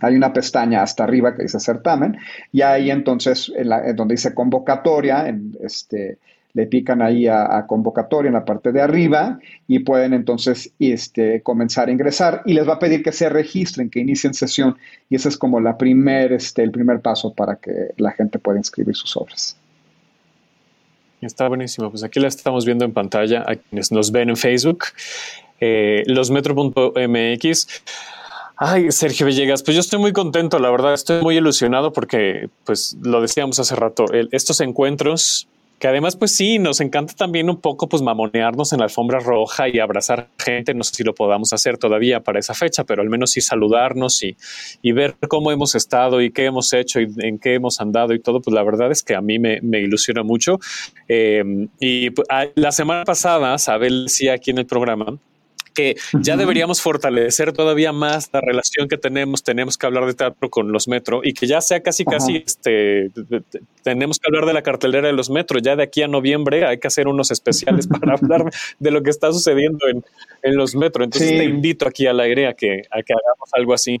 hay 0.02 0.16
una 0.16 0.34
pestaña 0.34 0.82
hasta 0.82 1.04
arriba 1.04 1.34
que 1.34 1.44
dice 1.44 1.60
certamen, 1.60 2.18
y 2.52 2.60
ahí 2.60 2.90
entonces, 2.90 3.50
en, 3.56 3.70
la, 3.70 3.88
en 3.88 3.96
donde 3.96 4.14
dice 4.14 4.34
convocatoria, 4.34 5.28
en 5.28 5.56
este, 5.62 6.18
le 6.54 6.66
pican 6.66 7.00
ahí 7.00 7.26
a, 7.26 7.64
convocatoria 7.66 8.28
en 8.28 8.34
la 8.34 8.44
parte 8.44 8.72
de 8.72 8.82
arriba 8.82 9.38
y 9.66 9.78
pueden 9.80 10.12
entonces 10.12 10.72
este, 10.78 11.42
comenzar 11.42 11.88
a 11.88 11.92
ingresar 11.92 12.42
y 12.44 12.52
les 12.52 12.68
va 12.68 12.74
a 12.74 12.78
pedir 12.78 13.02
que 13.02 13.12
se 13.12 13.28
registren, 13.28 13.88
que 13.88 14.00
inicien 14.00 14.34
sesión 14.34 14.76
y 15.08 15.16
ese 15.16 15.30
es 15.30 15.38
como 15.38 15.60
la 15.60 15.78
primer, 15.78 16.32
este, 16.32 16.62
el 16.62 16.70
primer 16.70 17.00
paso 17.00 17.32
para 17.32 17.56
que 17.56 17.94
la 17.96 18.12
gente 18.12 18.38
pueda 18.38 18.58
inscribir 18.58 18.94
sus 18.94 19.16
obras. 19.16 19.56
Está 21.22 21.48
buenísimo. 21.48 21.90
Pues 21.90 22.02
aquí 22.02 22.18
la 22.18 22.28
estamos 22.28 22.66
viendo 22.66 22.84
en 22.84 22.92
pantalla 22.92 23.44
a 23.46 23.54
quienes 23.54 23.92
nos 23.92 24.10
ven 24.10 24.28
en 24.28 24.36
Facebook, 24.36 24.86
eh, 25.60 26.02
losmetro.mx. 26.06 27.66
Ay, 28.56 28.92
Sergio 28.92 29.26
Villegas, 29.26 29.62
pues 29.62 29.74
yo 29.74 29.80
estoy 29.80 29.98
muy 29.98 30.12
contento, 30.12 30.58
la 30.58 30.70
verdad, 30.70 30.94
estoy 30.94 31.22
muy 31.22 31.36
ilusionado 31.36 31.92
porque, 31.92 32.48
pues 32.64 32.96
lo 33.02 33.20
decíamos 33.20 33.58
hace 33.58 33.74
rato, 33.74 34.04
estos 34.30 34.60
encuentros 34.60 35.48
que 35.82 35.88
además, 35.88 36.14
pues 36.14 36.30
sí, 36.30 36.60
nos 36.60 36.80
encanta 36.80 37.12
también 37.12 37.50
un 37.50 37.60
poco 37.60 37.88
pues 37.88 38.02
mamonearnos 38.02 38.72
en 38.72 38.78
la 38.78 38.84
alfombra 38.84 39.18
roja 39.18 39.68
y 39.68 39.80
abrazar 39.80 40.28
gente. 40.38 40.74
No 40.74 40.84
sé 40.84 40.94
si 40.94 41.02
lo 41.02 41.12
podamos 41.12 41.52
hacer 41.52 41.76
todavía 41.76 42.20
para 42.20 42.38
esa 42.38 42.54
fecha, 42.54 42.84
pero 42.84 43.02
al 43.02 43.10
menos 43.10 43.32
sí 43.32 43.40
saludarnos 43.40 44.22
y, 44.22 44.36
y 44.80 44.92
ver 44.92 45.16
cómo 45.26 45.50
hemos 45.50 45.74
estado 45.74 46.22
y 46.22 46.30
qué 46.30 46.44
hemos 46.44 46.72
hecho 46.72 47.00
y 47.00 47.08
en 47.18 47.40
qué 47.40 47.54
hemos 47.54 47.80
andado 47.80 48.14
y 48.14 48.20
todo. 48.20 48.40
Pues 48.40 48.54
la 48.54 48.62
verdad 48.62 48.92
es 48.92 49.02
que 49.02 49.16
a 49.16 49.20
mí 49.20 49.40
me, 49.40 49.58
ilusiona 49.80 50.22
mucho. 50.22 50.60
Eh, 51.08 51.42
y 51.80 52.10
pues, 52.10 52.28
la 52.54 52.70
semana 52.70 53.02
pasada, 53.02 53.58
Sabel 53.58 54.04
decía 54.04 54.34
aquí 54.34 54.52
en 54.52 54.58
el 54.58 54.66
programa 54.66 55.18
que 55.72 55.96
ya 56.20 56.36
deberíamos 56.36 56.80
fortalecer 56.80 57.52
todavía 57.52 57.92
más 57.92 58.30
la 58.32 58.40
relación 58.40 58.88
que 58.88 58.96
tenemos, 58.96 59.42
tenemos 59.42 59.76
que 59.76 59.86
hablar 59.86 60.06
de 60.06 60.14
teatro 60.14 60.50
con 60.50 60.72
los 60.72 60.88
metro 60.88 61.20
y 61.24 61.32
que 61.32 61.46
ya 61.46 61.60
sea 61.60 61.82
casi, 61.82 62.04
casi, 62.04 62.36
este, 62.36 63.10
tenemos 63.82 64.18
que 64.18 64.28
hablar 64.28 64.46
de 64.46 64.52
la 64.52 64.62
cartelera 64.62 65.08
de 65.08 65.12
los 65.12 65.30
metros, 65.30 65.62
ya 65.62 65.76
de 65.76 65.82
aquí 65.82 66.02
a 66.02 66.08
noviembre 66.08 66.66
hay 66.66 66.78
que 66.78 66.88
hacer 66.88 67.08
unos 67.08 67.30
especiales 67.30 67.86
para 68.00 68.14
hablar 68.14 68.50
de 68.78 68.90
lo 68.90 69.02
que 69.02 69.10
está 69.10 69.32
sucediendo 69.32 69.86
en, 69.88 70.04
en 70.42 70.56
los 70.56 70.74
metros. 70.74 71.04
Entonces 71.04 71.30
te 71.30 71.44
invito 71.44 71.88
aquí 71.88 72.06
al 72.06 72.20
aire 72.20 72.46
a 72.46 72.54
que, 72.54 72.82
a 72.90 73.02
que 73.02 73.12
hagamos 73.12 73.50
algo 73.52 73.74
así. 73.74 74.00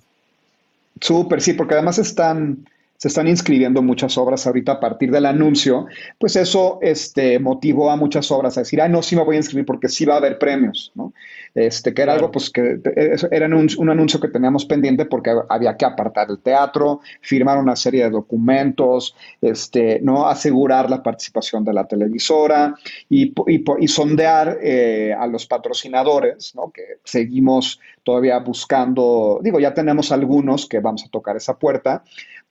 Súper, 1.00 1.40
sí, 1.40 1.54
porque 1.54 1.74
además 1.74 1.98
están 1.98 2.64
se 3.02 3.08
están 3.08 3.26
inscribiendo 3.26 3.82
muchas 3.82 4.16
obras 4.16 4.46
ahorita 4.46 4.74
a 4.74 4.80
partir 4.80 5.10
del 5.10 5.26
anuncio, 5.26 5.86
pues 6.18 6.36
eso 6.36 6.78
este, 6.82 7.40
motivó 7.40 7.90
a 7.90 7.96
muchas 7.96 8.30
obras 8.30 8.56
a 8.56 8.60
decir, 8.60 8.80
ah, 8.80 8.86
no, 8.86 9.02
sí 9.02 9.16
me 9.16 9.24
voy 9.24 9.34
a 9.34 9.38
inscribir 9.40 9.66
porque 9.66 9.88
sí 9.88 10.04
va 10.04 10.14
a 10.14 10.18
haber 10.18 10.38
premios, 10.38 10.92
¿no? 10.94 11.12
Este, 11.54 11.92
que 11.92 12.02
era 12.02 12.14
algo, 12.14 12.30
pues, 12.30 12.48
que 12.50 12.80
era 13.30 13.46
un, 13.46 13.68
un, 13.76 13.90
anuncio 13.90 14.18
que 14.18 14.28
teníamos 14.28 14.64
pendiente 14.64 15.04
porque 15.04 15.34
había 15.50 15.76
que 15.76 15.84
apartar 15.84 16.30
el 16.30 16.38
teatro, 16.38 17.00
firmar 17.20 17.58
una 17.58 17.76
serie 17.76 18.04
de 18.04 18.10
documentos, 18.10 19.14
este, 19.40 20.00
¿no? 20.00 20.26
Asegurar 20.26 20.88
la 20.88 21.02
participación 21.02 21.64
de 21.64 21.74
la 21.74 21.84
televisora 21.84 22.74
y, 23.08 23.34
y, 23.46 23.64
y 23.78 23.88
sondear 23.88 24.58
eh, 24.62 25.14
a 25.18 25.26
los 25.26 25.46
patrocinadores, 25.46 26.54
¿no? 26.54 26.70
Que 26.70 26.98
seguimos 27.04 27.80
todavía 28.02 28.38
buscando, 28.38 29.38
digo, 29.42 29.60
ya 29.60 29.74
tenemos 29.74 30.10
algunos 30.10 30.66
que 30.66 30.80
vamos 30.80 31.04
a 31.04 31.08
tocar 31.08 31.36
esa 31.36 31.58
puerta, 31.58 32.02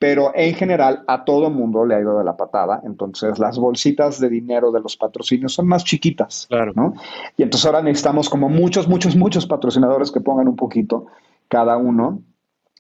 pero 0.02 0.32
en 0.34 0.56
general 0.56 1.04
a 1.08 1.24
todo 1.26 1.52
mundo 1.52 1.86
le 1.86 1.94
ha 1.94 2.00
ido 2.00 2.18
de 2.18 2.24
la 2.24 2.36
patada. 2.36 2.82
Entonces 2.86 3.38
las 3.38 3.60
bolsitas 3.60 4.20
de 4.20 4.30
dinero 4.30 4.72
de 4.72 4.80
los 4.80 4.98
patrocinios 4.98 5.54
son 5.54 5.68
más 5.68 5.84
chiquitas. 5.84 6.48
Claro. 6.50 6.72
¿no? 6.76 6.94
Y 7.38 7.44
entonces 7.44 7.68
ahora 7.68 7.84
necesitamos 7.84 8.28
como 8.28 8.50
muchos, 8.50 8.88
muchos, 8.92 9.16
muchos 9.16 9.48
patrocinadores 9.48 10.12
que 10.12 10.20
pongan 10.22 10.48
un 10.48 10.56
poquito 10.56 11.08
cada 11.48 11.78
uno. 11.78 12.22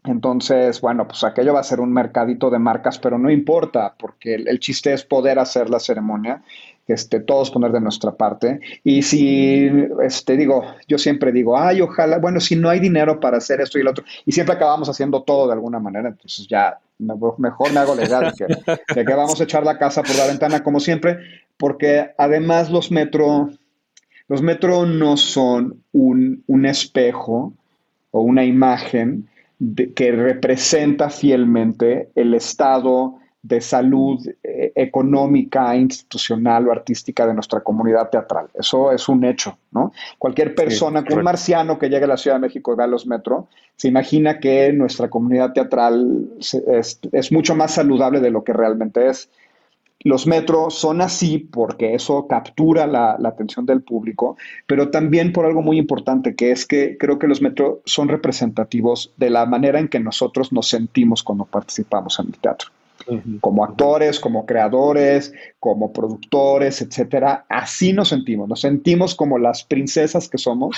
Entonces, 0.03 0.81
bueno, 0.81 1.07
pues 1.07 1.23
aquello 1.23 1.53
va 1.53 1.59
a 1.61 1.63
ser 1.63 1.79
un 1.79 1.93
mercadito 1.93 2.49
de 2.49 2.59
marcas, 2.59 2.99
pero 2.99 3.17
no 3.17 3.29
importa, 3.29 3.95
porque 3.97 4.33
el, 4.35 4.59
chiste 4.59 4.93
es 4.93 5.03
poder 5.03 5.37
hacer 5.37 5.69
la 5.69 5.79
ceremonia 5.79 6.41
este, 6.87 7.19
todos 7.19 7.51
poner 7.51 7.71
de 7.71 7.79
nuestra 7.79 8.11
parte. 8.11 8.59
Y 8.83 9.03
si, 9.03 9.69
este, 10.03 10.35
digo, 10.35 10.63
yo 10.87 10.97
siempre 10.97 11.31
digo, 11.31 11.57
ay, 11.57 11.81
ojalá, 11.81 12.17
bueno, 12.17 12.39
si 12.39 12.55
no 12.55 12.69
hay 12.69 12.79
dinero 12.79 13.19
para 13.19 13.37
hacer 13.37 13.61
esto 13.61 13.79
y 13.79 13.83
lo 13.83 13.91
otro, 13.91 14.03
y 14.25 14.31
siempre 14.31 14.55
acabamos 14.55 14.89
haciendo 14.89 15.23
todo 15.23 15.47
de 15.47 15.53
alguna 15.53 15.79
manera, 15.79 16.09
entonces 16.09 16.47
ya 16.47 16.79
mejor 16.97 17.71
me 17.71 17.79
hago 17.79 17.95
la 17.95 18.05
idea 18.05 18.19
de 18.19 18.33
que, 18.33 19.05
que 19.05 19.13
vamos 19.15 19.39
a 19.39 19.43
echar 19.43 19.63
la 19.63 19.77
casa 19.77 20.03
por 20.03 20.15
la 20.17 20.27
ventana, 20.27 20.63
como 20.63 20.79
siempre, 20.79 21.17
porque 21.57 22.11
además 22.17 22.69
los 22.69 22.91
metro, 22.91 23.49
los 24.31 24.41
metro 24.41 24.85
no 24.85 25.17
son 25.17 25.83
un, 25.91 26.41
un 26.47 26.65
espejo 26.65 27.51
o 28.11 28.21
una 28.21 28.45
imagen 28.45 29.27
que 29.93 30.13
representa 30.13 31.09
fielmente 31.09 32.11
el 32.15 32.33
estado 32.33 33.17
de 33.43 33.59
salud 33.59 34.25
eh, 34.41 34.71
económica, 34.73 35.75
institucional 35.75 36.65
o 36.65 36.71
artística 36.71 37.27
de 37.27 37.33
nuestra 37.33 37.59
comunidad 37.59 38.09
teatral. 38.09 38.47
Eso 38.53 38.93
es 38.93 39.09
un 39.09 39.25
hecho, 39.25 39.57
¿no? 39.71 39.91
Cualquier 40.17 40.55
persona, 40.55 41.03
un 41.09 41.23
marciano 41.23 41.77
que 41.77 41.89
llegue 41.89 42.05
a 42.05 42.07
la 42.07 42.15
Ciudad 42.15 42.37
de 42.37 42.47
México 42.47 42.71
y 42.71 42.77
vea 42.77 42.87
los 42.87 43.05
metros, 43.05 43.47
se 43.75 43.89
imagina 43.89 44.39
que 44.39 44.71
nuestra 44.71 45.09
comunidad 45.09 45.51
teatral 45.51 46.29
es, 46.39 47.31
mucho 47.33 47.53
más 47.53 47.73
saludable 47.73 48.21
de 48.21 48.31
lo 48.31 48.45
que 48.45 48.53
realmente 48.53 49.09
es. 49.09 49.29
Los 50.03 50.27
metros 50.27 50.75
son 50.75 51.01
así 51.01 51.37
porque 51.39 51.93
eso 51.93 52.27
captura 52.27 52.87
la, 52.87 53.15
la, 53.19 53.29
atención 53.29 53.65
del 53.65 53.81
público, 53.81 54.37
pero 54.67 54.89
también 54.89 55.31
por 55.31 55.45
algo 55.45 55.61
muy 55.61 55.77
importante, 55.77 56.35
que 56.35 56.51
es 56.51 56.65
que 56.65 56.97
creo 56.97 57.19
que 57.19 57.27
los 57.27 57.41
metros 57.41 57.79
son 57.85 58.07
representativos 58.07 59.13
de 59.17 59.29
la 59.29 59.45
manera 59.45 59.79
en 59.79 59.87
que 59.87 59.99
nosotros 59.99 60.51
nos 60.51 60.67
sentimos 60.67 61.23
cuando 61.23 61.45
participamos 61.45 62.19
en 62.19 62.27
el 62.27 62.37
teatro 62.39 62.71
como 63.39 63.63
actores, 63.63 64.19
como 64.19 64.45
creadores, 64.45 65.33
como 65.59 65.91
productores, 65.91 66.81
etcétera. 66.81 67.45
Así 67.49 67.93
nos 67.93 68.09
sentimos, 68.09 68.47
nos 68.47 68.61
sentimos 68.61 69.15
como 69.15 69.37
las 69.37 69.63
princesas 69.63 70.29
que 70.29 70.37
somos 70.37 70.77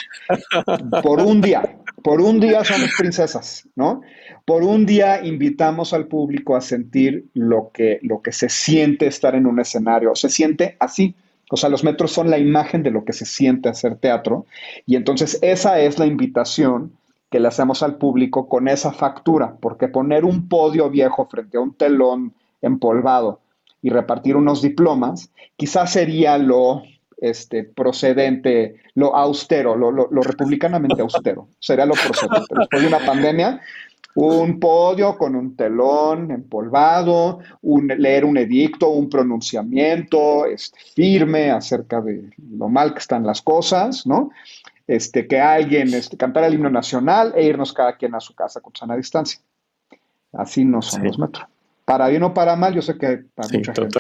por 1.03 1.21
un 1.21 1.41
día. 1.41 1.77
Por 2.01 2.21
un 2.21 2.39
día 2.39 2.63
somos 2.63 2.91
princesas, 2.97 3.67
¿no? 3.75 4.01
Por 4.45 4.63
un 4.63 4.86
día 4.86 5.25
invitamos 5.25 5.93
al 5.93 6.08
público 6.08 6.56
a 6.56 6.62
sentir 6.62 7.25
lo 7.34 7.71
que, 7.73 7.99
lo 8.01 8.21
que 8.21 8.34
se 8.34 8.49
siente 8.49 9.08
estar 9.08 9.36
en 9.36 9.45
un 9.45 9.60
escenario, 9.60 10.15
se 10.15 10.29
siente 10.29 10.75
así. 10.79 11.15
O 11.49 11.56
sea, 11.56 11.69
los 11.69 11.84
metros 11.84 12.12
son 12.12 12.29
la 12.29 12.38
imagen 12.38 12.84
de 12.84 12.91
lo 12.91 13.06
que 13.06 13.13
se 13.13 13.25
siente 13.25 13.69
hacer 13.69 13.95
teatro. 13.95 14.45
Y 14.86 14.95
entonces 14.95 15.39
esa 15.41 15.79
es 15.79 15.97
la 15.97 16.06
invitación 16.06 16.93
que 17.29 17.39
le 17.39 17.47
hacemos 17.47 17.82
al 17.84 17.95
público 17.95 18.47
con 18.47 18.67
esa 18.67 18.91
factura, 18.91 19.56
porque 19.60 19.88
poner 19.88 20.23
un 20.25 20.47
podio 20.47 20.89
viejo 20.89 21.25
frente 21.25 21.58
a 21.58 21.62
un 21.62 21.73
telón 21.73 22.34
empolvado 22.62 23.39
y 23.82 23.89
repartir 23.89 24.36
unos 24.36 24.62
diplomas, 24.62 25.32
quizás 25.58 25.93
sería 25.93 26.38
lo 26.38 26.84
este, 27.17 27.63
procedente, 27.63 28.75
lo 28.95 29.15
austero, 29.15 29.75
lo, 29.75 29.91
lo, 29.91 30.21
republicanamente 30.21 31.01
austero, 31.01 31.47
sería 31.60 31.86
lo 31.86 31.93
procedente. 31.93 32.53
Después 32.56 32.82
de 32.82 32.88
una 32.88 33.06
pandemia, 33.06 33.62
un 34.15 34.60
podio 34.60 35.17
con 35.17 35.36
un 35.36 35.56
telón 35.56 36.32
empolvado, 36.32 37.39
un, 37.62 37.88
leer 37.88 38.26
un 38.26 38.38
edicto, 38.38 38.89
un 38.89 39.10
pronunciamiento 39.10 40.45
este, 40.45 40.78
firme 40.95 41.52
acerca 41.52 42.02
de 42.02 42.30
lo 42.52 42.69
mal 42.69 42.93
que 42.93 42.99
están 42.99 43.26
las 43.26 43.41
cosas, 43.41 44.06
¿no? 44.06 44.30
este, 44.88 45.28
que 45.28 45.39
alguien 45.39 45.93
este, 45.93 46.17
cantara 46.17 46.47
el 46.47 46.56
himno 46.56 46.69
nacional 46.69 47.34
e 47.36 47.43
irnos 47.43 47.73
cada 47.73 47.95
quien 47.95 48.15
a 48.15 48.19
su 48.19 48.34
casa 48.34 48.62
con 48.62 48.76
sana 48.76 48.95
distancia. 48.95 49.39
Así 50.34 50.65
no 50.65 50.82
son 50.82 51.04
los 51.04 51.19
metros. 51.19 51.45
Para 51.86 52.08
bien 52.08 52.23
o 52.23 52.34
para 52.34 52.56
mal, 52.56 52.73
yo 52.73 52.82
sé 52.82 52.97
que 52.97 53.23
para 53.36 53.49
mucha 53.49 53.73
gente, 53.73 53.99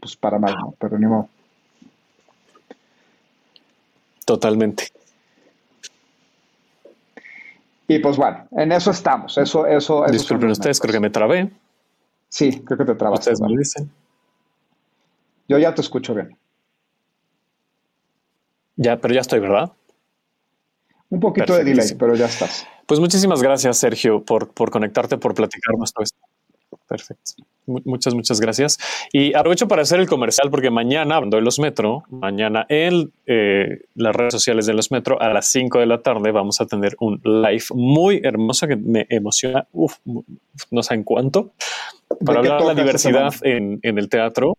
pues 0.00 0.16
para 0.16 0.38
mal, 0.38 0.54
¿no? 0.58 0.74
pero 0.78 0.98
ni 0.98 1.06
modo. 1.06 1.28
Totalmente. 4.24 4.92
Y 7.92 7.98
pues 7.98 8.16
bueno, 8.16 8.48
en 8.52 8.72
eso 8.72 8.90
estamos. 8.90 9.36
Eso, 9.36 9.66
eso, 9.66 10.06
eso 10.06 10.12
Disculpen 10.12 10.50
ustedes, 10.50 10.80
creo 10.80 10.94
que 10.94 11.00
me 11.00 11.10
trabé. 11.10 11.50
Sí, 12.30 12.62
creo 12.64 12.78
que 12.78 12.86
te 12.86 12.94
trabaste. 12.94 13.32
Ustedes 13.32 13.40
me 13.42 13.58
dicen. 13.58 13.90
Yo 15.46 15.58
ya 15.58 15.74
te 15.74 15.82
escucho 15.82 16.14
bien. 16.14 16.34
Ya, 18.76 18.98
pero 18.98 19.12
ya 19.12 19.20
estoy, 19.20 19.40
¿verdad? 19.40 19.70
Un 21.10 21.20
poquito 21.20 21.54
de 21.54 21.64
delay, 21.64 21.94
pero 21.98 22.14
ya 22.14 22.24
estás. 22.24 22.66
Pues 22.86 22.98
muchísimas 22.98 23.42
gracias, 23.42 23.76
Sergio, 23.76 24.24
por, 24.24 24.48
por 24.54 24.70
conectarte, 24.70 25.18
por 25.18 25.34
platicarnos 25.34 25.92
todo 25.92 26.04
esto. 26.04 26.18
Perfecto. 26.92 27.32
Muchas, 27.64 28.12
muchas 28.12 28.38
gracias. 28.38 28.78
Y 29.14 29.32
aprovecho 29.32 29.66
para 29.66 29.80
hacer 29.80 29.98
el 29.98 30.06
comercial 30.06 30.50
porque 30.50 30.68
mañana, 30.68 31.16
hablando 31.16 31.38
de 31.38 31.42
los 31.42 31.58
Metro, 31.58 32.02
mañana 32.10 32.66
en 32.68 33.10
eh, 33.24 33.86
las 33.94 34.14
redes 34.14 34.34
sociales 34.34 34.66
de 34.66 34.74
los 34.74 34.90
Metro 34.90 35.18
a 35.22 35.32
las 35.32 35.46
5 35.46 35.78
de 35.78 35.86
la 35.86 36.02
tarde 36.02 36.32
vamos 36.32 36.60
a 36.60 36.66
tener 36.66 36.94
un 37.00 37.18
live 37.24 37.64
muy 37.74 38.20
hermoso 38.22 38.66
que 38.66 38.76
me 38.76 39.06
emociona, 39.08 39.66
uf, 39.72 39.96
no 40.70 40.82
sé 40.82 40.92
en 40.92 41.02
cuánto, 41.02 41.54
para 42.22 42.40
hablar 42.40 42.60
de 42.60 42.66
la 42.66 42.74
diversidad 42.74 43.32
en, 43.42 43.80
en 43.82 43.96
el 43.96 44.10
teatro 44.10 44.58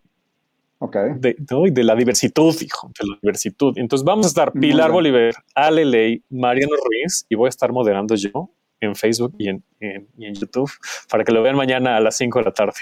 de, 1.20 1.36
de, 1.70 1.84
la 1.84 1.94
diversitud, 1.94 2.52
hijo, 2.60 2.90
de 2.98 3.06
la 3.06 3.18
diversitud. 3.22 3.74
Entonces 3.76 4.04
vamos 4.04 4.26
a 4.26 4.28
estar 4.28 4.52
Pilar 4.52 4.90
Bolívar, 4.90 5.34
Ale 5.54 5.84
Ley, 5.84 6.22
Mariano 6.30 6.74
Ruiz 6.84 7.26
y 7.28 7.36
voy 7.36 7.46
a 7.46 7.50
estar 7.50 7.70
moderando 7.70 8.16
yo 8.16 8.50
en 8.84 8.94
Facebook 8.94 9.34
y 9.38 9.48
en, 9.48 9.62
YouTube 10.18 10.70
para 11.10 11.24
que 11.24 11.32
lo 11.32 11.42
vean 11.42 11.56
mañana 11.56 11.96
a 11.96 12.00
las 12.00 12.16
5 12.16 12.38
de 12.38 12.44
la 12.44 12.52
tarde. 12.52 12.74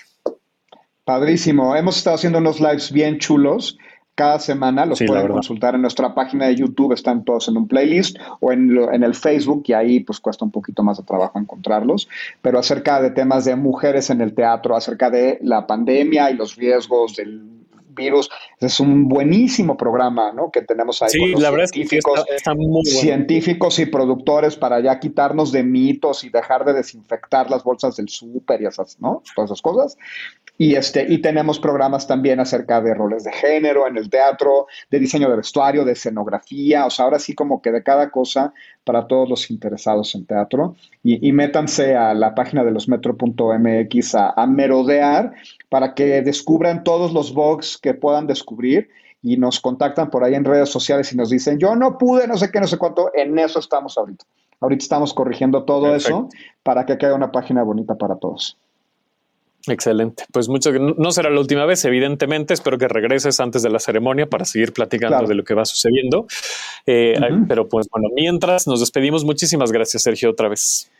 Padrísimo. 1.05 1.75
Hemos 1.75 1.97
estado 1.97 2.15
haciendo 2.15 2.39
unos 2.39 2.61
lives 2.61 2.93
bien 2.93 3.19
chulos 3.19 3.77
cada 4.15 4.39
semana. 4.39 4.87
Los 4.87 5.01
pueden 5.01 5.29
consultar 5.29 5.75
en 5.75 5.83
nuestra 5.83 6.15
página 6.15 6.47
de 6.47 6.55
YouTube, 6.55 6.93
están 6.93 7.25
todos 7.25 7.49
en 7.49 7.57
un 7.57 7.67
playlist 7.67 8.17
o 8.41 8.53
en, 8.53 8.79
en, 8.93 9.03
el 9.03 9.15
Facebook 9.15 9.65
y 9.67 9.73
ahí 9.73 10.01
pues 10.01 10.21
cuesta 10.21 10.45
un 10.45 10.51
poquito 10.51 10.83
más 10.83 10.99
de 10.99 11.05
trabajo 11.05 11.39
encontrarlos. 11.39 12.09
Pero 12.41 12.59
acerca 12.59 13.01
de 13.01 13.11
temas 13.11 13.45
de 13.45 13.57
mujeres 13.57 14.11
en 14.11 14.21
el 14.21 14.35
teatro, 14.35 14.77
acerca 14.77 15.11
de 15.11 15.39
la 15.43 15.67
pandemia 15.67 16.31
y 16.31 16.35
los 16.35 16.57
riesgos 16.57 17.17
del 17.17 17.62
virus. 17.95 18.31
Es 18.59 18.81
un 18.81 19.09
buenísimo 19.09 19.77
programa, 19.77 20.33
¿no? 20.33 20.51
Que 20.51 20.63
tenemos 20.63 21.03
ahí. 21.03 21.11
Sí, 21.11 21.35
la 21.35 21.51
verdad 21.51 21.67
científicos, 21.67 22.25
es 22.29 22.43
que 22.43 22.55
muy 22.55 22.85
científicos 22.85 23.79
y 23.79 23.87
productores 23.87 24.57
para 24.57 24.81
ya 24.81 24.99
quitarnos 24.99 25.53
de 25.53 25.63
mitos 25.63 26.25
y 26.25 26.31
dejar 26.31 26.65
de 26.65 26.73
desinfectar 26.73 27.51
las 27.51 27.63
bolsas 27.65 27.97
del 27.97 28.09
súper 28.09 28.63
y 28.63 28.67
esas, 28.67 29.01
¿no? 29.01 29.23
Todas 29.35 29.51
esas 29.51 29.63
cosas. 29.63 29.97
Y, 30.59 30.75
este, 30.77 31.07
y 31.09 31.19
tenemos 31.19 31.59
programas 31.59 32.07
también 32.07 32.39
acerca 32.39 32.81
de 32.81 32.95
roles 32.95 33.25
de 33.25 33.33
género 33.33 33.87
en 33.89 33.97
el 33.97 34.11
teatro, 34.11 34.67
de 34.91 34.99
diseño 34.99 35.29
de 35.29 35.37
vestuario, 35.37 35.85
de 35.85 35.93
escenografía, 35.93 36.87
o 36.87 36.91
sea, 36.91 37.07
ahora 37.07 37.19
sí 37.19 37.35
como 37.35 37.63
que 37.63 37.73
de 37.73 37.83
cada 37.83 38.11
cosa 38.11 38.53
para 38.85 39.07
todos 39.07 39.29
los 39.29 39.51
interesados 39.51 40.15
en 40.15 40.27
teatro. 40.27 40.77
Y, 41.03 41.33
métanse 41.33 41.97
a 41.97 42.15
la 42.15 42.35
página 42.35 42.63
de 42.63 42.71
los 42.71 42.89
metro.mx 42.89 44.15
a, 44.15 44.31
a 44.31 44.47
merodear 44.47 45.33
para 45.73 45.95
que 45.95 46.21
descubran 46.21 46.85
todos 46.85 47.15
los 47.15 47.33
bugs 47.33 47.79
que 47.79 47.95
puedan 47.95 48.27
descubrir 48.27 48.91
y 49.23 49.39
nos 49.39 49.59
contactan 49.59 50.11
por 50.11 50.23
ahí 50.23 50.35
en 50.35 50.45
redes 50.45 50.69
sociales 50.69 51.11
y 51.15 51.17
nos 51.17 51.31
dicen, 51.31 51.59
yo 51.59 51.75
no 51.75 51.97
pude, 51.97 52.29
no 52.29 52.37
sé 52.37 52.51
qué, 52.51 52.61
no 52.61 52.67
sé 52.67 52.77
cuánto, 52.77 53.11
en 53.15 53.39
eso 53.39 53.59
estamos 53.59 53.97
ahorita. 53.97 54.23
Ahorita 54.61 54.83
estamos 54.83 55.15
corrigiendo 55.15 55.65
todo 55.65 55.97
eso 55.97 56.29
para 56.63 56.85
que 56.85 56.99
quede 56.99 57.15
una 57.15 57.33
página 57.33 57.63
bonita 57.63 57.95
para 57.95 58.17
todos. 58.17 58.59
Excelente. 59.67 60.27
Pues 60.31 60.51
mucho 60.51 60.73
no 60.73 61.11
será 61.11 61.31
la 61.31 61.41
última 61.41 61.65
vez, 61.65 61.83
evidentemente. 61.87 62.53
Espero 62.53 62.77
que 62.77 62.87
regreses 62.87 63.41
antes 63.41 63.63
de 63.63 63.71
la 63.71 63.79
ceremonia 63.79 64.27
para 64.27 64.45
seguir 64.45 64.75
platicando 64.75 65.27
de 65.27 65.35
lo 65.35 65.43
que 65.43 65.55
va 65.55 65.65
sucediendo. 65.65 66.27
Eh, 66.85 67.15
pero 67.49 67.67
pues 67.67 67.89
bueno, 67.91 68.09
mientras 68.15 68.67
nos 68.67 68.81
despedimos, 68.81 69.25
muchísimas 69.25 69.73
gracias, 69.73 70.03
Sergio, 70.03 70.33
otra 70.33 70.51
vez. 70.51 70.91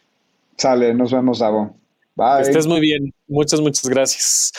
Sale, 0.57 0.95
nos 0.95 1.13
vemos, 1.13 1.41
Davo. 1.41 1.75
Bye. 2.15 2.43
estés 2.43 2.67
muy 2.67 2.81
bien. 2.81 3.15
Muchas, 3.27 3.61
muchas 3.61 3.89
gracias. 3.89 4.53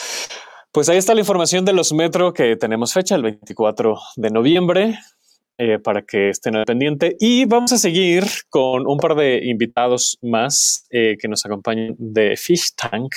Pues 0.72 0.88
ahí 0.88 0.98
está 0.98 1.14
la 1.14 1.20
información 1.20 1.64
de 1.64 1.72
los 1.72 1.92
Metro 1.92 2.32
que 2.32 2.56
tenemos 2.56 2.92
fecha 2.92 3.14
el 3.14 3.22
24 3.22 3.96
de 4.16 4.30
noviembre. 4.30 4.98
Eh, 5.56 5.78
para 5.78 6.02
que 6.02 6.30
estén 6.30 6.56
al 6.56 6.64
pendiente. 6.64 7.14
Y 7.20 7.44
vamos 7.44 7.72
a 7.72 7.78
seguir 7.78 8.24
con 8.50 8.88
un 8.88 8.98
par 8.98 9.14
de 9.14 9.40
invitados 9.44 10.18
más 10.20 10.84
eh, 10.90 11.16
que 11.16 11.28
nos 11.28 11.46
acompañan 11.46 11.94
de 11.96 12.36
Fish 12.36 12.74
Tank, 12.74 13.14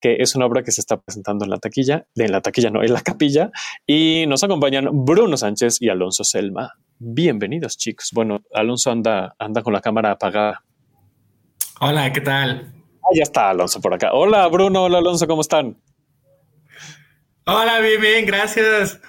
que 0.00 0.18
es 0.20 0.36
una 0.36 0.46
obra 0.46 0.62
que 0.62 0.70
se 0.70 0.80
está 0.80 1.00
presentando 1.00 1.44
en 1.44 1.50
la 1.50 1.58
taquilla, 1.58 2.06
de 2.14 2.28
la 2.28 2.42
taquilla 2.42 2.70
no, 2.70 2.84
en 2.84 2.92
la 2.92 3.00
capilla. 3.00 3.50
Y 3.84 4.26
nos 4.28 4.44
acompañan 4.44 4.88
Bruno 5.04 5.36
Sánchez 5.36 5.78
y 5.80 5.88
Alonso 5.88 6.22
Selma. 6.22 6.74
Bienvenidos, 7.00 7.76
chicos. 7.76 8.10
Bueno, 8.12 8.38
Alonso 8.54 8.92
anda, 8.92 9.34
anda 9.40 9.60
con 9.62 9.72
la 9.72 9.80
cámara 9.80 10.12
apagada. 10.12 10.62
Hola, 11.80 12.12
¿qué 12.12 12.20
tal? 12.20 12.77
Ah, 13.08 13.14
ya 13.14 13.22
está 13.22 13.50
Alonso 13.50 13.80
por 13.80 13.94
acá. 13.94 14.10
Hola, 14.12 14.46
Bruno. 14.48 14.84
Hola, 14.84 14.98
Alonso, 14.98 15.26
¿cómo 15.26 15.40
están? 15.40 15.80
Hola, 17.46 17.80
bien, 17.80 18.00
bien, 18.02 18.26
gracias. 18.26 19.00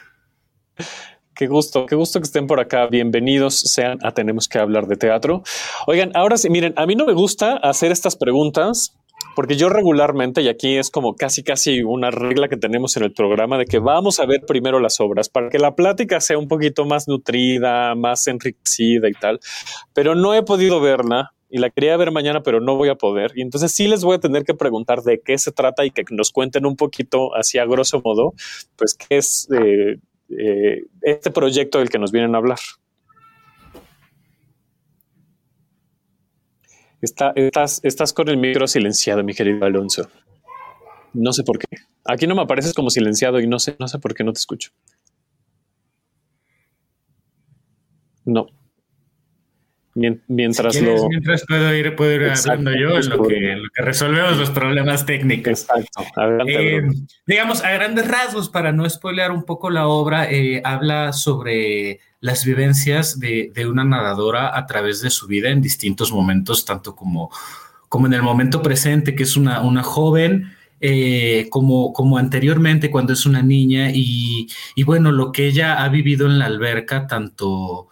Qué 1.36 1.48
gusto, 1.48 1.86
qué 1.86 1.96
gusto 1.96 2.22
que 2.22 2.24
estén 2.24 2.48
por 2.48 2.62
acá. 2.62 2.88
Bienvenidos 2.88 3.60
sean 3.60 3.98
a 4.02 4.14
Tenemos 4.14 4.48
que 4.48 4.58
hablar 4.58 4.88
de 4.88 4.96
teatro. 4.96 5.44
Oigan, 5.86 6.12
ahora 6.16 6.38
sí, 6.38 6.50
miren, 6.50 6.74
a 6.78 6.86
mí 6.86 6.96
no 6.96 7.06
me 7.06 7.12
gusta 7.12 7.58
hacer 7.58 7.92
estas 7.92 8.16
preguntas 8.16 8.96
porque 9.36 9.58
yo 9.58 9.68
regularmente, 9.68 10.42
y 10.42 10.48
aquí 10.48 10.78
es 10.78 10.90
como 10.90 11.16
casi, 11.16 11.44
casi 11.44 11.84
una 11.84 12.10
regla 12.10 12.48
que 12.48 12.56
tenemos 12.56 12.96
en 12.96 13.04
el 13.04 13.12
programa 13.12 13.58
de 13.58 13.66
que 13.66 13.80
vamos 13.80 14.22
a 14.22 14.26
ver 14.26 14.42
primero 14.48 14.80
las 14.80 15.02
obras 15.02 15.28
para 15.28 15.50
que 15.50 15.60
la 15.60 15.76
plática 15.76 16.22
sea 16.22 16.38
un 16.38 16.48
poquito 16.48 16.86
más 16.86 17.10
nutrida, 17.10 17.96
más 17.96 18.28
enriquecida 18.28 19.10
y 19.10 19.14
tal, 19.14 19.40
pero 19.94 20.16
no 20.16 20.34
he 20.34 20.44
podido 20.44 20.80
verla 20.80 21.34
y 21.50 21.58
la 21.58 21.70
quería 21.72 21.98
ver 21.98 22.12
mañana, 22.12 22.44
pero 22.44 22.62
no 22.62 22.76
voy 22.76 22.90
a 22.90 22.96
poder. 22.96 23.32
Y 23.36 23.42
entonces 23.42 23.72
sí 23.72 23.88
les 23.88 24.04
voy 24.04 24.16
a 24.16 24.20
tener 24.20 24.44
que 24.44 24.54
preguntar 24.54 25.02
de 25.02 25.20
qué 25.22 25.38
se 25.38 25.52
trata 25.52 25.84
y 25.84 25.92
que 25.92 26.04
nos 26.12 26.32
cuenten 26.32 26.66
un 26.66 26.76
poquito, 26.76 27.36
así 27.36 27.58
a 27.58 27.66
grosso 27.66 28.02
modo, 28.04 28.34
pues 28.76 28.94
qué 28.94 29.18
es 29.18 29.48
eh, 29.52 29.98
eh, 30.30 30.84
este 31.02 31.32
proyecto 31.32 31.80
del 31.80 31.90
que 31.90 31.98
nos 31.98 32.12
vienen 32.12 32.36
a 32.36 32.38
hablar. 32.38 32.60
estás, 37.02 38.14
con 38.14 38.28
el 38.28 38.38
micro 38.38 38.68
silenciado, 38.68 39.24
mi 39.24 39.34
querido 39.34 39.66
Alonso. 39.66 40.10
No 41.14 41.34
sé 41.34 41.44
por 41.44 41.58
qué. 41.58 41.66
Aquí 42.06 42.28
no 42.28 42.36
me 42.36 42.42
apareces 42.42 42.74
como 42.74 42.90
silenciado 42.90 43.40
y 43.40 43.48
no 43.48 43.58
sé, 43.58 43.76
no 43.80 43.88
sé 43.88 43.98
por 44.00 44.14
qué 44.14 44.24
no 44.24 44.34
te 44.34 44.40
escucho. 44.40 44.72
No 48.26 48.59
mientras 50.28 50.82
lo... 50.82 51.08
Mientras 51.10 51.44
puedo 51.48 51.74
ir, 51.74 51.96
puedo 51.96 52.12
ir 52.14 52.30
hablando 52.30 52.72
yo 52.72 52.98
en 52.98 53.10
lo, 53.10 53.24
que, 53.24 53.58
resolvemos 53.76 54.38
los 54.38 54.50
problemas 54.50 55.06
técnicos. 55.06 55.68
Exacto. 55.68 56.04
Eh, 56.48 56.82
digamos, 57.26 57.64
a 57.64 57.72
grandes 57.72 58.08
rasgos, 58.08 58.50
para 58.50 58.72
no 58.72 58.90
spoilear 58.90 59.32
un 59.32 59.44
poco 59.44 59.70
la 59.70 59.88
obra, 59.88 60.30
eh, 60.32 60.62
habla 60.64 61.14
sobre 61.14 62.00
las 62.22 62.46
vivencias 62.46 63.20
de, 63.20 63.52
una 63.70 63.84
nadadora 63.84 64.58
a 64.58 64.66
través 64.66 65.02
de 65.02 65.10
su 65.10 65.28
vida 65.28 65.50
en 65.50 65.62
distintos 65.62 66.12
momentos, 66.12 66.66
tanto 66.66 66.96
como, 66.96 67.30
como 67.88 68.08
en 68.08 68.14
el 68.14 68.22
momento 68.22 68.62
presente, 68.62 69.16
que 69.16 69.24
es 69.24 69.36
una, 69.36 69.62
una 69.62 69.84
joven, 69.84 70.54
eh, 70.82 71.48
como, 71.50 71.92
como 71.94 72.18
anteriormente 72.18 72.90
cuando 72.90 73.14
es 73.14 73.26
una 73.26 73.42
niña, 73.42 73.92
y, 73.94 74.48
y 74.76 74.84
bueno, 74.84 75.12
lo 75.12 75.32
que 75.32 75.48
ella 75.48 75.84
ha 75.84 75.90
vivido 75.90 76.26
en 76.26 76.40
la 76.40 76.46
alberca, 76.46 77.08
tanto 77.08 77.90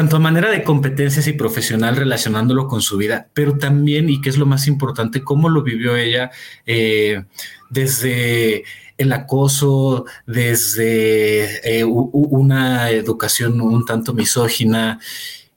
tanto 0.00 0.16
a 0.16 0.18
manera 0.18 0.50
de 0.50 0.64
competencias 0.64 1.26
y 1.26 1.34
profesional 1.34 1.94
relacionándolo 1.94 2.68
con 2.68 2.80
su 2.80 2.96
vida, 2.96 3.28
pero 3.34 3.58
también, 3.58 4.08
y 4.08 4.22
que 4.22 4.30
es 4.30 4.38
lo 4.38 4.46
más 4.46 4.66
importante, 4.66 5.22
cómo 5.22 5.50
lo 5.50 5.62
vivió 5.62 5.94
ella 5.94 6.30
eh, 6.64 7.24
desde 7.68 8.64
el 8.96 9.12
acoso, 9.12 10.06
desde 10.26 11.80
eh, 11.80 11.84
una 11.84 12.88
educación 12.88 13.60
un 13.60 13.84
tanto 13.84 14.14
misógina. 14.14 14.98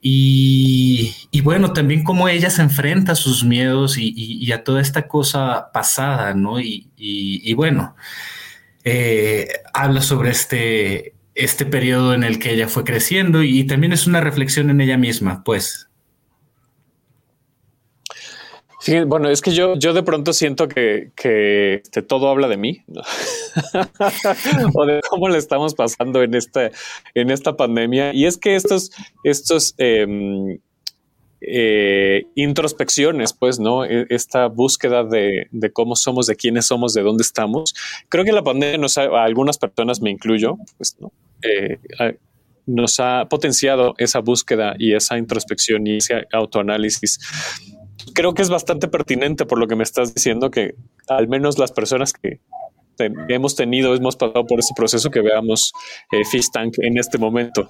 Y, 0.02 1.40
bueno, 1.42 1.72
también 1.72 2.04
cómo 2.04 2.28
ella 2.28 2.50
se 2.50 2.60
enfrenta 2.60 3.12
a 3.12 3.16
sus 3.16 3.44
miedos 3.44 3.96
y, 3.96 4.52
a 4.52 4.62
toda 4.62 4.82
esta 4.82 5.08
cosa 5.08 5.70
pasada, 5.72 6.34
¿no? 6.34 6.60
Y, 6.60 7.54
bueno, 7.54 7.96
eh, 8.84 9.48
habla 9.72 10.02
sobre 10.02 10.32
este, 10.32 11.13
este 11.34 11.66
periodo 11.66 12.14
en 12.14 12.22
el 12.22 12.38
que 12.38 12.52
ella 12.52 12.68
fue 12.68 12.84
creciendo 12.84 13.42
y 13.42 13.64
también 13.64 13.92
es 13.92 14.06
una 14.06 14.20
reflexión 14.20 14.70
en 14.70 14.80
ella 14.80 14.96
misma, 14.96 15.42
pues. 15.44 15.88
bueno, 19.06 19.28
es 19.28 19.40
que 19.40 19.50
yo, 19.50 19.76
yo 19.76 19.92
de 19.94 20.02
pronto 20.02 20.32
siento 20.32 20.68
que, 20.68 21.10
que 21.16 21.74
este, 21.74 22.02
todo 22.02 22.28
habla 22.28 22.48
de 22.48 22.56
mí 22.56 22.82
o 24.74 24.86
de 24.86 25.00
cómo 25.08 25.28
le 25.28 25.38
estamos 25.38 25.74
pasando 25.74 26.22
en 26.22 26.34
esta, 26.34 26.70
en 27.14 27.30
esta 27.30 27.56
pandemia. 27.56 28.14
Y 28.14 28.26
es 28.26 28.36
que 28.36 28.54
estos, 28.54 28.92
estos 29.24 29.74
em, 29.78 30.58
eh, 31.40 32.26
introspecciones, 32.36 33.32
pues, 33.32 33.58
¿no? 33.58 33.84
E, 33.84 34.06
esta 34.10 34.46
búsqueda 34.46 35.02
de, 35.02 35.48
de, 35.50 35.72
cómo 35.72 35.96
somos, 35.96 36.26
de 36.26 36.36
quiénes 36.36 36.66
somos, 36.66 36.94
de 36.94 37.02
dónde 37.02 37.22
estamos. 37.22 37.74
Creo 38.08 38.24
que 38.24 38.32
la 38.32 38.44
pandemia 38.44 38.78
nos 38.78 38.98
a 38.98 39.24
algunas 39.24 39.58
personas, 39.58 40.00
me 40.00 40.10
incluyo, 40.10 40.58
pues, 40.76 40.96
¿no? 41.00 41.10
Eh, 41.42 41.78
nos 42.66 42.98
ha 43.00 43.26
potenciado 43.28 43.94
esa 43.98 44.20
búsqueda 44.20 44.74
y 44.78 44.94
esa 44.94 45.18
introspección 45.18 45.86
y 45.86 45.98
ese 45.98 46.26
autoanálisis. 46.32 47.18
Creo 48.14 48.34
que 48.34 48.42
es 48.42 48.48
bastante 48.48 48.88
pertinente 48.88 49.44
por 49.44 49.58
lo 49.58 49.66
que 49.66 49.76
me 49.76 49.82
estás 49.82 50.14
diciendo, 50.14 50.50
que 50.50 50.74
al 51.08 51.28
menos 51.28 51.58
las 51.58 51.72
personas 51.72 52.12
que 52.12 52.40
hemos 53.28 53.56
tenido, 53.56 53.94
hemos 53.94 54.16
pasado 54.16 54.46
por 54.46 54.58
ese 54.58 54.72
proceso, 54.74 55.10
que 55.10 55.20
veamos 55.20 55.72
eh, 56.12 56.24
Fish 56.24 56.50
Tank 56.52 56.74
en 56.78 56.98
este 56.98 57.18
momento. 57.18 57.68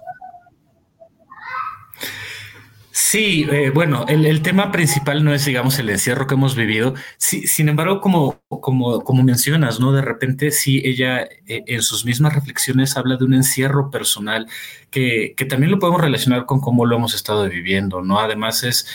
Sí, 2.96 3.44
eh, 3.50 3.70
bueno, 3.70 4.04
el, 4.06 4.40
tema 4.42 4.70
principal 4.70 5.24
no 5.24 5.34
es, 5.34 5.44
digamos, 5.44 5.76
el 5.80 5.90
encierro 5.90 6.28
que 6.28 6.34
hemos 6.34 6.54
vivido. 6.54 6.94
Sí, 7.18 7.48
sin 7.48 7.68
embargo, 7.68 8.00
como, 8.00 8.40
como, 8.48 9.00
como 9.00 9.24
mencionas, 9.24 9.80
¿no? 9.80 9.90
De 9.90 10.00
repente, 10.00 10.52
sí, 10.52 10.80
ella 10.84 11.24
eh, 11.24 11.64
en 11.66 11.82
sus 11.82 12.04
mismas 12.04 12.34
reflexiones 12.36 12.96
habla 12.96 13.16
de 13.16 13.24
un 13.24 13.34
encierro 13.34 13.90
personal 13.90 14.46
que, 14.92 15.34
que, 15.36 15.44
también 15.44 15.72
lo 15.72 15.80
podemos 15.80 16.02
relacionar 16.02 16.46
con 16.46 16.60
cómo 16.60 16.86
lo 16.86 16.94
hemos 16.94 17.14
estado 17.14 17.48
viviendo, 17.48 18.00
¿no? 18.00 18.20
Además, 18.20 18.62
es, 18.62 18.86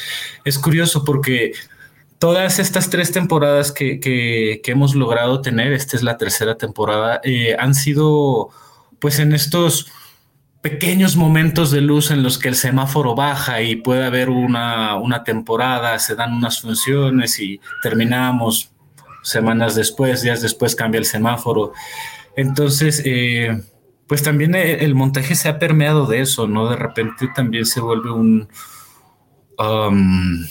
es 0.46 0.58
curioso 0.60 1.04
porque 1.04 1.52
todas 2.20 2.60
estas 2.60 2.90
tres 2.90 3.12
temporadas 3.12 3.74
que, 3.74 4.00
que, 4.00 4.62
que 4.64 4.72
hemos 4.72 4.96
logrado 4.96 5.42
tener, 5.42 5.74
esta 5.74 5.98
es 5.98 6.04
la 6.04 6.16
tercera 6.16 6.56
temporada, 6.56 7.20
eh, 7.26 7.58
han 7.60 7.76
sido, 7.76 8.50
pues, 9.00 9.20
en 9.20 9.34
estos 9.34 9.92
pequeños 10.62 11.16
momentos 11.16 11.72
de 11.72 11.82
luz 11.82 12.12
en 12.12 12.22
los 12.22 12.38
que 12.38 12.50
el 12.50 12.56
semáforo 12.56 13.16
baja 13.16 13.62
y 13.62 13.78
puede 13.78 14.06
haber 14.06 14.30
una, 14.30 14.96
una 14.96 15.24
temporada, 15.24 15.98
se 16.00 16.16
dan 16.16 16.34
unas 16.34 16.62
funciones 16.62 17.40
y 17.40 17.62
terminamos 17.82 18.72
semanas 19.24 19.76
después, 19.76 20.22
días 20.22 20.42
después 20.42 20.76
cambia 20.76 21.00
el 21.00 21.06
semáforo. 21.06 21.74
Entonces, 22.36 23.02
eh, 23.06 23.62
pues 24.08 24.24
también 24.24 24.56
el, 24.56 24.96
montaje 24.96 25.36
se 25.36 25.50
ha 25.50 25.60
permeado 25.60 26.06
de 26.06 26.22
eso, 26.22 26.48
¿no? 26.48 26.70
De 26.70 26.76
repente 26.76 27.30
también 27.36 27.66
se 27.66 27.80
vuelve 27.80 28.12
un... 28.12 28.50
Um, 29.58 30.46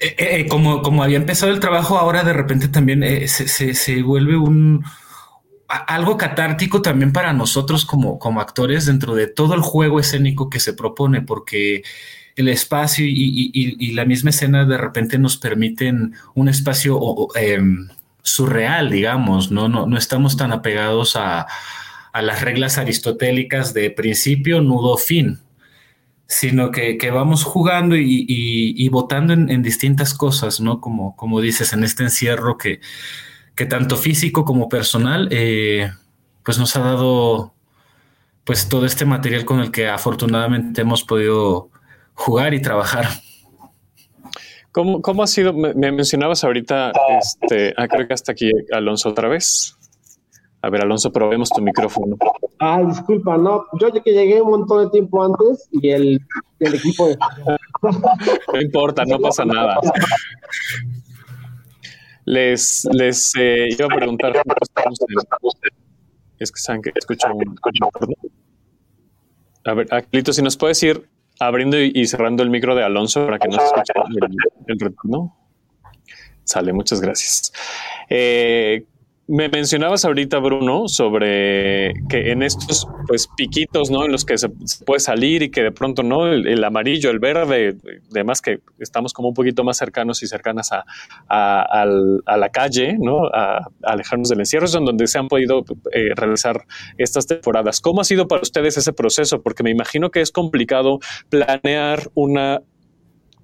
eh, 0.00 0.16
eh, 0.18 0.46
como, 0.48 0.82
como 0.82 1.04
había 1.04 1.16
empezado 1.16 1.52
el 1.52 1.60
trabajo, 1.60 1.96
ahora 1.96 2.24
de 2.24 2.32
repente 2.32 2.66
también 2.68 3.28
se, 3.28 3.74
se, 3.74 4.02
vuelve 4.02 4.36
un 4.36 4.84
algo 5.72 6.16
catártico 6.16 6.82
también 6.82 7.12
para 7.12 7.32
nosotros 7.32 7.86
como, 7.86 8.18
como 8.18 8.40
actores 8.40 8.86
dentro 8.86 9.14
de 9.14 9.26
todo 9.26 9.54
el 9.54 9.60
juego 9.62 10.00
escénico 10.00 10.50
que 10.50 10.60
se 10.60 10.74
propone, 10.74 11.22
porque 11.22 11.82
el 12.36 12.48
espacio 12.48 13.04
y, 13.06 13.92
la 13.92 14.04
misma 14.04 14.30
escena 14.30 14.64
de 14.64 14.78
repente 14.78 15.18
nos 15.18 15.36
permiten 15.36 16.14
un 16.34 16.48
espacio 16.48 17.00
em, 17.34 17.88
surreal, 18.22 18.90
digamos, 18.90 19.50
¿no? 19.50 19.68
¿no? 19.68 19.86
No 19.86 19.96
estamos 19.96 20.36
tan 20.36 20.52
apegados 20.52 21.16
a, 21.16 21.46
las 22.14 22.42
reglas 22.42 22.76
aristotélicas 22.76 23.72
de 23.72 23.90
principio, 23.90 24.60
nudo, 24.60 24.98
fin, 24.98 25.38
sino 26.26 26.70
que, 26.70 27.10
vamos 27.10 27.44
jugando 27.44 27.96
y, 27.96 28.88
votando 28.90 29.32
en, 29.32 29.62
distintas 29.62 30.12
cosas, 30.12 30.60
¿no? 30.60 30.80
Como, 30.80 31.16
como 31.16 31.40
dices, 31.40 31.72
en 31.72 31.84
este 31.84 32.02
encierro 32.02 32.58
que, 32.58 32.80
que 33.54 33.66
tanto 33.66 33.96
físico 33.96 34.44
como 34.44 34.68
personal, 34.68 35.28
eh, 35.30 35.90
pues 36.44 36.58
nos 36.58 36.74
ha 36.76 36.80
dado 36.80 37.52
pues 38.44 38.68
todo 38.68 38.86
este 38.86 39.04
material 39.04 39.44
con 39.44 39.60
el 39.60 39.70
que 39.70 39.88
afortunadamente 39.88 40.80
hemos 40.80 41.04
podido 41.04 41.70
jugar 42.14 42.54
y 42.54 42.62
trabajar. 42.62 43.06
¿Cómo, 44.72 45.02
cómo 45.02 45.22
ha 45.22 45.26
sido? 45.26 45.52
Me, 45.52 45.74
mencionabas 45.74 46.44
ahorita, 46.44 46.92
este, 47.20 47.74
ah, 47.76 47.86
creo 47.86 48.08
que 48.08 48.14
hasta 48.14 48.32
aquí 48.32 48.50
Alonso 48.72 49.10
otra 49.10 49.28
vez. 49.28 49.76
A 50.62 50.70
ver, 50.70 50.80
Alonso, 50.82 51.12
probemos 51.12 51.50
tu 51.50 51.60
micrófono. 51.60 52.16
Ah, 52.58 52.80
disculpa, 52.82 53.36
no, 53.36 53.64
yo 53.80 53.92
que 53.92 54.12
llegué 54.12 54.40
un 54.40 54.50
montón 54.50 54.84
de 54.84 54.90
tiempo 54.90 55.22
antes 55.22 55.68
y 55.72 55.90
el, 55.90 56.20
el 56.60 56.74
equipo 56.74 57.08
de... 57.08 57.18
no 58.52 58.60
importa, 58.60 59.04
no 59.04 59.18
pasa 59.18 59.44
nada. 59.44 59.78
Les, 62.24 62.88
les 62.92 63.32
eh, 63.36 63.68
iba 63.70 63.86
a 63.86 63.96
preguntar, 63.96 64.32
es 66.38 66.52
que 66.52 66.60
saben 66.60 66.82
que 66.82 66.92
escucho 66.94 67.28
un... 67.34 67.56
A 69.64 69.74
ver, 69.74 69.92
Aclito, 69.92 70.32
si 70.32 70.42
nos 70.42 70.56
puedes 70.56 70.82
ir 70.82 71.08
abriendo 71.38 71.78
y 71.78 72.06
cerrando 72.06 72.42
el 72.42 72.50
micro 72.50 72.74
de 72.74 72.84
Alonso 72.84 73.26
para 73.26 73.38
que 73.38 73.48
no 73.48 73.58
se 73.58 73.64
escuche 73.64 73.92
el, 74.66 74.78
retorno. 74.78 75.36
Sale, 76.44 76.72
muchas 76.72 77.00
gracias. 77.00 77.52
Eh, 78.08 78.84
me 79.32 79.48
mencionabas 79.48 80.04
ahorita, 80.04 80.40
Bruno, 80.40 80.88
sobre 80.88 81.94
que 82.10 82.32
en 82.32 82.42
estos 82.42 82.86
pues 83.08 83.26
piquitos, 83.34 83.90
¿no? 83.90 84.04
En 84.04 84.12
los 84.12 84.26
que 84.26 84.36
se, 84.36 84.50
puede 84.84 85.00
salir 85.00 85.42
y 85.42 85.50
que 85.50 85.62
de 85.62 85.72
pronto, 85.72 86.02
¿no? 86.02 86.26
El, 86.26 86.62
amarillo, 86.62 87.10
el 87.10 87.18
verde, 87.18 87.78
además 88.10 88.42
que 88.42 88.60
estamos 88.78 89.14
como 89.14 89.28
un 89.28 89.34
poquito 89.34 89.64
más 89.64 89.78
cercanos 89.78 90.22
y 90.22 90.26
cercanas 90.26 90.68
a, 90.70 90.84
la 91.86 92.48
calle, 92.50 92.98
¿no? 93.00 93.24
A, 93.32 93.68
alejarnos 93.82 94.28
del 94.28 94.40
encierro, 94.40 94.66
es 94.66 94.72
donde 94.72 95.06
se 95.06 95.18
han 95.18 95.28
podido 95.28 95.64
eh, 95.92 96.10
realizar 96.14 96.66
estas 96.98 97.26
temporadas. 97.26 97.80
¿Cómo 97.80 98.02
ha 98.02 98.04
sido 98.04 98.28
para 98.28 98.42
ustedes 98.42 98.76
ese 98.76 98.92
proceso? 98.92 99.40
Porque 99.40 99.62
me 99.62 99.70
imagino 99.70 100.10
que 100.10 100.20
es 100.20 100.30
complicado 100.30 100.98
planear 101.30 102.10
una 102.12 102.60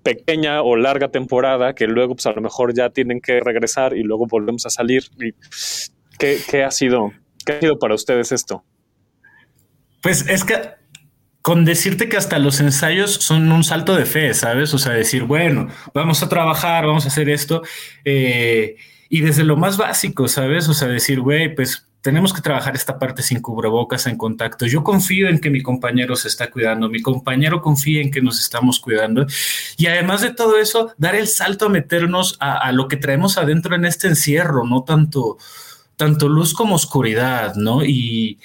pequeña 0.02 0.62
o 0.62 0.76
larga 0.76 1.08
temporada 1.08 1.74
que 1.74 1.86
luego 1.86 2.14
pues 2.14 2.26
a 2.26 2.32
lo 2.32 2.40
mejor 2.40 2.74
ya 2.74 2.90
tienen 2.90 3.20
que 3.20 3.40
regresar 3.40 3.96
y 3.96 4.02
luego 4.02 4.26
volvemos 4.26 4.66
a 4.66 4.70
salir. 4.70 5.04
¿Qué, 6.18 6.64
ha 6.64 6.70
sido? 6.70 7.12
¿Qué 7.44 7.52
ha 7.52 7.60
sido 7.60 7.78
para 7.78 7.94
ustedes 7.94 8.32
esto? 8.32 8.64
Pues 10.02 10.28
es 10.28 10.44
que 10.44 10.56
con 11.42 11.64
decirte 11.64 12.08
que 12.08 12.16
hasta 12.16 12.38
los 12.38 12.60
ensayos 12.60 13.14
son 13.14 13.50
un 13.50 13.64
salto 13.64 13.94
de 13.94 14.04
fe, 14.04 14.34
¿sabes? 14.34 14.74
O 14.74 14.78
sea, 14.78 14.92
decir, 14.92 15.24
bueno, 15.24 15.68
vamos 15.94 16.22
a 16.22 16.28
trabajar, 16.28 16.86
vamos 16.86 17.04
a 17.04 17.08
hacer 17.08 17.28
esto. 17.30 17.62
Eh, 18.04 18.76
y 19.08 19.20
desde 19.22 19.44
lo 19.44 19.56
más 19.56 19.78
básico, 19.78 20.28
¿sabes? 20.28 20.68
O 20.68 20.74
sea, 20.74 20.88
decir, 20.88 21.20
güey, 21.20 21.54
pues 21.54 21.87
tenemos 22.00 22.32
que 22.32 22.40
trabajar 22.40 22.76
esta 22.76 22.98
parte 22.98 23.22
sin 23.22 23.40
cubrebocas, 23.40 24.06
en 24.06 24.16
contacto. 24.16 24.66
Yo 24.66 24.84
confío 24.84 25.28
en 25.28 25.40
que 25.40 25.50
mi 25.50 25.62
compañero 25.62 26.14
se 26.16 26.28
está 26.28 26.50
cuidando, 26.50 26.88
mi 26.88 27.02
compañero 27.02 27.60
confía 27.60 28.00
en 28.00 28.10
que 28.10 28.22
nos 28.22 28.40
estamos 28.40 28.78
cuidando. 28.78 29.26
Y 29.76 29.86
además 29.86 30.22
de 30.22 30.32
todo 30.32 30.58
eso, 30.58 30.92
dar 30.96 31.14
el 31.16 31.26
salto 31.26 31.66
a 31.66 31.70
meternos 31.70 32.36
a, 32.40 32.70
lo 32.72 32.88
que 32.88 32.96
traemos 32.96 33.36
adentro 33.36 33.74
en 33.74 33.84
este 33.84 34.06
encierro, 34.06 34.64
no 34.64 34.84
tanto, 34.84 35.38
tanto 35.96 36.28
luz 36.28 36.54
como 36.54 36.76
oscuridad, 36.76 37.56
¿no? 37.56 37.84
Y, 37.84 38.38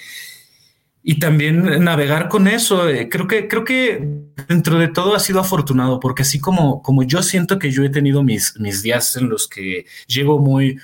y 1.03 1.19
también 1.19 1.83
navegar 1.83 2.29
con 2.29 2.47
eso. 2.47 2.89
Eh, 2.89 3.07
creo 3.07 3.27
que, 3.27 3.47
creo 3.47 3.63
que 3.63 4.23
dentro 4.47 4.79
de 4.79 4.87
todo 4.87 5.13
ha 5.13 5.19
sido 5.19 5.39
afortunado, 5.39 5.99
porque 5.99 6.23
así 6.23 6.39
como, 6.39 6.81
como 6.81 7.03
yo 7.03 7.21
siento 7.21 7.59
que 7.59 7.69
yo 7.69 7.83
he 7.83 7.89
tenido 7.89 8.23
mis, 8.23 8.59
mis 8.59 8.81
días 8.81 9.15
en 9.15 9.29
los 9.29 9.47
que 9.47 9.85
llego 10.07 10.39
muy, 10.39 10.79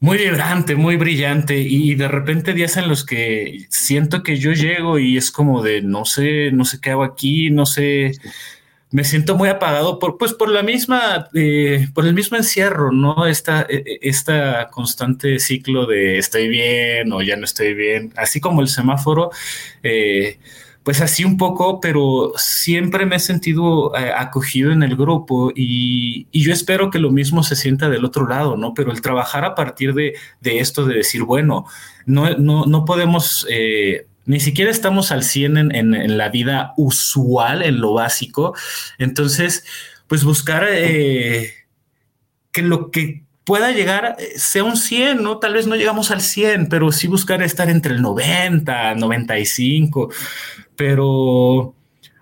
muy 0.00 0.18
vibrante, 0.18 0.76
muy 0.76 0.96
brillante 0.96 1.58
y 1.58 1.94
de 1.94 2.08
repente 2.08 2.54
días 2.54 2.76
en 2.76 2.88
los 2.88 3.04
que 3.04 3.66
siento 3.68 4.22
que 4.22 4.36
yo 4.36 4.52
llego 4.52 4.98
y 4.98 5.16
es 5.16 5.32
como 5.32 5.62
de 5.62 5.82
no 5.82 6.04
sé, 6.04 6.52
no 6.52 6.64
sé 6.64 6.80
qué 6.80 6.90
hago 6.90 7.02
aquí, 7.02 7.50
no 7.50 7.66
sé, 7.66 8.12
me 8.90 9.04
siento 9.04 9.36
muy 9.36 9.48
apagado 9.48 9.98
por 9.98 10.16
pues 10.16 10.32
por 10.34 10.50
la 10.50 10.62
misma 10.62 11.28
eh, 11.34 11.88
por 11.94 12.06
el 12.06 12.14
mismo 12.14 12.36
encierro, 12.36 12.92
¿no? 12.92 13.26
Esta 13.26 13.62
e, 13.68 13.76
e, 13.84 13.98
esta 14.02 14.68
constante 14.70 15.38
ciclo 15.40 15.86
de 15.86 16.18
estoy 16.18 16.48
bien 16.48 17.12
o 17.12 17.20
ya 17.22 17.36
no 17.36 17.44
estoy 17.44 17.74
bien, 17.74 18.12
así 18.16 18.40
como 18.40 18.60
el 18.62 18.68
semáforo 18.68 19.30
eh, 19.82 20.38
pues 20.88 21.02
así 21.02 21.22
un 21.22 21.36
poco, 21.36 21.82
pero 21.82 22.32
siempre 22.36 23.04
me 23.04 23.16
he 23.16 23.20
sentido 23.20 23.94
eh, 23.94 24.10
acogido 24.16 24.72
en 24.72 24.82
el 24.82 24.96
grupo 24.96 25.52
y, 25.54 26.26
yo 26.32 26.50
espero 26.50 26.90
que 26.90 26.98
lo 26.98 27.10
mismo 27.10 27.42
se 27.42 27.56
sienta 27.56 27.90
del 27.90 28.06
otro 28.06 28.26
lado, 28.26 28.56
¿no? 28.56 28.72
Pero 28.72 28.90
el 28.90 29.02
trabajar 29.02 29.44
a 29.44 29.54
partir 29.54 29.92
de, 29.92 30.14
esto, 30.40 30.86
de 30.86 30.94
decir, 30.94 31.24
bueno, 31.24 31.66
no, 32.06 32.38
no, 32.38 32.84
podemos, 32.86 33.46
eh, 33.50 34.06
ni 34.24 34.40
siquiera 34.40 34.70
estamos 34.70 35.12
al 35.12 35.24
100 35.24 35.76
en, 35.76 36.16
la 36.16 36.30
vida 36.30 36.72
usual, 36.78 37.60
en 37.60 37.82
lo 37.82 37.92
básico, 37.92 38.54
entonces, 38.96 39.66
pues 40.06 40.24
buscar 40.24 40.66
eh, 40.70 41.52
que 42.50 42.62
lo 42.62 42.90
que 42.90 43.24
pueda 43.44 43.72
llegar, 43.72 44.16
sea 44.36 44.64
un 44.64 44.78
100, 44.78 45.22
¿no? 45.22 45.38
Tal 45.38 45.52
vez 45.52 45.66
no 45.66 45.76
llegamos 45.76 46.10
al 46.10 46.22
100, 46.22 46.70
pero 46.70 46.92
sí 46.92 47.08
buscar 47.08 47.42
estar 47.42 47.68
entre 47.68 47.94
el 47.94 48.00
90, 48.00 48.94
95, 48.94 50.10
pero 50.78 51.74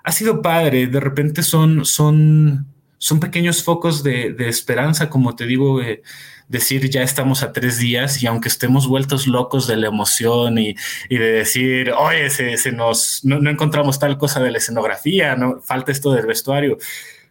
ha 0.03 0.13
sido 0.13 0.41
padre. 0.43 0.87
De 0.87 0.99
repente 0.99 1.43
son, 1.43 1.85
son, 1.85 2.67
son 2.97 3.21
pequeños 3.21 3.63
focos 3.63 4.03
de, 4.03 4.35
esperanza, 4.49 5.11
como 5.11 5.37
te 5.37 5.47
digo, 5.47 5.83
eh, 5.83 6.03
decir 6.49 6.89
ya 6.89 7.03
estamos 7.03 7.43
a 7.43 7.53
tres 7.53 7.79
días 7.79 8.23
y 8.23 8.27
aunque 8.27 8.49
estemos 8.49 8.89
vueltos 8.89 9.27
locos 9.27 9.67
de 9.67 9.77
la 9.77 9.89
emoción 9.89 10.59
y, 10.59 10.75
de 11.11 11.19
decir, 11.19 11.93
oye, 11.93 12.31
se, 12.31 12.73
nos, 12.73 13.21
no, 13.25 13.51
encontramos 13.51 13.99
tal 13.99 14.17
cosa 14.17 14.43
de 14.43 14.51
la 14.51 14.59
escenografía, 14.59 15.37
no 15.37 15.61
falta 15.61 15.93
esto 15.93 16.13
del 16.13 16.27
vestuario. 16.27 16.79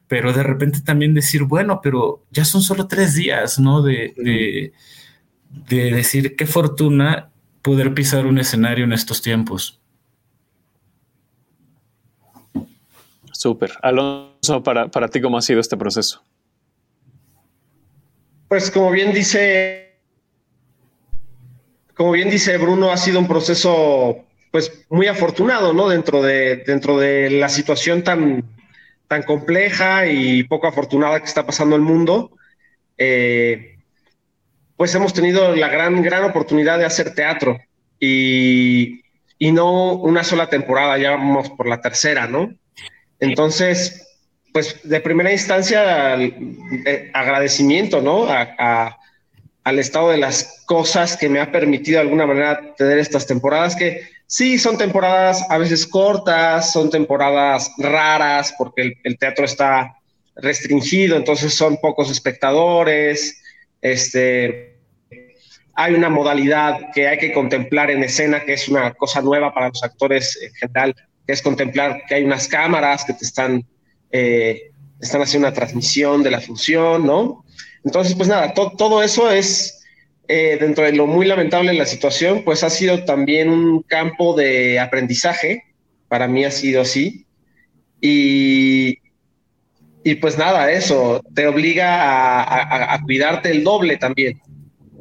Pero 0.08 0.32
de 0.32 0.44
repente 0.44 0.82
también 0.82 1.16
decir, 1.16 1.44
bueno, 1.44 1.80
pero 1.82 2.24
ya 2.30 2.46
son 2.46 2.62
solo 2.62 2.88
tres 2.88 3.16
días, 3.16 3.58
¿no? 3.58 3.82
De, 3.82 4.14
de, 4.16 4.74
de 5.50 5.92
decir 5.92 6.36
qué 6.36 6.46
fortuna 6.46 7.32
poder 7.64 7.96
pisar 7.96 8.28
un 8.28 8.38
escenario 8.38 8.86
en 8.86 8.94
estos 8.94 9.24
tiempos. 9.24 9.82
Súper. 13.46 13.74
Alonso, 13.84 14.64
para, 14.64 14.88
para 14.88 15.08
ti, 15.08 15.22
¿cómo 15.22 15.38
ha 15.38 15.42
sido 15.44 15.60
este 15.60 15.78
proceso? 15.78 16.24
Pues 18.48 18.72
como 18.72 18.90
bien 18.90 19.14
dice, 19.14 20.00
como 21.94 22.14
bien 22.14 22.32
dice 22.32 22.58
Bruno, 22.58 22.90
ha 22.90 22.98
sido 22.98 23.20
un 23.20 23.28
proceso 23.28 24.26
pues 24.52 24.88
muy 24.90 25.06
afortunado, 25.06 25.74
¿no? 25.74 25.90
Dentro 25.90 26.24
de, 26.24 26.64
dentro 26.66 26.98
de 26.98 27.30
la 27.30 27.48
situación 27.48 28.04
tan, 28.04 28.46
tan 29.08 29.22
compleja 29.22 30.08
y 30.08 30.42
poco 30.46 30.66
afortunada 30.66 31.20
que 31.20 31.28
está 31.28 31.46
pasando 31.46 31.76
el 31.76 31.84
mundo. 31.84 32.32
Eh, 32.98 33.78
pues 34.76 34.96
hemos 34.96 35.14
tenido 35.14 35.56
la 35.56 35.68
gran, 35.68 36.02
gran 36.02 36.24
oportunidad 36.24 36.80
de 36.80 36.86
hacer 36.86 37.14
teatro 37.14 37.60
y, 38.00 39.04
y 39.38 39.52
no 39.52 39.94
una 39.94 40.24
sola 40.24 40.50
temporada, 40.50 40.98
ya 40.98 41.12
vamos 41.12 41.52
por 41.52 41.68
la 41.68 41.80
tercera, 41.80 42.26
¿no? 42.26 42.50
Entonces, 43.20 44.06
pues 44.54 44.80
de 44.84 45.02
primera 45.02 45.32
instancia, 45.32 46.16
eh, 46.22 47.12
agradecimiento, 47.14 48.02
¿no? 48.02 48.28
al 48.30 49.80
estado 49.80 50.12
de 50.12 50.18
las 50.18 50.64
cosas 50.66 51.18
que 51.18 51.28
me 51.28 51.40
ha 51.40 51.52
permitido 51.52 51.98
de 51.98 52.04
alguna 52.04 52.28
manera 52.28 52.76
tener 52.78 53.00
estas 53.00 53.26
temporadas 53.26 53.76
que 53.76 54.02
sí 54.28 54.58
son 54.58 54.78
temporadas 54.78 55.44
a 55.50 55.58
veces 55.58 55.86
cortas, 55.88 56.72
son 56.72 56.90
temporadas 56.90 57.72
raras 57.78 58.54
porque 58.58 58.94
el, 59.04 59.18
teatro 59.18 59.46
está 59.46 59.98
restringido, 60.36 61.18
entonces 61.18 61.54
son 61.54 61.78
pocos 61.78 62.12
espectadores, 62.12 63.42
este, 63.82 64.78
hay 65.74 65.94
una 65.94 66.10
modalidad 66.10 66.92
que 66.94 67.08
hay 67.08 67.18
que 67.18 67.34
contemplar 67.34 67.92
en 67.92 68.04
escena, 68.04 68.44
que 68.46 68.54
es 68.54 68.68
una 68.68 68.94
cosa 68.94 69.22
nueva 69.22 69.54
para 69.54 69.70
los 69.70 69.84
actores 69.84 70.40
en 70.42 70.54
general, 70.54 70.96
que 71.26 71.34
es 71.34 71.42
contemplar 71.42 72.04
que 72.08 72.16
hay 72.16 72.24
unas 72.24 72.48
cámaras 72.48 73.04
que 73.06 73.14
te 73.14 73.26
están, 73.26 73.66
eh, 74.12 74.72
están 75.00 75.22
haciendo 75.22 75.48
una 75.48 75.56
transmisión 75.56 76.24
de 76.24 76.32
la 76.32 76.42
función, 76.42 77.06
¿no? 77.06 77.46
Entonces, 77.84 78.16
pues 78.16 78.28
nada, 78.28 78.54
todo 78.54 79.04
eso 79.04 79.30
es, 79.30 79.84
eh, 80.28 80.58
dentro 80.60 80.84
de 80.84 80.94
lo 80.94 81.06
muy 81.06 81.28
lamentable 81.28 81.72
de 81.72 81.78
la 81.78 81.86
situación, 81.86 82.44
pues 82.44 82.64
ha 82.64 82.70
sido 82.70 83.06
también 83.06 83.50
un 83.50 83.84
campo 83.84 84.36
de 84.36 84.80
aprendizaje. 84.80 85.64
Para 86.08 86.28
mí 86.28 86.44
ha 86.44 86.52
sido 86.52 86.82
así. 86.82 87.26
Y, 88.02 89.00
y 90.04 90.16
pues 90.16 90.38
nada, 90.38 90.72
eso 90.72 91.22
te 91.34 91.48
obliga 91.48 92.94
a, 92.94 93.02
cuidarte 93.04 93.52
el 93.52 93.64
doble 93.64 93.98
también, 93.98 94.42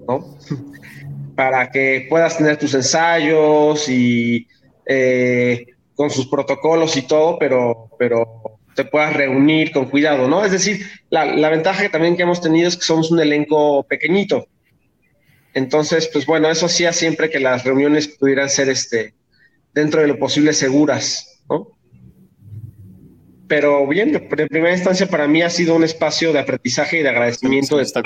¿no? 0.07 0.37
Para 1.37 1.70
que 1.70 2.07
puedas 2.09 2.37
tener 2.37 2.59
tus 2.59 2.75
ensayos 2.75 3.89
y 3.89 4.47
eh, 4.87 5.66
con 5.95 6.11
sus 6.11 6.26
protocolos 6.26 6.97
y 6.97 7.03
todo, 7.03 7.38
pero, 7.38 7.90
pero 7.99 8.59
te 8.74 8.84
puedas 8.84 9.14
reunir 9.14 9.72
con 9.72 9.86
cuidado, 9.86 10.28
¿no? 10.28 10.45
Es 10.45 10.53
decir, 10.53 10.86
la, 11.11 11.24
la 11.24 11.49
ventaja 11.49 11.88
también 11.90 12.16
que 12.16 12.22
hemos 12.22 12.40
tenido 12.40 12.68
es 12.68 12.76
que 12.76 12.84
somos 12.84 13.11
un 13.11 13.20
elenco 13.20 13.84
pequeñito. 13.84 14.47
Entonces, 15.55 16.11
pues 16.12 16.26
bueno, 16.26 16.51
eso 16.51 16.66
hacía 16.66 16.92
siempre 16.92 17.30
que 17.30 17.38
las 17.38 17.64
reuniones 17.64 18.09
pudieran 18.09 18.51
ser 18.51 18.68
este, 18.68 19.14
dentro 19.72 20.01
de 20.01 20.09
lo 20.09 20.18
posible 20.18 20.53
seguras, 20.53 21.42
¿no? 21.49 21.68
Pero 23.47 23.86
bien, 23.86 24.14
en 24.16 24.49
primera 24.49 24.72
instancia 24.72 25.07
para 25.07 25.28
mí 25.28 25.42
ha 25.42 25.51
sido 25.51 25.76
un 25.76 25.84
espacio 25.84 26.32
de 26.32 26.40
aprendizaje 26.40 26.99
y 26.99 27.03
de 27.03 27.11
agradecimiento. 27.11 27.76
de 27.76 27.84
estar 27.84 28.03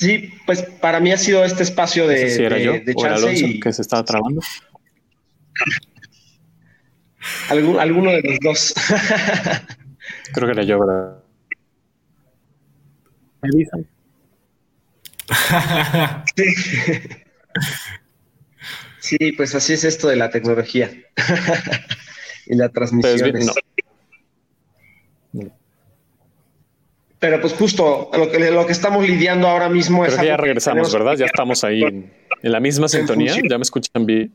Sí, 0.00 0.32
pues 0.46 0.62
para 0.62 0.98
mí 0.98 1.12
ha 1.12 1.18
sido 1.18 1.44
este 1.44 1.62
espacio 1.62 2.08
de, 2.08 2.34
era 2.42 2.56
yo, 2.56 2.72
chance 2.96 3.60
que 3.60 3.70
se 3.70 3.82
estaba 3.82 4.02
trabando. 4.02 4.40
alguno 7.50 8.10
de 8.10 8.22
los 8.22 8.38
dos. 8.40 8.74
Creo 10.32 10.48
que 10.48 10.52
era 10.52 10.62
yo, 10.62 10.80
¿verdad? 10.80 11.22
Me 13.42 13.50
avisan. 13.50 13.86
sí. 16.34 16.44
sí, 19.00 19.32
pues 19.32 19.54
así 19.54 19.74
es 19.74 19.84
esto 19.84 20.08
de 20.08 20.16
la 20.16 20.30
tecnología 20.30 20.90
y 22.46 22.54
la 22.56 22.70
transmisión. 22.70 23.50
Pero 27.20 27.40
pues 27.40 27.52
justo 27.52 28.10
lo 28.16 28.30
que, 28.30 28.50
lo 28.50 28.66
que 28.66 28.72
estamos 28.72 29.06
lidiando 29.06 29.46
ahora 29.46 29.68
mismo 29.68 30.04
es... 30.04 30.20
ya 30.20 30.36
regresamos, 30.36 30.92
¿verdad? 30.92 31.16
Ya 31.16 31.26
estamos 31.26 31.62
ahí 31.62 31.82
en, 31.82 32.12
la 32.42 32.60
misma 32.60 32.88
sintonía. 32.88 33.36
¿Ya 33.48 33.58
me 33.58 33.62
escuchan 33.62 34.06
bien? 34.06 34.32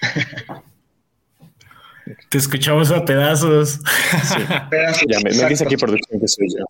Te 2.30 2.38
escuchamos 2.38 2.90
a 2.90 3.04
pedazos. 3.04 3.80
Sí. 4.24 4.38
pedazos 4.70 5.04
ya 5.08 5.18
me, 5.20 5.34
me 5.34 5.48
dice 5.48 5.64
aquí 5.64 5.76
producción 5.76 6.20
que 6.20 6.28
soy 6.28 6.46
yo. 6.56 6.64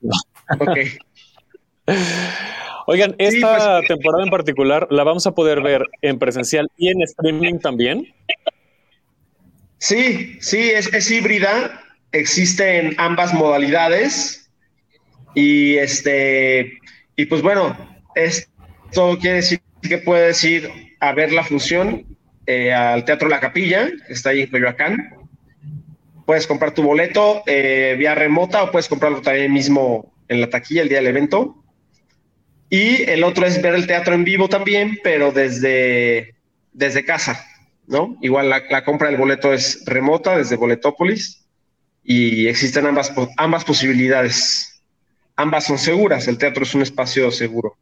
Oigan, 2.86 3.14
esta 3.18 3.78
pues, 3.78 3.88
temporada 3.88 4.24
en 4.24 4.30
particular 4.30 4.86
la 4.90 5.04
vamos 5.04 5.26
a 5.26 5.32
poder 5.32 5.62
ver 5.62 5.86
en 6.02 6.18
presencial 6.18 6.68
y 6.76 6.88
en 6.88 7.02
streaming 7.02 7.58
también. 7.58 8.12
Sí, 9.78 10.38
sí, 10.40 10.70
es, 10.70 11.10
híbrida. 11.10 11.82
Existen 12.12 12.94
ambas 12.98 13.32
modalidades. 13.34 14.50
Y 15.34 15.76
este, 15.76 16.78
y 17.16 17.26
pues 17.26 17.42
bueno, 17.42 17.76
esto 18.14 19.18
quiere 19.20 19.36
decir 19.36 19.60
que 19.82 19.98
puedes 19.98 20.42
ir 20.42 20.70
a 20.98 21.12
ver 21.12 21.32
la 21.32 21.44
función 21.44 22.04
eh, 22.46 22.72
al 22.72 23.04
Teatro 23.04 23.28
La 23.28 23.40
Capilla, 23.40 23.88
que 24.06 24.12
está 24.12 24.30
ahí 24.30 24.42
en 24.42 24.50
Coyoacán 24.50 25.20
puedes 26.30 26.46
comprar 26.46 26.72
tu 26.72 26.84
boleto 26.84 27.42
eh, 27.44 27.96
vía 27.98 28.14
remota 28.14 28.62
o 28.62 28.70
puedes 28.70 28.86
comprarlo 28.86 29.20
también 29.20 29.52
mismo 29.52 30.14
en 30.28 30.40
la 30.40 30.48
taquilla 30.48 30.82
el 30.82 30.88
día 30.88 30.98
del 30.98 31.08
evento. 31.08 31.64
Y 32.68 33.02
el 33.02 33.24
otro 33.24 33.46
es 33.46 33.60
ver 33.60 33.74
el 33.74 33.88
teatro 33.88 34.14
en 34.14 34.22
vivo 34.22 34.48
también, 34.48 35.00
pero 35.02 35.32
desde, 35.32 36.36
desde 36.72 37.04
casa, 37.04 37.44
¿no? 37.88 38.16
Igual 38.22 38.48
la, 38.48 38.84
compra 38.84 39.08
del 39.08 39.16
boleto 39.16 39.52
es 39.52 39.82
remota 39.86 40.38
desde 40.38 40.54
Boletópolis 40.54 41.39
y 42.02 42.46
existen 42.48 42.86
ambas, 42.86 43.12
ambas 43.36 43.64
posibilidades. 43.64 44.82
Ambas 45.36 45.66
son 45.66 45.78
seguras, 45.78 46.28
el 46.28 46.38
teatro 46.38 46.64
es 46.64 46.74
un 46.74 46.82
espacio 46.82 47.30
seguro. 47.30 47.76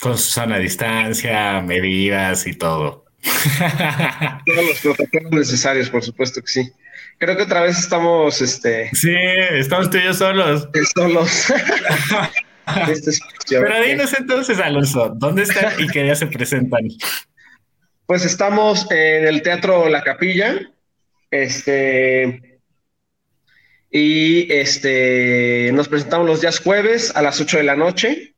Con 0.00 0.18
su 0.18 0.30
sana 0.30 0.58
distancia, 0.58 1.60
medidas 1.62 2.46
y 2.46 2.54
todo. 2.54 3.06
Todos 4.46 4.66
los 4.66 4.80
protocolos 4.80 5.32
necesarios, 5.32 5.88
por 5.88 6.02
supuesto 6.02 6.40
que 6.40 6.48
sí. 6.48 6.72
Creo 7.18 7.36
que 7.36 7.44
otra 7.44 7.62
vez 7.62 7.78
estamos, 7.78 8.42
este. 8.42 8.90
Sí, 8.92 9.14
estamos 9.52 9.90
tú 9.90 9.96
y 9.96 10.04
yo 10.04 10.14
solos. 10.14 10.68
Solos. 10.94 11.52
Este 12.88 13.12
Pero 13.48 13.80
dinos 13.80 14.12
entonces, 14.18 14.58
Alonso, 14.58 15.12
¿dónde 15.14 15.44
están 15.44 15.72
y 15.78 15.86
qué 15.86 16.02
día 16.02 16.16
se 16.16 16.26
presentan? 16.26 16.88
Pues 18.06 18.24
estamos 18.24 18.88
en 18.92 19.26
el 19.26 19.42
Teatro 19.42 19.88
La 19.88 20.02
Capilla. 20.02 20.60
Este. 21.30 22.60
Y 23.90 24.52
este. 24.52 25.72
Nos 25.72 25.88
presentamos 25.88 26.26
los 26.26 26.40
días 26.40 26.60
jueves 26.60 27.14
a 27.16 27.22
las 27.22 27.40
8 27.40 27.58
de 27.58 27.64
la 27.64 27.74
noche. 27.74 28.34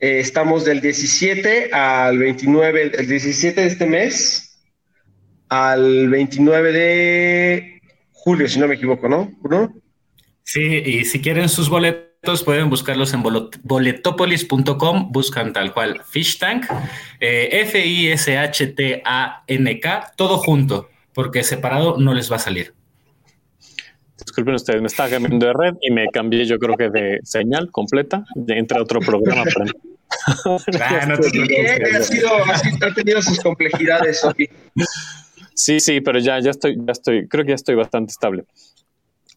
Eh, 0.00 0.20
estamos 0.20 0.64
del 0.64 0.80
17 0.80 1.70
al 1.72 2.18
29, 2.18 2.92
el 2.98 3.06
17 3.06 3.60
de 3.60 3.66
este 3.66 3.86
mes 3.86 4.58
al 5.50 6.08
29 6.08 6.72
de 6.72 7.82
julio, 8.10 8.48
si 8.48 8.58
no 8.58 8.68
me 8.68 8.76
equivoco, 8.76 9.06
¿no? 9.06 9.30
Sí, 10.44 10.62
y 10.62 11.04
si 11.04 11.20
quieren 11.20 11.50
sus 11.50 11.68
boletos, 11.68 12.11
pueden 12.44 12.70
buscarlos 12.70 13.12
en 13.14 13.22
boletopolis.com, 13.64 15.10
buscan 15.10 15.52
tal 15.52 15.72
cual 15.72 16.00
Fish 16.08 16.38
Tank, 16.38 16.66
eh, 17.18 17.48
F-I-S-H-T-A-N-K, 17.62 18.62
todo 20.16 20.38
junto, 20.38 20.88
porque 21.14 21.42
separado 21.42 21.96
no 21.98 22.14
les 22.14 22.30
va 22.30 22.36
a 22.36 22.38
salir. 22.38 22.74
Disculpen 24.18 24.54
ustedes, 24.54 24.80
me 24.80 24.86
estaba 24.86 25.10
cambiando 25.10 25.46
de 25.46 25.52
red 25.52 25.74
y 25.80 25.90
me 25.90 26.06
cambié, 26.12 26.44
yo 26.44 26.60
creo 26.60 26.76
que 26.76 26.90
de 26.90 27.18
señal 27.24 27.72
completa, 27.72 28.24
entre 28.46 28.80
otro 28.80 29.00
programa. 29.00 29.42
ah, 30.80 31.06
no 31.08 31.18
te 31.18 31.26
ha, 32.86 32.94
tenido 32.94 33.20
sus 33.20 33.40
complejidades, 33.40 34.24
Sí, 35.54 35.80
sí, 35.80 36.00
pero 36.00 36.18
ya, 36.18 36.38
ya 36.38 36.50
estoy, 36.50 36.76
ya 36.76 36.92
estoy, 36.92 37.26
creo 37.28 37.44
que 37.44 37.50
ya 37.50 37.56
estoy 37.56 37.74
bastante 37.74 38.12
estable. 38.12 38.44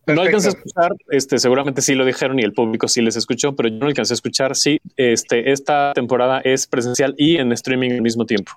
No 0.08 0.22
alcancé 0.22 0.49
a 0.49 0.51
escuchar, 0.51 0.91
este, 1.10 1.39
seguramente 1.39 1.82
sí 1.82 1.95
lo 1.95 2.06
dijeron 2.06 2.39
y 2.39 2.43
el 2.43 2.53
público 2.53 2.88
sí 2.88 3.01
les 3.01 3.16
escuchó, 3.16 3.56
pero 3.56 3.70
yo 3.70 3.76
no 3.76 3.88
alcancé 3.88 4.14
a 4.14 4.16
escuchar. 4.16 4.56
Sí, 4.56 4.80
este, 4.97 5.51
esta 5.51 5.93
temporada 5.93 6.41
es 6.43 6.68
presencial 6.68 7.16
y 7.18 7.38
en 7.38 7.51
streaming 7.51 7.91
al 7.91 8.01
mismo 8.01 8.26
tiempo. 8.26 8.51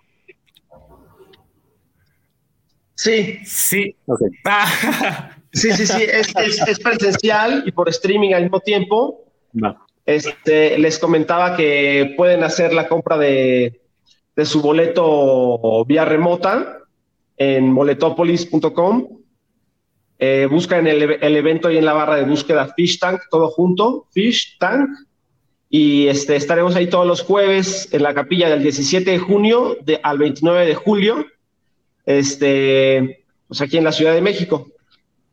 Sí, 2.95 3.39
sí. 3.45 3.97
Sí, 5.51 5.73
sí, 5.73 5.87
sí, 5.87 6.03
es, 6.05 6.79
presencial 6.79 7.63
y 7.67 7.73
por 7.73 7.89
streaming 7.89 8.35
al 8.35 8.43
mismo 8.43 8.61
tiempo. 8.61 9.25
Este, 10.05 10.79
les 10.79 10.99
comentaba 10.99 11.57
que 11.57 12.15
pueden 12.17 12.45
hacer 12.45 12.73
la 12.73 12.87
compra 12.87 13.17
de, 13.17 13.81
su 14.45 14.61
boleto 14.61 15.85
vía 15.87 16.05
remota 16.05 16.81
en 17.37 17.75
boletopolis.com. 17.75 19.18
Eh, 20.19 20.49
buscan 20.51 20.87
el, 20.87 21.03
el, 21.03 21.37
evento 21.37 21.69
ahí 21.69 21.79
en 21.79 21.85
la 21.85 21.93
barra 21.93 22.17
de 22.17 22.25
búsqueda 22.25 22.73
Fish 22.75 22.99
Tank, 22.99 23.23
todo 23.31 23.49
junto, 23.49 24.07
Fish 24.11 24.59
Tank. 24.59 24.91
Y 25.71 26.09
este, 26.09 26.35
estaremos 26.35 26.75
ahí 26.77 26.89
todos 26.89 27.07
los 27.07 27.23
jueves 27.23 27.89
en 27.93 28.03
la 28.03 28.15
capilla 28.15 28.49
del 28.49 28.63
17 28.63 29.11
de 29.11 29.19
junio 29.19 29.77
de, 29.83 30.01
al 30.03 30.19
29 30.19 30.67
de 30.67 30.75
julio, 30.75 31.27
este, 32.07 33.25
pues 33.47 33.61
aquí 33.61 33.77
en 33.77 33.85
la 33.85 33.93
Ciudad 33.93 34.15
de 34.15 34.23
México. 34.23 34.69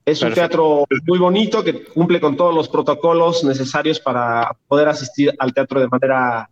Es 0.06 0.22
un 0.22 0.34
teatro 0.34 0.86
muy 1.08 1.18
bonito 1.18 1.64
que 1.64 1.84
cumple 1.86 2.20
con 2.20 2.38
todos 2.38 2.54
los 2.54 2.70
protocolos 2.70 3.44
necesarios 3.44 4.00
para 4.00 4.56
poder 4.68 4.88
asistir 4.88 5.34
al 5.40 5.52
teatro 5.52 5.80
de 5.80 5.88
manera 5.88 6.48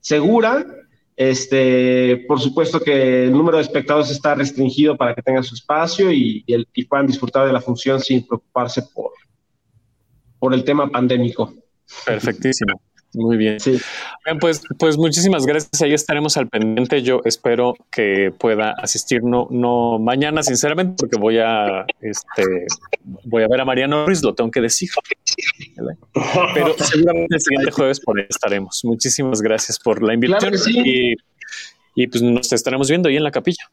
segura. 0.00 0.66
Este, 1.20 2.24
por 2.26 2.40
supuesto 2.40 2.80
que 2.80 3.24
el 3.24 3.32
número 3.32 3.58
de 3.58 3.64
espectadores 3.64 4.10
está 4.10 4.34
restringido 4.34 4.96
para 4.96 5.14
que 5.14 5.20
tengan 5.20 5.44
su 5.44 5.54
espacio 5.54 6.10
y, 6.10 6.42
y, 6.46 6.84
puedan 6.86 7.06
disfrutar 7.06 7.46
de 7.46 7.52
la 7.52 7.60
función 7.60 8.00
sin 8.00 8.26
preocuparse 8.26 8.80
por, 8.94 9.12
por 10.38 10.54
el 10.54 10.64
tema 10.64 10.88
pandémico. 10.88 11.52
Perfectísimo. 12.06 12.80
Muy 13.12 13.36
bien. 13.36 13.58
Sí. 13.58 13.80
pues, 14.40 14.62
pues 14.78 14.96
muchísimas 14.96 15.44
gracias. 15.44 15.82
Ahí 15.82 15.92
estaremos 15.92 16.36
al 16.36 16.48
pendiente. 16.48 17.02
Yo 17.02 17.20
espero 17.24 17.74
que 17.90 18.32
pueda 18.36 18.72
asistir, 18.72 19.22
no, 19.24 19.48
no 19.50 19.98
mañana, 19.98 20.42
sinceramente, 20.42 20.94
porque 20.98 21.18
voy 21.18 21.38
a, 21.38 21.84
este, 22.00 22.66
voy 23.24 23.42
a 23.42 23.48
ver 23.48 23.60
a 23.60 23.64
Mariano 23.64 24.06
Ruiz, 24.06 24.22
lo 24.22 24.34
tengo 24.34 24.50
que 24.50 24.60
decir. 24.60 24.90
Pero 26.54 26.74
seguramente 26.78 27.34
el 27.34 27.40
siguiente 27.40 27.70
jueves 27.72 28.00
por 28.00 28.18
ahí 28.18 28.26
estaremos. 28.28 28.80
Muchísimas 28.84 29.42
gracias 29.42 29.78
por 29.78 30.02
la 30.02 30.14
invitación 30.14 30.54
y, 30.86 31.14
y 31.96 32.06
pues 32.06 32.22
nos 32.22 32.52
estaremos 32.52 32.88
viendo 32.88 33.08
ahí 33.08 33.16
en 33.16 33.24
la 33.24 33.32
capilla. 33.32 33.64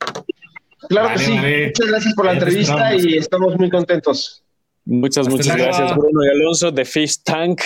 Claro 0.90 1.10
que 1.14 1.20
sí. 1.20 1.32
Muchas 1.32 1.88
gracias 1.88 2.14
por 2.16 2.26
la 2.26 2.34
entrevista 2.34 2.96
y 2.96 3.18
estamos 3.18 3.56
muy 3.58 3.70
contentos. 3.70 4.44
Muchas, 4.86 5.28
muchas 5.28 5.58
gracias, 5.58 5.96
Bruno 5.96 6.24
y 6.24 6.30
Alonso 6.30 6.72
de 6.72 6.86
Fish 6.86 7.22
Tank. 7.24 7.62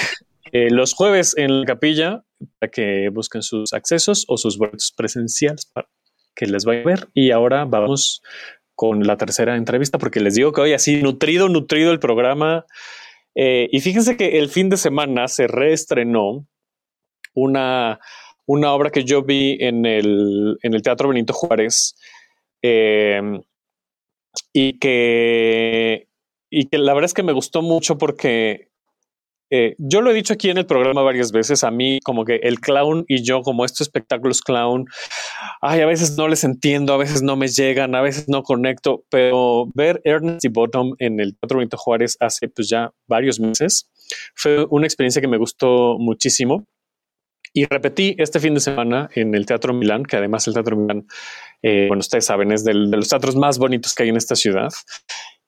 Eh, 0.52 0.70
los 0.70 0.94
jueves 0.94 1.36
en 1.38 1.62
la 1.62 1.66
capilla 1.66 2.24
para 2.60 2.70
que 2.70 3.10
busquen 3.10 3.42
sus 3.42 3.74
accesos 3.74 4.26
o 4.28 4.38
sus 4.38 4.58
boletos 4.58 4.94
presenciales 4.96 5.66
para 5.66 5.88
que 6.36 6.46
les 6.46 6.66
vaya 6.66 6.82
a 6.82 6.86
ver. 6.86 7.08
Y 7.14 7.32
ahora 7.32 7.66
vamos 7.66 8.22
con 8.76 9.04
la 9.04 9.18
tercera 9.18 9.56
entrevista 9.56 9.98
porque 9.98 10.20
les 10.20 10.36
digo 10.36 10.52
que 10.52 10.62
hoy 10.62 10.74
así 10.74 11.02
nutrido, 11.02 11.50
nutrido 11.50 11.92
el 11.92 12.00
programa. 12.00 12.66
Eh, 13.36 13.70
y 13.72 13.80
fíjense 13.80 14.18
que 14.18 14.40
el 14.40 14.50
fin 14.50 14.70
de 14.70 14.78
semana 14.78 15.28
se 15.28 15.48
reestrenó 15.48 16.48
una, 17.34 18.00
una 18.46 18.74
obra 18.74 18.90
que 18.90 19.04
yo 19.04 19.24
vi 19.24 19.58
en 19.60 19.86
el, 19.86 20.58
en 20.64 20.74
el 20.74 20.82
Teatro 20.82 21.10
Benito 21.10 21.32
Juárez 21.32 21.96
eh, 22.62 23.22
y, 24.52 24.80
que, 24.80 26.10
y 26.50 26.66
que 26.66 26.78
la 26.78 26.94
verdad 26.94 27.06
es 27.06 27.14
que 27.14 27.24
me 27.24 27.34
gustó 27.34 27.62
mucho 27.62 27.98
porque 27.98 28.71
eh, 29.52 29.76
yo 29.78 30.02
lo 30.02 30.12
he 30.12 30.14
dicho 30.14 30.34
aquí 30.34 30.50
en 30.50 30.58
el 30.58 30.66
programa 30.66 31.02
varias 31.02 31.32
veces, 31.32 31.64
a 31.64 31.72
mí 31.72 32.00
como 32.04 32.24
que 32.24 32.38
el 32.38 32.62
clown 32.62 33.04
y 33.08 33.22
yo 33.22 33.42
como 33.42 33.66
estos 33.66 33.82
espectáculos 33.82 34.42
clown, 34.42 34.86
ay, 35.62 35.82
a 35.82 35.86
veces 35.86 36.18
no 36.18 36.30
les 36.30 36.46
entiendo, 36.46 36.94
a 36.94 36.98
veces 36.98 37.22
no 37.22 37.36
me 37.36 37.50
llegan, 37.50 37.94
a 37.94 38.02
veces 38.02 38.30
no 38.30 38.44
conecto, 38.44 39.04
pero 39.10 39.68
ver 39.74 40.02
Ernest 40.06 40.46
y 40.46 40.48
Bottom 40.48 40.96
en 41.00 41.20
el 41.20 41.38
Teatro 41.38 41.58
Benito 41.58 41.78
Juárez 41.78 42.16
hace 42.22 42.48
pues 42.48 42.70
ya 42.70 42.92
varios 43.08 43.40
meses 43.42 43.90
fue 44.36 44.66
una 44.70 44.88
experiencia 44.88 45.22
que 45.22 45.28
me 45.28 45.38
gustó 45.38 45.98
muchísimo. 46.00 46.66
Y 47.54 47.66
repetí 47.66 48.16
este 48.18 48.40
fin 48.40 48.54
de 48.54 48.62
semana 48.62 49.10
en 49.14 49.36
el 49.36 49.46
Teatro 49.46 49.74
Milán, 49.74 50.06
que 50.06 50.16
además 50.16 50.48
el 50.48 50.54
Teatro 50.54 50.78
Milán, 50.78 51.06
eh, 51.62 51.88
bueno, 51.90 52.00
ustedes 52.00 52.26
saben, 52.26 52.54
es 52.54 52.64
de 52.64 52.74
los 52.74 53.10
teatros 53.10 53.36
más 53.36 53.58
bonitos 53.58 53.94
que 53.94 54.04
hay 54.04 54.10
en 54.10 54.16
esta 54.16 54.36
ciudad 54.36 54.70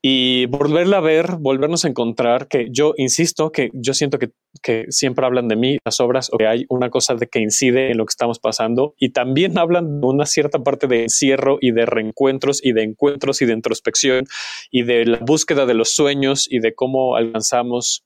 y 0.06 0.48
volverla 0.48 0.98
a 0.98 1.00
ver, 1.00 1.38
volvernos 1.40 1.86
a 1.86 1.88
encontrar, 1.88 2.50
que 2.50 2.68
yo 2.70 2.94
insisto 2.98 3.54
que 3.54 3.70
yo 3.74 3.94
siento 3.94 4.20
que, 4.20 4.32
que, 4.62 4.84
siempre 4.90 5.26
hablan 5.26 5.48
de 5.48 5.56
mí 5.56 5.78
las 5.86 6.02
obras 6.02 6.30
o 6.34 6.38
que 6.38 6.46
hay 6.46 6.66
una 6.68 6.90
cosa 6.90 7.16
de 7.16 7.28
que 7.28 7.40
incide 7.40 7.90
en 7.90 7.98
lo 7.98 8.06
que 8.06 8.12
estamos 8.12 8.38
pasando 8.38 8.96
y 9.00 9.12
también 9.14 9.58
hablan 9.58 10.02
de 10.02 10.06
una 10.06 10.26
cierta 10.26 10.60
parte 10.60 10.88
de 10.88 11.04
encierro 11.04 11.58
y 11.62 11.72
de 11.72 11.86
reencuentros 11.86 12.60
y 12.62 12.74
de 12.74 12.84
encuentros 12.84 13.42
y 13.42 13.46
de 13.46 13.54
introspección 13.54 14.26
y 14.70 14.84
de 14.84 15.06
la 15.06 15.20
búsqueda 15.22 15.66
de 15.66 15.74
los 15.74 15.96
sueños 15.96 16.48
y 16.50 16.60
de 16.60 16.76
cómo 16.76 17.16
alcanzamos 17.16 18.04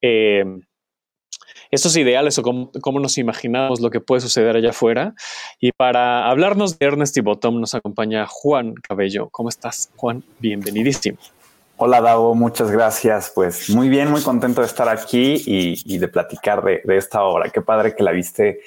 eh, 0.00 0.44
estos 1.70 1.96
ideales 1.96 2.38
o 2.38 2.42
cómo, 2.42 3.00
nos 3.00 3.18
imaginamos 3.18 3.80
lo 3.80 3.90
que 3.90 4.00
puede 4.00 4.20
suceder 4.20 4.56
allá 4.56 4.70
afuera. 4.70 5.14
Y 5.60 5.72
para 5.72 6.28
hablarnos 6.28 6.78
de 6.78 6.86
Ernest 6.86 7.16
y 7.16 7.20
Bottom 7.20 7.60
nos 7.60 7.74
acompaña 7.74 8.26
Juan 8.26 8.74
Cabello. 8.74 9.28
¿Cómo 9.30 9.48
estás, 9.48 9.90
Juan? 9.96 10.22
Bienvenidísimo. 10.38 11.18
Hola, 11.76 12.00
Davo, 12.00 12.34
muchas 12.34 12.70
gracias. 12.70 13.30
Pues 13.34 13.70
muy 13.70 13.88
bien, 13.88 14.10
muy 14.10 14.22
contento 14.22 14.62
de 14.62 14.66
estar 14.66 14.88
aquí 14.88 15.42
y, 15.46 15.98
de 15.98 16.08
platicar 16.08 16.62
de, 16.64 16.82
esta 16.96 17.22
obra. 17.22 17.50
Qué 17.50 17.60
padre 17.60 17.94
que 17.94 18.02
la 18.02 18.10
viste 18.10 18.60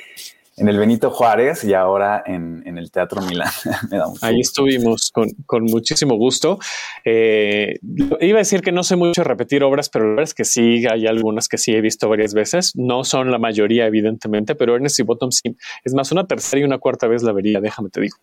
en 0.58 0.68
el 0.68 0.78
Benito 0.78 1.10
Juárez 1.10 1.64
y 1.64 1.74
ahora 1.74 2.24
en, 2.26 2.78
el 2.78 2.92
Teatro 2.92 3.22
Milán. 3.22 3.50
Ahí 4.22 4.40
estuvimos 4.40 5.12
con, 5.12 5.64
muchísimo 5.64 6.16
gusto. 6.16 6.60
Eh, 7.06 7.80
iba 8.20 8.38
a 8.38 8.40
decir 8.40 8.62
que 8.62 8.72
no 8.72 8.84
sé 8.84 8.96
mucho 8.96 9.24
repetir 9.24 9.64
obras, 9.64 9.90
pero 9.90 10.06
la 10.06 10.12
verdad 10.12 10.24
es 10.24 10.34
que 10.34 10.46
sí, 10.46 10.86
hay 10.88 11.08
algunas 11.08 11.48
que 11.48 11.58
sí 11.58 11.74
he 11.74 11.82
visto 11.82 12.10
varias 12.10 12.34
veces. 12.34 12.74
No 12.76 13.04
son 13.04 13.32
la 13.32 13.38
mayoría, 13.38 13.86
evidentemente, 13.86 14.56
pero 14.56 14.76
Ernest 14.76 15.00
y 15.00 15.04
Bottom 15.04 15.32
sí. 15.32 15.56
Es 15.84 15.94
más, 15.94 16.12
una 16.12 16.28
tercera 16.28 16.62
y 16.62 16.64
una 16.64 16.80
cuarta 16.80 17.08
vez 17.08 17.24
la 17.24 17.32
vería, 17.32 17.62
déjame 17.62 17.90
te 17.90 18.02
digo. 18.02 18.18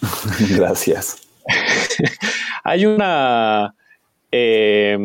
Gracias. 0.56 1.18
hay 2.64 2.86
una... 2.86 3.74
Eh, 4.32 4.98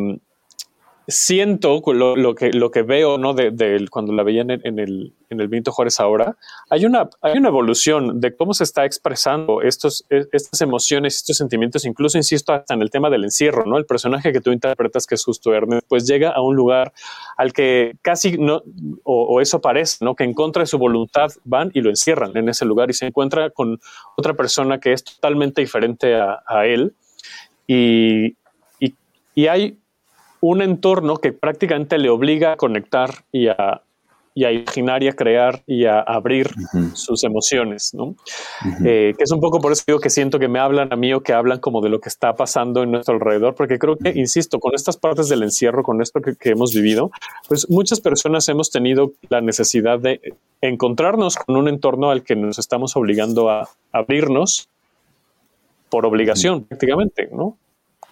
siento 1.11 1.81
lo, 1.93 2.35
que, 2.35 2.51
lo 2.51 2.71
que 2.71 2.81
veo 2.81 3.17
¿no? 3.17 3.33
de, 3.33 3.85
cuando 3.89 4.13
la 4.13 4.23
veían 4.23 4.49
en, 4.49 4.79
el, 4.79 5.13
en 5.29 5.39
el 5.39 5.47
Benito 5.47 5.71
Juárez 5.71 5.99
ahora, 5.99 6.37
hay 6.69 6.85
una, 6.85 7.09
hay 7.21 7.37
una 7.37 7.49
evolución 7.49 8.19
de 8.19 8.35
cómo 8.35 8.53
se 8.53 8.63
está 8.63 8.85
expresando 8.85 9.61
estos, 9.61 10.05
e, 10.09 10.25
estas 10.31 10.61
emociones, 10.61 11.17
estos 11.17 11.37
sentimientos, 11.37 11.85
incluso, 11.85 12.17
insisto, 12.17 12.53
hasta 12.53 12.73
en 12.73 12.81
el 12.81 12.89
tema 12.89 13.09
del 13.09 13.23
encierro, 13.23 13.65
¿no? 13.65 13.77
El 13.77 13.85
personaje 13.85 14.31
que 14.31 14.41
tú 14.41 14.51
interpretas, 14.51 15.05
que 15.05 15.15
es 15.15 15.23
justo 15.23 15.53
Ernest, 15.53 15.85
pues 15.87 16.07
llega 16.07 16.29
a 16.31 16.41
un 16.41 16.55
lugar 16.55 16.93
al 17.37 17.53
que 17.53 17.95
casi 18.01 18.37
no, 18.37 18.63
o, 19.03 19.41
eso 19.41 19.61
parece, 19.61 20.03
¿no? 20.03 20.15
Que 20.15 20.23
en 20.23 20.33
contra 20.33 20.63
de 20.63 20.67
su 20.67 20.77
voluntad 20.77 21.31
van 21.43 21.71
y 21.73 21.81
lo 21.81 21.89
encierran 21.89 22.35
en 22.37 22.49
ese 22.49 22.65
lugar 22.65 22.89
y 22.89 22.93
se 22.93 23.05
encuentra 23.05 23.49
con 23.49 23.79
otra 24.17 24.33
persona 24.33 24.79
que 24.79 24.93
es 24.93 25.03
totalmente 25.03 25.61
diferente 25.61 26.15
a, 26.15 26.65
él. 26.65 26.93
Y, 27.67 28.37
y, 28.79 28.95
y 29.35 29.47
hay 29.47 29.80
un 30.41 30.61
entorno 30.61 31.17
que 31.17 31.31
prácticamente 31.31 31.97
le 31.97 32.09
obliga 32.09 32.53
a 32.53 32.57
conectar 32.57 33.11
y 33.31 33.47
a, 33.47 33.83
y 34.33 34.45
a 34.45 34.51
imaginar 34.51 35.03
y 35.03 35.07
a 35.07 35.13
crear 35.13 35.61
y 35.67 35.85
a 35.85 35.99
abrir 35.99 36.49
sus 36.93 37.23
emociones, 37.23 37.93
¿no? 37.93 38.15
Eh, 38.83 39.13
que 39.17 39.23
es 39.23 39.31
un 39.31 39.39
poco 39.39 39.59
por 39.59 39.71
eso 39.71 39.83
digo 39.85 39.99
que 39.99 40.09
siento 40.09 40.39
que 40.39 40.47
me 40.47 40.59
hablan 40.59 40.91
a 40.91 40.95
mí 40.95 41.13
o 41.13 41.21
que 41.21 41.33
hablan 41.33 41.59
como 41.59 41.81
de 41.81 41.89
lo 41.89 41.99
que 41.99 42.09
está 42.09 42.35
pasando 42.35 42.81
en 42.81 42.91
nuestro 42.91 43.15
alrededor, 43.15 43.55
porque 43.55 43.77
creo 43.77 43.97
que, 43.97 44.09
insisto, 44.15 44.59
con 44.59 44.73
estas 44.73 44.97
partes 44.97 45.29
del 45.29 45.43
encierro, 45.43 45.83
con 45.83 46.01
esto 46.01 46.21
que, 46.21 46.49
hemos 46.49 46.73
vivido, 46.73 47.11
pues 47.47 47.69
muchas 47.69 48.01
personas 48.01 48.49
hemos 48.49 48.71
tenido 48.71 49.13
la 49.29 49.41
necesidad 49.41 49.99
de 49.99 50.33
encontrarnos 50.61 51.35
con 51.35 51.55
un 51.55 51.67
entorno 51.67 52.09
al 52.09 52.23
que 52.23 52.35
nos 52.35 52.57
estamos 52.57 52.95
obligando 52.95 53.49
a 53.49 53.69
abrirnos 53.91 54.69
por 55.89 56.05
obligación, 56.05 56.63
prácticamente, 56.63 57.29
¿no? 57.31 57.57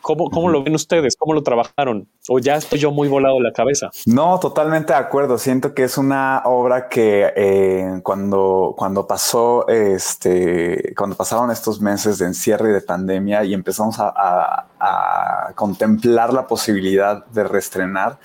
¿Cómo, 0.02 0.50
lo 0.50 0.64
ven 0.64 0.76
ustedes? 0.76 1.16
¿Cómo 1.18 1.34
lo 1.34 1.44
trabajaron? 1.44 2.08
¿O 2.28 2.40
ya 2.40 2.56
estoy 2.56 2.80
yo 2.80 2.92
muy 2.92 3.08
volado 3.08 3.38
en 3.38 3.44
la 3.44 3.52
cabeza? 3.52 3.90
No, 4.06 4.40
totalmente 4.40 4.94
de 4.94 5.00
acuerdo. 5.00 5.38
Siento 5.38 5.74
que 5.74 5.84
es 5.84 5.98
una 5.98 6.42
obra 6.46 6.88
que 6.90 7.32
eh, 7.36 8.00
cuando, 8.04 8.74
cuando 8.78 9.06
pasó, 9.06 9.68
este, 9.68 10.94
cuando 10.98 11.16
pasaron 11.16 11.52
estos 11.52 11.82
meses 11.82 12.18
de 12.18 12.26
encierre 12.26 12.70
y 12.70 12.74
de 12.74 12.82
pandemia 12.82 13.44
y 13.44 13.54
empezamos 13.54 13.98
a 14.00 15.54
contemplar 15.56 16.34
la 16.34 16.48
posibilidad 16.48 17.26
de 17.28 17.44
reestrenar, 17.44 18.20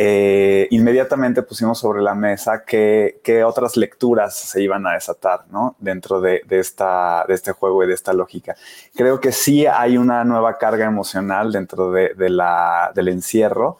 eh, 0.00 0.68
inmediatamente 0.70 1.42
pusimos 1.42 1.80
sobre 1.80 2.00
la 2.02 2.14
mesa 2.14 2.62
qué, 2.64 3.42
otras 3.44 3.76
lecturas 3.76 4.32
se 4.36 4.62
iban 4.62 4.86
a 4.86 4.92
desatar 4.92 5.46
¿no? 5.50 5.74
dentro 5.80 6.20
de, 6.20 6.40
esta, 6.50 7.24
de 7.26 7.34
este 7.34 7.50
juego 7.50 7.82
y 7.82 7.88
de 7.88 7.94
esta 7.94 8.12
lógica. 8.12 8.54
Creo 8.94 9.18
que 9.18 9.32
sí 9.32 9.66
hay 9.66 9.98
una 9.98 10.22
nueva 10.22 10.56
carga 10.56 10.86
emocional 10.86 11.50
dentro 11.50 11.90
de, 11.90 12.14
la, 12.30 12.92
del 12.94 13.08
encierro. 13.08 13.78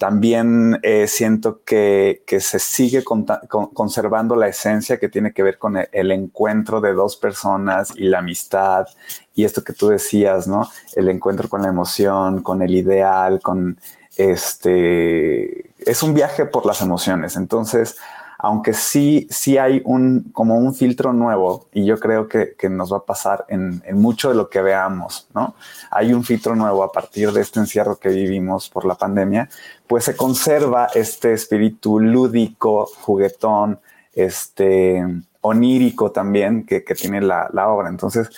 También 0.00 0.80
eh, 0.82 1.06
siento 1.06 1.60
que, 1.64 2.24
se 2.26 2.58
sigue 2.58 3.04
conservando 3.04 4.34
la 4.34 4.48
esencia 4.48 4.98
que 4.98 5.08
tiene 5.08 5.32
que 5.32 5.44
ver 5.44 5.58
con 5.58 5.76
el, 5.76 5.88
el, 5.92 6.10
encuentro 6.10 6.80
de 6.80 6.92
dos 6.92 7.16
personas 7.16 7.92
y 7.94 8.08
la 8.08 8.18
amistad 8.18 8.86
y 9.32 9.44
esto 9.44 9.62
que 9.62 9.74
tú 9.74 9.90
decías, 9.90 10.48
¿no? 10.48 10.68
El 10.96 11.08
encuentro 11.08 11.48
con 11.48 11.62
la 11.62 11.68
emoción, 11.68 12.42
con 12.42 12.62
el 12.62 12.74
ideal, 12.74 13.40
con 13.40 13.78
este, 14.16 15.70
es 15.78 16.02
un 16.02 16.14
viaje 16.14 16.46
por 16.46 16.66
las 16.66 16.80
emociones. 16.80 17.36
Entonces, 17.36 17.96
aunque 18.42 18.74
sí, 18.74 19.28
sí 19.30 19.56
hay 19.56 19.82
un, 19.84 20.30
como 20.32 20.58
un 20.58 20.74
filtro 20.74 21.12
nuevo, 21.12 21.68
y 21.72 21.84
yo 21.84 22.00
creo 22.00 22.26
que, 22.28 22.56
nos 22.68 22.92
va 22.92 22.98
a 22.98 23.04
pasar 23.04 23.44
en, 23.48 23.80
mucho 23.92 24.30
de 24.30 24.34
lo 24.34 24.50
que 24.50 24.60
veamos, 24.60 25.28
¿no? 25.32 25.54
Hay 25.92 26.12
un 26.12 26.24
filtro 26.24 26.56
nuevo 26.56 26.82
a 26.82 26.90
partir 26.90 27.30
de 27.30 27.40
este 27.40 27.60
encierro 27.60 28.00
que 28.00 28.08
vivimos 28.08 28.68
por 28.68 28.84
la 28.84 28.96
pandemia, 28.96 29.48
pues 29.86 30.04
se 30.04 30.16
conserva 30.16 30.88
este 30.92 31.32
espíritu 31.34 32.00
lúdico, 32.00 32.86
juguetón, 33.02 33.78
este, 34.12 35.04
onírico 35.40 36.10
también 36.10 36.66
que, 36.66 36.80
tiene 36.80 37.20
la, 37.20 37.48
la 37.52 37.68
obra. 37.68 37.88
Entonces, 37.88 38.28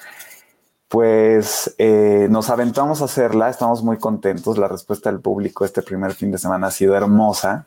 pues 0.94 1.74
eh, 1.78 2.28
nos 2.30 2.50
aventamos 2.50 3.02
a 3.02 3.06
hacerla, 3.06 3.50
estamos 3.50 3.82
muy 3.82 3.98
contentos, 3.98 4.58
la 4.58 4.68
respuesta 4.68 5.10
del 5.10 5.18
público 5.18 5.64
este 5.64 5.82
primer 5.82 6.14
fin 6.14 6.30
de 6.30 6.38
semana 6.38 6.68
ha 6.68 6.70
sido 6.70 6.94
hermosa. 6.94 7.66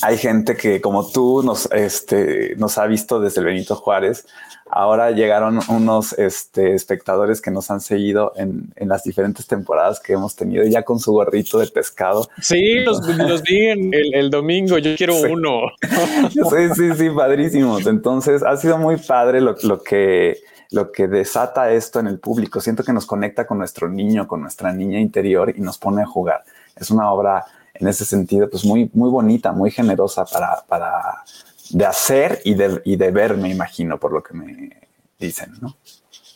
Hay 0.00 0.18
gente 0.18 0.56
que 0.56 0.80
como 0.80 1.08
tú 1.08 1.44
nos, 1.44 1.70
este, 1.70 2.56
nos 2.56 2.78
ha 2.78 2.86
visto 2.88 3.20
desde 3.20 3.42
el 3.42 3.46
Benito 3.46 3.76
Juárez. 3.76 4.26
Ahora 4.68 5.12
llegaron 5.12 5.60
unos 5.68 6.14
este, 6.14 6.74
espectadores 6.74 7.40
que 7.40 7.52
nos 7.52 7.70
han 7.70 7.80
seguido 7.80 8.32
en, 8.34 8.72
las 8.76 9.04
diferentes 9.04 9.46
temporadas 9.46 10.00
que 10.00 10.14
hemos 10.14 10.34
tenido, 10.34 10.64
ya 10.64 10.82
con 10.82 10.98
su 10.98 11.12
gorrito 11.12 11.60
de 11.60 11.68
pescado. 11.68 12.28
Sí, 12.40 12.80
los, 12.80 13.02
vi 13.42 13.68
el, 13.68 14.30
domingo, 14.30 14.78
yo 14.78 14.96
quiero 14.96 15.14
uno. 15.30 15.60
sí, 16.32 16.74
sí, 16.74 16.90
sí, 16.96 17.10
padrísimos. 17.10 17.86
Entonces 17.86 18.42
ha 18.42 18.56
sido 18.56 18.78
muy 18.78 18.96
padre 18.96 19.40
lo, 19.40 19.54
lo 19.62 19.80
que 19.80 20.38
lo 20.72 20.90
que 20.90 21.06
desata 21.06 21.70
esto 21.70 22.00
en 22.00 22.06
el 22.06 22.18
público. 22.18 22.60
Siento 22.60 22.82
que 22.82 22.92
nos 22.92 23.06
conecta 23.06 23.46
con 23.46 23.58
nuestro 23.58 23.88
niño, 23.88 24.26
con 24.26 24.40
nuestra 24.40 24.72
niña 24.72 24.98
interior 24.98 25.52
y 25.56 25.60
nos 25.60 25.78
pone 25.78 26.02
a 26.02 26.06
jugar. 26.06 26.44
Es 26.76 26.90
una 26.90 27.10
obra 27.10 27.44
en 27.74 27.88
ese 27.88 28.04
sentido, 28.04 28.48
pues 28.48 28.64
muy, 28.64 28.90
muy 28.92 29.10
bonita, 29.10 29.52
muy 29.52 29.70
generosa 29.70 30.24
para, 30.24 31.22
de 31.70 31.86
hacer 31.86 32.40
y 32.44 32.54
de, 32.54 32.80
y 32.84 32.96
de 32.96 33.10
ver, 33.10 33.36
me 33.36 33.50
imagino, 33.50 33.98
por 33.98 34.12
lo 34.12 34.22
que 34.22 34.34
me 34.34 34.70
dicen, 35.18 35.52
¿no? 35.60 35.76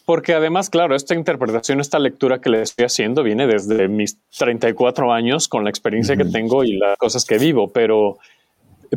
porque 0.06 0.34
además, 0.34 0.70
claro, 0.70 0.94
esta 0.94 1.14
interpretación, 1.14 1.80
esta 1.80 1.98
lectura 1.98 2.40
que 2.40 2.48
le 2.48 2.62
estoy 2.62 2.84
haciendo 2.84 3.24
viene 3.24 3.48
desde 3.48 3.88
mis 3.88 4.16
34 4.38 5.12
años 5.12 5.48
con 5.48 5.64
la 5.64 5.70
experiencia 5.70 6.16
que 6.16 6.24
tengo 6.24 6.62
y 6.62 6.76
las 6.76 6.96
cosas 6.96 7.24
que 7.24 7.38
vivo, 7.38 7.72
pero, 7.72 8.18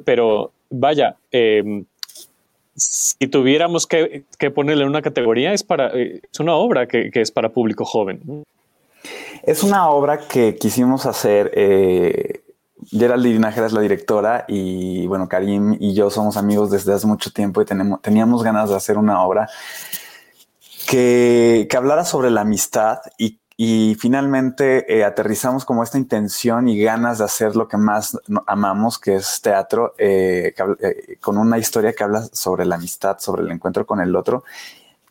pero 0.05 0.53
vaya, 0.69 1.17
em, 1.31 1.83
si 2.80 3.27
tuviéramos 3.27 3.86
que, 3.88 4.25
ponerle 4.53 4.86
una 4.86 5.01
categoría, 5.01 5.53
es, 5.53 5.63
para, 5.63 5.89
eh, 5.89 6.21
es 6.32 6.39
una 6.39 6.55
obra 6.55 6.88
que, 6.88 7.11
es 7.13 7.32
para 7.32 7.49
público 7.49 7.86
joven. 7.86 8.45
Es 9.43 9.63
una 9.63 9.89
obra 9.89 10.27
que 10.27 10.55
quisimos 10.55 11.05
hacer. 11.05 11.51
Eh, 11.55 12.43
Geraldine 12.89 13.49
es 13.49 13.73
la 13.73 13.82
directora 13.82 14.45
y 14.47 15.05
bueno, 15.07 15.27
Karim 15.27 15.75
y 15.80 15.93
yo 15.93 16.09
somos 16.09 16.38
amigos 16.38 16.71
desde 16.71 16.93
hace 16.93 17.07
mucho 17.07 17.32
tiempo 17.32 17.61
y 17.61 17.65
tenemos, 17.65 18.01
teníamos 18.01 18.41
ganas 18.41 18.69
de 18.69 18.75
hacer 18.77 18.97
una 18.97 19.21
obra 19.21 19.49
que, 20.88 21.67
que 21.69 21.77
hablara 21.77 22.05
sobre 22.05 22.32
la 22.32 22.41
amistad 22.41 22.99
y, 23.17 23.38
y 23.62 23.95
finalmente 23.95 24.86
eh, 24.88 25.03
aterrizamos 25.03 25.66
como 25.66 25.84
esta 25.84 25.97
intención 25.97 26.70
y 26.70 26.80
ganas 26.80 27.18
de 27.18 27.26
hacer 27.26 27.57
lo 27.57 27.68
que 27.68 27.76
más 27.76 28.18
amamos, 28.47 28.97
que 28.97 29.16
es 29.16 29.41
teatro, 29.41 29.95
eh, 29.97 30.53
eh, 30.80 31.18
con 31.20 31.38
una 31.38 31.57
historia 31.57 31.91
que 31.91 32.05
habla 32.05 32.24
sobre 32.32 32.66
la 32.66 32.76
amistad, 32.76 33.18
sobre 33.20 33.41
el 33.41 33.51
encuentro 33.51 33.86
con 33.86 33.99
el 33.99 34.16
otro. 34.16 34.45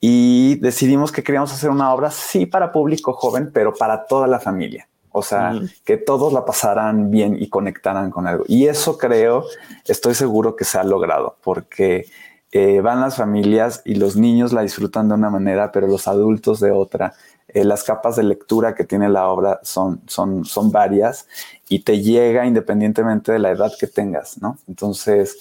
Y 0.00 0.54
decidimos 0.60 1.12
que 1.12 1.22
queríamos 1.22 1.52
hacer 1.52 1.68
una 1.68 1.92
obra, 1.92 2.10
sí, 2.10 2.46
para 2.46 2.72
público 2.72 3.12
joven, 3.12 3.50
pero 3.52 3.74
para 3.74 4.06
toda 4.06 4.26
la 4.26 4.40
familia. 4.40 4.88
O 5.10 5.20
sea, 5.20 5.52
que 5.84 5.98
todos 5.98 6.32
la 6.32 6.46
pasaran 6.46 7.10
bien 7.10 7.36
y 7.38 7.50
conectaran 7.50 8.10
con 8.10 8.26
algo. 8.26 8.44
Y 8.48 8.66
eso 8.66 8.96
creo, 8.96 9.44
estoy 9.84 10.14
seguro 10.14 10.56
que 10.56 10.64
se 10.64 10.78
ha 10.78 10.84
logrado, 10.84 11.36
porque 11.42 12.06
eh, 12.50 12.80
van 12.80 13.02
las 13.02 13.16
familias 13.16 13.82
y 13.84 13.96
los 13.96 14.16
niños 14.16 14.54
la 14.54 14.62
disfrutan 14.62 15.08
de 15.08 15.14
una 15.14 15.28
manera, 15.28 15.70
pero 15.70 15.86
los 15.86 16.08
adultos 16.08 16.60
de 16.60 16.70
otra. 16.70 17.12
Eh, 17.48 17.64
las 17.64 17.82
capas 17.82 18.16
de 18.16 18.22
lectura 18.22 18.74
que 18.74 18.84
tiene 18.84 19.08
la 19.08 19.28
obra 19.28 19.60
son, 19.62 20.02
son, 20.06 20.44
son 20.44 20.70
varias 20.70 21.26
y 21.68 21.80
te 21.80 22.00
llega 22.02 22.46
independientemente 22.46 23.32
de 23.32 23.38
la 23.38 23.50
edad 23.50 23.72
que 23.78 23.86
tengas, 23.86 24.40
¿no? 24.42 24.58
Entonces, 24.68 25.38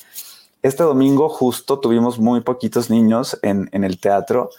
este 0.61 0.83
domingo 0.83 1.27
justo 1.27 1.79
tuvimos 1.79 2.17
muy 2.19 2.41
poquitos 2.41 2.89
niños 2.89 3.37
en, 3.41 3.69
en 3.73 3.83
el 3.83 3.99
teatro 3.99 4.49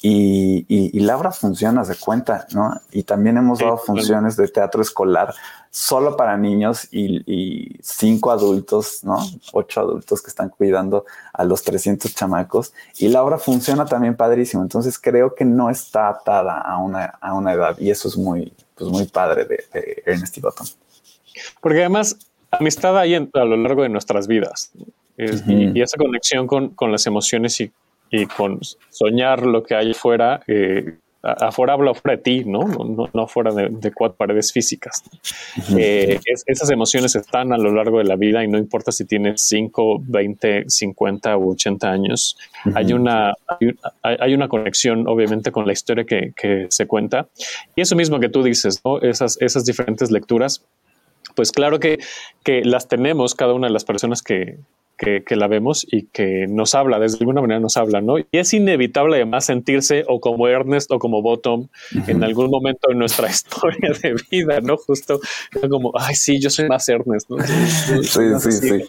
y, 0.00 0.64
y, 0.68 1.00
la 1.00 1.16
obra 1.16 1.32
funciona, 1.32 1.84
se 1.84 1.96
cuenta, 1.96 2.46
¿no? 2.52 2.80
Y 2.92 3.02
también 3.02 3.36
hemos 3.36 3.58
dado 3.58 3.78
funciones 3.78 4.36
de 4.36 4.46
teatro 4.46 4.80
escolar 4.80 5.34
solo 5.78 6.16
para 6.16 6.36
niños 6.36 6.88
y, 6.90 7.76
cinco 7.80 8.32
adultos, 8.32 9.04
¿no? 9.04 9.16
Ocho 9.52 9.80
adultos 9.80 10.20
que 10.20 10.28
están 10.28 10.48
cuidando 10.48 11.04
a 11.32 11.44
los 11.44 11.62
300 11.62 12.12
chamacos. 12.16 12.72
Y 12.98 13.08
la 13.08 13.22
obra 13.22 13.38
funciona 13.38 13.86
también 13.86 14.16
padrísimo. 14.16 14.64
Entonces 14.64 14.98
creo 14.98 15.36
que 15.36 15.44
no 15.44 15.70
está 15.70 16.08
atada 16.08 16.60
a 16.60 16.78
una, 16.78 17.04
a 17.20 17.32
una 17.32 17.52
edad 17.52 17.78
y 17.78 17.90
eso 17.90 18.08
es 18.08 18.16
muy, 18.16 18.52
pues 18.74 18.90
muy 18.90 19.04
padre 19.04 19.44
de, 19.44 20.02
Ernest 20.04 20.36
y 20.36 20.40
Bottom. 20.40 20.66
Porque 21.60 21.78
además, 21.78 22.16
amistad 22.50 22.98
hay 22.98 23.14
a 23.14 23.44
lo 23.44 23.56
largo 23.56 23.84
de 23.84 23.88
nuestras 23.88 24.26
vidas. 24.26 24.72
y, 25.16 25.80
esa 25.80 25.96
conexión 25.96 26.48
con, 26.48 26.70
con 26.70 26.90
las 26.90 27.06
emociones 27.06 27.60
y 27.60 27.70
y 28.10 28.26
con 28.26 28.60
soñar 28.90 29.44
lo 29.44 29.62
que 29.62 29.74
hay 29.74 29.94
fuera, 29.94 30.40
eh, 30.46 30.96
afuera 31.22 31.72
hablo 31.72 31.94
fuera 31.94 32.16
de 32.16 32.22
ti, 32.22 32.44
¿no? 32.44 32.60
No, 32.60 33.08
no, 33.12 33.26
fuera 33.26 33.52
de, 33.52 33.92
cuatro 33.92 34.16
paredes 34.16 34.52
físicas. 34.52 35.02
Eh, 35.76 36.20
esas 36.46 36.70
emociones 36.70 37.16
están 37.16 37.52
a 37.52 37.58
lo 37.58 37.72
largo 37.72 37.98
de 37.98 38.04
la 38.04 38.16
vida 38.16 38.44
y 38.44 38.48
no 38.48 38.58
importa 38.58 38.92
si 38.92 39.04
tienes 39.04 39.42
5, 39.42 40.02
20, 40.02 40.64
50 40.68 41.36
u 41.36 41.52
80 41.52 41.90
años. 41.90 42.36
hay, 42.74 42.92
una, 42.92 43.34
hay, 44.02 44.34
una 44.34 44.48
conexión, 44.48 45.08
obviamente, 45.08 45.50
con 45.50 45.66
la 45.66 45.72
historia 45.72 46.04
que, 46.04 46.32
que, 46.36 46.66
se 46.70 46.86
cuenta. 46.86 47.26
Y 47.74 47.80
eso 47.80 47.96
mismo 47.96 48.20
que 48.20 48.28
tú 48.28 48.42
dices, 48.42 48.80
¿no? 48.84 49.00
Esas, 49.00 49.40
esas 49.40 49.64
diferentes 49.64 50.10
lecturas, 50.10 50.64
pues 51.34 51.50
claro 51.52 51.80
que, 51.80 51.98
que 52.44 52.64
las 52.64 52.88
tenemos 52.88 53.34
cada 53.34 53.54
una 53.54 53.66
de 53.66 53.72
las 53.72 53.84
personas 53.84 54.22
que, 54.22 54.58
que, 54.98 55.36
la 55.36 55.46
vemos 55.46 55.86
y 55.90 56.06
que 56.06 56.46
nos 56.48 56.74
habla, 56.74 56.98
desde 56.98 57.18
alguna 57.20 57.40
manera 57.40 57.60
nos 57.60 57.76
habla, 57.76 58.00
¿no? 58.00 58.18
Y 58.18 58.26
es 58.32 58.52
inevitable 58.52 59.16
además 59.16 59.46
sentirse 59.46 60.04
o 60.08 60.20
como 60.20 60.48
Ernest 60.48 60.90
o 60.90 60.98
como 60.98 61.22
Bottom 61.22 61.68
en 62.08 62.24
algún 62.24 62.50
momento 62.50 62.90
en 62.90 62.98
nuestra 62.98 63.28
historia 63.30 63.92
de 64.02 64.16
vida, 64.30 64.60
¿no? 64.60 64.76
Justo 64.76 65.20
como, 65.70 65.92
ay, 65.94 66.14
sí, 66.16 66.40
yo 66.40 66.50
soy 66.50 66.68
más 66.68 66.88
Ernest, 66.88 67.30
¿no? 67.30 67.36
Sí, 68.02 68.22
sí, 68.40 68.52
sí 68.52 68.84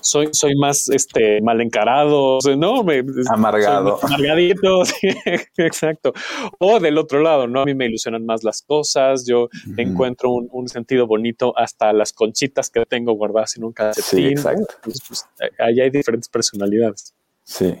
soy, 0.00 0.28
soy 0.32 0.54
más 0.56 0.88
este, 0.88 1.40
mal 1.40 1.60
encarado, 1.60 2.38
¿no? 2.56 2.82
Me, 2.82 3.02
Amargado. 3.30 3.98
Amargadito, 4.02 4.82
exacto. 5.56 6.12
O 6.58 6.80
del 6.80 6.98
otro 6.98 7.20
lado, 7.20 7.46
¿no? 7.46 7.62
A 7.62 7.64
mí 7.64 7.74
me 7.74 7.86
ilusionan 7.86 8.24
más 8.24 8.44
las 8.44 8.62
cosas, 8.62 9.26
yo 9.26 9.48
encuentro 9.76 10.30
un, 10.30 10.68
sentido 10.68 11.06
bonito 11.06 11.56
hasta 11.56 11.92
las 11.94 12.12
conchitas 12.12 12.68
que 12.68 12.84
tengo 12.84 13.12
guardadas 13.12 13.56
en 13.56 13.64
un 13.64 13.72
calcetín. 13.72 14.26
Sí, 14.26 14.26
exacto. 14.26 14.74
Pues, 14.82 15.26
ahí 15.58 15.80
hay 15.80 15.90
diferentes 15.90 16.28
personalidades. 16.28 17.14
Sí. 17.42 17.74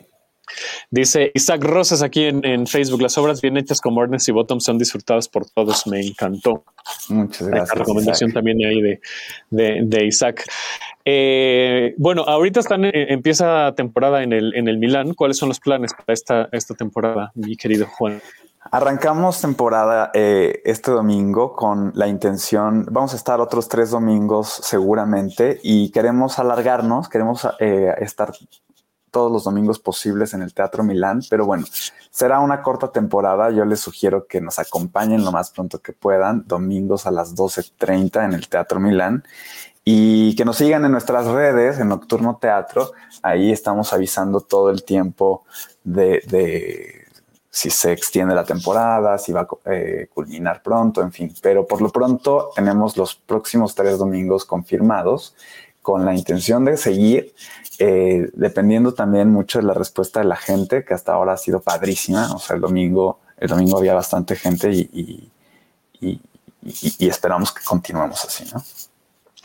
Dice 0.90 1.30
Isaac 1.34 1.62
Rosas 1.62 2.02
aquí 2.02 2.24
en, 2.24 2.66
Facebook, 2.66 3.02
las 3.02 3.16
obras 3.18 3.40
bien 3.40 3.56
hechas 3.56 3.80
como 3.80 4.02
Ernest 4.02 4.28
y 4.28 4.32
Bottom 4.32 4.60
son 4.60 4.78
disfrutadas 4.78 5.28
por 5.28 5.48
todos, 5.48 5.86
me 5.86 6.00
encantó. 6.00 6.64
Muchas 7.08 7.48
gracias. 7.48 7.68
La 7.68 7.74
recomendación 7.74 8.32
también 8.32 8.58
ahí 8.64 8.80
de, 8.80 9.00
de, 9.82 10.06
Isaac. 10.06 10.44
Eh, 11.04 11.94
bueno, 11.96 12.22
ahorita 12.26 12.60
están, 12.60 12.84
eh, 12.84 13.12
empieza 13.12 13.72
temporada 13.76 14.22
en 14.22 14.32
el, 14.32 14.54
en 14.54 14.68
el 14.68 14.78
Milán. 14.78 15.14
¿Cuáles 15.14 15.38
son 15.38 15.48
los 15.48 15.60
planes 15.60 15.92
para 15.94 16.12
esta, 16.12 16.48
esta 16.52 16.74
temporada, 16.74 17.32
mi 17.34 17.56
querido 17.56 17.86
Juan? 17.86 18.20
Arrancamos 18.70 19.40
temporada 19.40 20.10
eh, 20.12 20.60
este 20.64 20.90
domingo 20.90 21.54
con 21.54 21.92
la 21.94 22.06
intención, 22.06 22.86
vamos 22.90 23.14
a 23.14 23.16
estar 23.16 23.40
otros 23.40 23.68
tres 23.68 23.90
domingos 23.90 24.60
seguramente 24.62 25.58
y 25.62 25.90
queremos 25.90 26.38
alargarnos, 26.38 27.08
queremos 27.08 27.46
estar 27.58 28.32
todos 29.10 29.30
los 29.32 29.44
domingos 29.44 29.78
posibles 29.78 30.34
en 30.34 30.42
el 30.42 30.54
Teatro 30.54 30.82
Milán, 30.84 31.22
pero 31.28 31.46
bueno, 31.46 31.64
será 32.10 32.40
una 32.40 32.62
corta 32.62 32.90
temporada. 32.90 33.50
Yo 33.50 33.64
les 33.64 33.80
sugiero 33.80 34.26
que 34.26 34.40
nos 34.40 34.58
acompañen 34.58 35.24
lo 35.24 35.32
más 35.32 35.50
pronto 35.50 35.80
que 35.80 35.92
puedan, 35.92 36.44
domingos 36.46 37.06
a 37.06 37.10
las 37.10 37.34
12.30 37.34 38.24
en 38.24 38.32
el 38.34 38.48
Teatro 38.48 38.80
Milán 38.80 39.24
y 39.90 40.36
que 40.36 40.44
nos 40.44 40.58
sigan 40.58 40.84
en 40.84 40.92
nuestras 40.92 41.26
redes, 41.26 41.78
en 41.78 41.88
Nocturno 41.88 42.36
Teatro. 42.38 42.92
Ahí 43.22 43.50
estamos 43.50 43.92
avisando 43.94 44.42
todo 44.42 44.68
el 44.68 44.84
tiempo 44.84 45.44
de, 45.82 47.06
si 47.48 47.70
se 47.70 47.92
extiende 47.92 48.34
la 48.34 48.44
temporada, 48.44 49.16
si 49.16 49.32
va 49.32 49.40
a 49.40 49.48
eh, 49.72 50.08
culminar 50.12 50.62
pronto, 50.62 51.00
en 51.00 51.10
fin. 51.10 51.32
Pero 51.40 51.66
por 51.66 51.80
lo 51.80 51.88
pronto 51.88 52.50
tenemos 52.54 52.98
los 52.98 53.14
próximos 53.14 53.74
tres 53.74 53.96
domingos 53.96 54.44
confirmados 54.44 55.34
con 55.80 56.04
la 56.04 56.14
intención 56.14 56.66
de 56.66 56.76
seguir, 56.76 57.34
eh, 57.78 58.28
dependiendo 58.34 58.94
también 58.94 59.30
mucho 59.30 59.58
de 59.58 59.64
la 59.64 59.74
respuesta 59.74 60.20
de 60.20 60.26
la 60.26 60.36
gente, 60.36 60.84
que 60.84 60.94
hasta 60.94 61.12
ahora 61.12 61.34
ha 61.34 61.36
sido 61.36 61.60
padrísima. 61.60 62.32
O 62.34 62.38
sea, 62.38 62.56
el 62.56 62.62
domingo, 62.62 63.20
el 63.36 63.48
domingo 63.48 63.78
había 63.78 63.94
bastante 63.94 64.36
gente 64.36 64.72
y, 64.72 65.30
y 66.00 67.08
esperamos 67.08 67.52
que 67.52 67.64
continuemos 67.64 68.24
así, 68.24 68.44
¿no? 68.52 68.62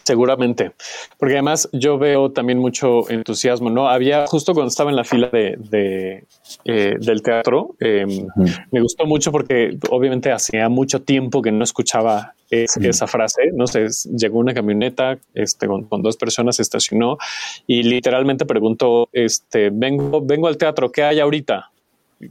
Seguramente, 0.04 0.72
porque 1.18 1.36
además 1.36 1.70
yo 1.72 1.98
veo 1.98 2.32
también 2.32 2.60
mucho 2.60 3.10
entusiasmo, 3.10 3.70
¿no? 3.70 3.88
Había 3.88 4.28
justo 4.28 4.54
cuando 4.54 4.68
estaba 4.68 4.90
en 4.90 4.98
la 4.98 5.06
fila 5.06 5.30
de, 5.30 6.26
eh, 6.66 6.96
del 7.00 7.22
teatro, 7.22 7.76
em, 7.80 8.28
me 8.72 8.82
gustó 8.82 9.06
mucho 9.06 9.32
porque 9.32 9.78
obviamente 9.90 10.30
hacía 10.32 10.68
mucho 10.68 11.02
tiempo 11.02 11.42
que 11.42 11.54
no 11.54 11.64
escuchaba 11.64 12.34
esa 12.50 13.08
frase, 13.08 13.52
no 13.54 13.66
sé, 13.66 13.88
llegó 14.16 14.40
una 14.40 14.54
camioneta 14.54 15.18
este, 15.34 15.68
con, 15.68 16.02
dos 16.02 16.18
personas, 16.18 16.58
se 16.58 16.62
estacionó 16.62 17.18
y 17.66 17.84
literalmente 17.84 18.46
preguntó, 18.46 19.10
este, 19.12 19.70
vengo, 19.72 20.22
vengo 20.22 20.48
al 20.48 20.58
teatro, 20.58 20.92
¿qué 20.92 21.04
hay 21.04 21.20
ahorita? 21.20 21.72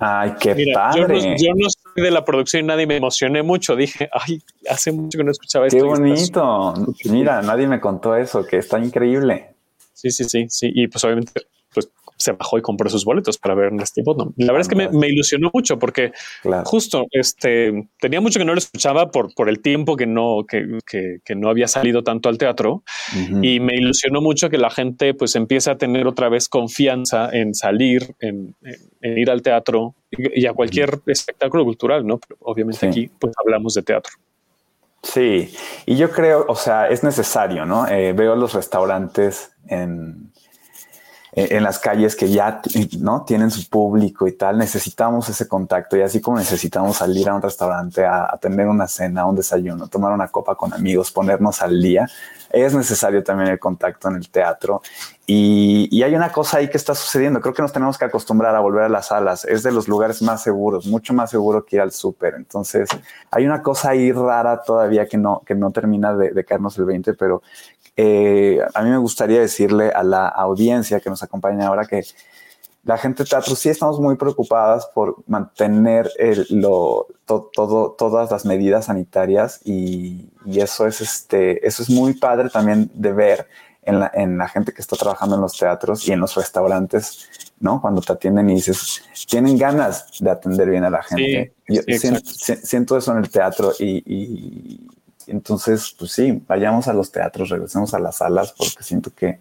Ay, 0.01 0.34
qué 0.40 0.72
padre. 0.74 1.36
Yo 1.38 1.51
no, 1.55 1.68
soy 1.68 2.05
de 2.05 2.11
la 2.11 2.24
producción 2.24 2.64
y 2.64 2.66
nadie 2.66 2.86
me 2.86 2.97
emocioné 2.97 3.43
mucho. 3.43 3.76
Dije, 3.76 4.09
ay, 4.12 4.43
hace 4.68 4.93
mucho 4.93 5.18
que 5.18 5.24
no 5.24 5.30
escuchaba 5.30 5.66
esto. 5.66 5.76
Qué 5.76 5.82
bonito. 5.82 6.74
Mira, 7.07 7.43
nadie 7.43 7.66
me 7.66 7.80
contó 7.80 8.16
eso, 8.16 8.45
que 8.45 8.59
está 8.59 8.78
increíble. 8.78 9.55
Sí, 9.93 10.11
sí, 10.11 10.24
sí, 10.24 10.47
sí. 10.49 10.70
Y 10.74 10.88
pues 10.88 11.05
obviamente 11.05 11.32
se 12.23 12.33
bajó 12.33 12.59
y 12.59 12.62
compró 12.62 12.89
sus 12.89 13.05
boletos 13.05 13.39
para 13.39 13.55
ver 13.55 13.73
Nasty 13.73 14.03
Bottom. 14.03 14.33
La 14.37 14.53
verdad 14.53 14.62
es 14.62 14.68
que 14.68 14.89
me, 14.89 15.09
ilusionó 15.09 15.51
mucho 15.53 15.79
porque 15.79 16.12
justo 16.64 17.07
este 17.11 17.89
tenía 18.01 18.20
mucho 18.20 18.39
que 18.39 18.45
no 18.45 18.53
lo 18.53 18.59
escuchaba 18.59 19.11
por, 19.11 19.35
por 19.35 19.49
el 19.49 19.61
tiempo 19.61 19.97
que 19.97 20.07
no, 20.07 20.45
que, 20.49 20.79
que, 20.87 21.35
no 21.35 21.49
había 21.49 21.68
salido 21.68 22.03
tanto 22.03 22.29
al 22.29 22.39
teatro 22.39 22.83
y 23.43 23.61
me 23.61 23.75
ilusionó 23.75 24.20
mucho 24.20 24.49
que 24.51 24.59
la 24.59 24.70
gente 24.70 25.14
pues 25.14 25.35
empiece 25.35 25.70
a 25.70 25.77
tener 25.77 26.07
otra 26.07 26.29
vez 26.29 26.49
confianza 26.49 27.31
en 27.33 27.55
salir, 27.55 28.14
en, 28.20 28.55
ir 29.03 29.31
al 29.31 29.43
teatro 29.43 29.95
y, 30.11 30.47
a 30.47 30.53
cualquier 30.53 31.01
espectáculo 31.07 31.64
cultural, 31.64 32.07
¿no? 32.07 32.18
Pero 32.18 32.39
obviamente 32.41 32.87
aquí 32.87 33.11
pues 33.18 33.35
hablamos 33.43 33.75
de 33.75 33.83
teatro. 33.83 34.12
Sí, 35.03 35.53
y 35.85 35.97
yo 35.97 36.11
creo, 36.11 36.45
o 36.49 36.55
sea, 36.55 36.89
es 36.89 37.03
necesario, 37.03 37.66
¿no? 37.66 37.89
Eh, 37.89 38.12
veo 38.12 38.37
los 38.37 38.55
restaurantes 38.55 39.51
en, 39.66 40.32
en 41.35 41.62
las 41.62 41.78
calles 41.78 42.14
que 42.14 42.28
ya 42.28 42.61
no 42.99 43.22
tienen 43.22 43.51
su 43.51 43.66
público 43.70 44.28
y 44.28 44.33
tal, 44.33 44.59
necesitamos 44.59 45.30
ese 45.30 45.49
contacto 45.49 45.97
y 45.97 46.03
así 46.03 46.20
como 46.20 46.37
necesitamos 46.37 46.99
salir 46.99 47.26
a 47.30 47.35
un 47.35 47.41
restaurante 47.41 48.05
a, 48.05 48.37
tener 48.41 48.66
una 48.66 48.87
cena, 48.87 49.24
un 49.24 49.37
desayuno, 49.37 49.89
tomar 49.89 50.12
una 50.12 50.28
copa 50.28 50.55
con 50.55 50.74
amigos, 50.74 51.11
ponernos 51.11 51.62
al 51.62 51.80
día, 51.80 52.07
es 52.51 52.74
necesario 52.74 53.22
también 53.22 53.51
el 53.51 53.59
contacto 53.59 54.09
en 54.09 54.16
el 54.16 54.28
teatro. 54.28 54.83
Y, 55.26 56.03
hay 56.03 56.14
una 56.14 56.30
cosa 56.30 56.59
ahí 56.59 56.68
que 56.68 56.76
está 56.76 56.95
sucediendo. 56.95 57.41
Creo 57.41 57.55
que 57.55 57.62
nos 57.62 57.72
tenemos 57.72 57.97
que 57.97 58.05
acostumbrar 58.05 58.55
a 58.55 58.61
volver 58.61 58.85
a 58.85 58.89
las 58.91 59.07
salas. 59.07 59.47
Es 59.47 59.62
de 59.62 59.72
los 59.72 59.89
lugares 59.89 60.20
más 60.20 60.43
seguros, 60.43 60.87
mucho 60.87 61.14
más 61.14 61.30
seguro 61.30 61.64
que 61.64 61.76
ir 61.76 61.83
al 61.83 61.93
súper. 61.93 62.35
Entonces, 62.35 62.91
hay 63.30 63.47
una 63.47 63.62
cosa 63.62 63.91
ahí 63.91 64.12
rara 64.12 64.62
todavía 64.62 65.07
que 65.07 65.16
no, 65.16 65.41
que 65.47 65.55
no 65.55 65.70
termina 65.70 66.14
de, 66.14 66.45
caernos 66.45 66.76
el 66.76 66.85
20, 66.85 67.14
pero 67.14 67.43
eh, 67.97 68.61
a 68.74 68.82
mí 68.82 68.90
me 68.90 68.99
gustaría 68.99 69.40
decirle 69.40 69.90
a 69.90 70.03
la 70.03 70.28
audiencia 70.28 71.01
que 71.01 71.11
nos 71.11 71.22
acompaña 71.22 71.66
ahora 71.66 71.84
que 71.86 72.03
la 72.84 72.99
gente 72.99 73.22
de 73.22 73.28
teatro 73.28 73.55
sí 73.55 73.68
estamos 73.68 74.01
muy 74.01 74.16
preocupadas 74.16 74.86
por 74.86 75.16
mantener 75.26 76.11
lo, 76.51 77.07
todo, 77.26 77.93
todas 77.93 78.30
las 78.30 78.45
medidas 78.45 78.86
sanitarias 78.86 79.61
y, 79.64 80.28
eso 80.47 80.86
es 80.88 81.01
este 81.01 81.64
eso 81.66 81.84
es 81.84 81.90
muy 81.90 82.14
padre 82.14 82.51
también 82.51 82.90
de 82.95 83.12
ver 83.12 83.49
en 83.84 84.01
la, 84.01 84.11
en 84.12 84.38
la, 84.38 84.49
gente 84.49 84.72
que 84.72 84.80
está 84.80 84.97
trabajando 84.97 85.36
en 85.36 85.43
los 85.43 85.57
teatros 85.57 86.07
y 86.09 86.12
en 86.12 86.20
los 86.20 86.36
restaurantes, 86.36 87.28
¿no? 87.59 87.80
Cuando 87.80 88.01
te 88.01 88.12
atienden 88.12 88.49
y 88.51 88.55
dices, 88.55 89.03
tienen 89.28 89.59
ganas 89.59 90.07
de 90.20 90.30
atender 90.30 90.70
bien 90.70 90.84
a 90.84 90.90
la 90.90 91.03
gente. 91.03 91.53
Yo 91.66 91.82
siento, 92.62 92.97
eso 92.97 93.12
en 93.12 93.18
el 93.18 93.28
teatro 93.28 93.72
y, 93.80 94.03
y, 94.07 94.88
entonces, 95.27 95.95
pues 95.99 96.12
sí, 96.12 96.43
vayamos 96.47 96.89
a 96.89 96.93
los 96.93 97.11
teatros, 97.11 97.49
regresemos 97.49 97.95
a 97.95 97.99
las 97.99 98.16
salas 98.16 98.55
porque 98.57 98.83
siento 98.83 99.11
que, 99.14 99.39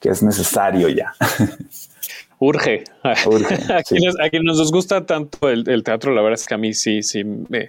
que 0.00 0.08
es 0.10 0.22
necesario 0.22 0.88
ya. 0.88 1.14
Urge. 2.40 2.84
a, 3.02 3.14
quienes, 3.82 4.14
nos 4.44 4.70
gusta 4.70 5.04
tanto 5.04 5.48
el, 5.48 5.82
teatro, 5.82 6.14
la 6.14 6.22
verdad 6.22 6.38
es 6.38 6.46
que 6.46 6.54
a 6.54 6.58
mí 6.58 6.72
sí, 6.72 7.02
sí. 7.02 7.24
Me, 7.24 7.68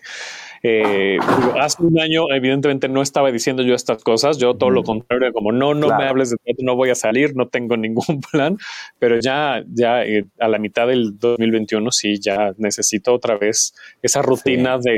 eh, 0.62 1.18
hace 1.60 1.82
un 1.82 2.00
año, 2.00 2.26
evidentemente, 2.32 2.88
no 2.88 3.02
estaba 3.02 3.32
diciendo 3.32 3.64
yo 3.64 3.74
estas 3.74 4.04
cosas. 4.04 4.38
Yo 4.38 4.56
todo 4.56 4.70
lo 4.70 4.84
contrario, 4.84 5.32
como 5.34 5.52
no, 5.52 5.74
no 5.74 5.88
me 5.88 6.04
hables 6.04 6.32
de 6.32 6.38
teatro, 6.38 6.66
no 6.66 6.76
voy 6.76 6.90
a 6.90 6.96
salir, 6.96 7.36
no 7.36 7.48
tengo 7.48 7.78
ningún 7.78 8.22
plan. 8.32 8.58
Pero 9.00 9.20
ya, 9.20 9.64
ya 9.68 10.04
eh, 10.04 10.26
a 10.40 10.48
la 10.48 10.60
mitad 10.60 10.88
del 10.88 11.18
2021, 11.18 11.92
sí, 11.92 12.20
ya 12.20 12.54
necesito 12.58 13.14
otra 13.14 13.38
vez 13.38 13.74
esa 14.02 14.22
rutina 14.22 14.78
de 14.78 14.98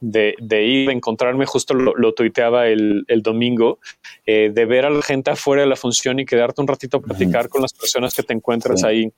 de, 0.00 0.34
de, 0.38 0.64
ir, 0.64 0.86
de 0.88 0.94
encontrarme, 0.94 1.46
justo 1.46 1.74
lo, 1.74 2.14
tuiteaba 2.14 2.68
el, 2.68 3.04
el 3.08 3.22
domingo, 3.22 3.78
eh, 4.26 4.50
de 4.52 4.64
ver 4.64 4.86
a 4.86 4.90
la 4.90 5.02
gente 5.02 5.30
afuera 5.30 5.62
de 5.62 5.68
la 5.68 5.76
función 5.76 6.18
y 6.18 6.24
quedarte 6.24 6.60
un 6.60 6.68
ratito 6.68 6.98
a 6.98 7.00
platicar 7.00 7.48
con 7.48 7.62
las 7.62 7.72
personas 7.72 8.14
que 8.14 8.22
te 8.22 8.32
encuentras 8.32 8.84
ahí. 8.84 9.10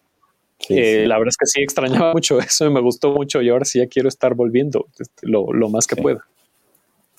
Eh, 0.71 1.05
la 1.07 1.19
verdad 1.19 1.29
es 1.29 1.37
que 1.37 1.47
sí 1.47 1.61
extrañaba 1.61 2.13
mucho 2.13 2.39
eso 2.41 2.67
y 2.67 2.71
me 2.71 2.81
gustó 2.81 3.13
mucho 3.13 3.43
y 3.43 3.49
ahora 3.51 3.65
sí 3.65 3.79
ya 3.79 3.87
quiero 3.87 4.09
estar 4.09 4.35
volviendo 4.35 4.87
este, 4.99 5.27
lo, 5.27 5.53
lo 5.53 5.69
más 5.69 5.87
que 5.87 5.97
pueda. 5.97 6.27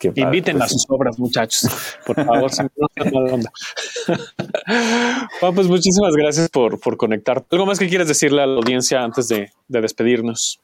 Inviten 0.02 0.62
a 0.62 0.68
sus 0.68 0.86
obras, 0.90 1.18
muchachos. 1.18 1.70
Por 2.06 2.16
favor, 2.16 2.52
pues 5.56 5.68
muchísimas 5.68 6.16
gracias 6.16 6.50
por, 6.50 6.80
por 6.80 6.98
conectar. 6.98 7.44
¿Algo 7.52 7.66
más 7.66 7.80
que 7.80 7.88
quieres 7.88 8.08
decirle 8.08 8.42
a 8.42 8.46
la 8.46 8.58
audiencia 8.58 9.04
antes 9.04 9.28
de, 9.28 9.52
de 9.68 9.82
despedirnos? 9.82 10.60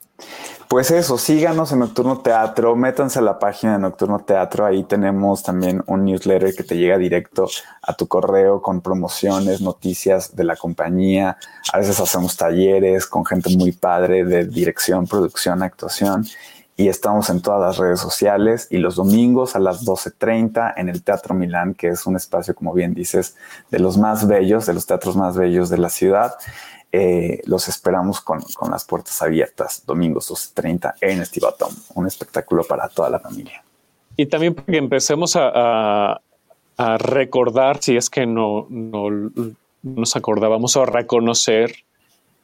Pues 0.67 0.91
eso, 0.91 1.17
síganos 1.17 1.71
en 1.71 1.79
Nocturno 1.79 2.19
Teatro, 2.19 2.75
métanse 2.75 3.19
a 3.19 3.21
la 3.21 3.37
página 3.37 3.73
de 3.73 3.79
Nocturno 3.79 4.19
Teatro, 4.19 4.65
ahí 4.65 4.83
tenemos 4.83 5.43
también 5.43 5.83
un 5.85 6.05
newsletter 6.05 6.53
que 6.55 6.63
te 6.63 6.77
llega 6.77 6.97
directo 6.97 7.47
a 7.81 7.93
tu 7.93 8.07
correo 8.07 8.61
con 8.61 8.81
promociones, 8.81 9.61
noticias 9.61 10.35
de 10.35 10.43
la 10.43 10.55
compañía, 10.55 11.37
a 11.71 11.77
veces 11.77 11.99
hacemos 11.99 12.37
talleres 12.37 13.05
con 13.05 13.25
gente 13.25 13.55
muy 13.55 13.71
padre 13.71 14.25
de 14.25 14.45
dirección, 14.45 15.05
producción, 15.05 15.61
actuación 15.61 16.25
y 16.75 16.87
estamos 16.87 17.29
en 17.29 17.41
todas 17.41 17.61
las 17.61 17.77
redes 17.77 17.99
sociales 17.99 18.67
y 18.71 18.77
los 18.77 18.95
domingos 18.95 19.55
a 19.55 19.59
las 19.59 19.85
12.30 19.85 20.73
en 20.77 20.89
el 20.89 21.03
Teatro 21.03 21.35
Milán, 21.35 21.75
que 21.75 21.89
es 21.89 22.07
un 22.07 22.15
espacio, 22.15 22.55
como 22.55 22.73
bien 22.73 22.93
dices, 22.93 23.35
de 23.69 23.79
los 23.79 23.97
más 23.97 24.27
bellos, 24.27 24.65
de 24.65 24.73
los 24.73 24.85
teatros 24.85 25.15
más 25.15 25.37
bellos 25.37 25.69
de 25.69 25.77
la 25.77 25.89
ciudad. 25.89 26.33
Eh, 26.91 27.41
los 27.45 27.67
esperamos 27.67 28.21
con, 28.21 28.41
con, 28.55 28.71
las 28.71 28.85
puertas 28.85 29.21
abiertas, 29.21 29.83
domingos 29.85 30.29
12.30 30.29 30.95
en 31.01 31.21
Estivatón, 31.21 31.71
un 31.95 32.07
espectáculo 32.07 32.63
para 32.63 32.87
toda 32.87 33.09
la 33.09 33.19
familia. 33.19 33.63
Y 34.15 34.27
también 34.27 34.53
que 34.55 34.77
empecemos 34.77 35.35
a, 35.35 36.21
a, 36.77 36.97
recordar, 36.97 37.81
si 37.81 37.97
es 37.97 38.09
que 38.09 38.27
no, 38.27 38.67
no, 38.69 39.31
nos 39.81 40.15
acordábamos, 40.15 40.77
a 40.77 40.85
reconocer 40.85 41.73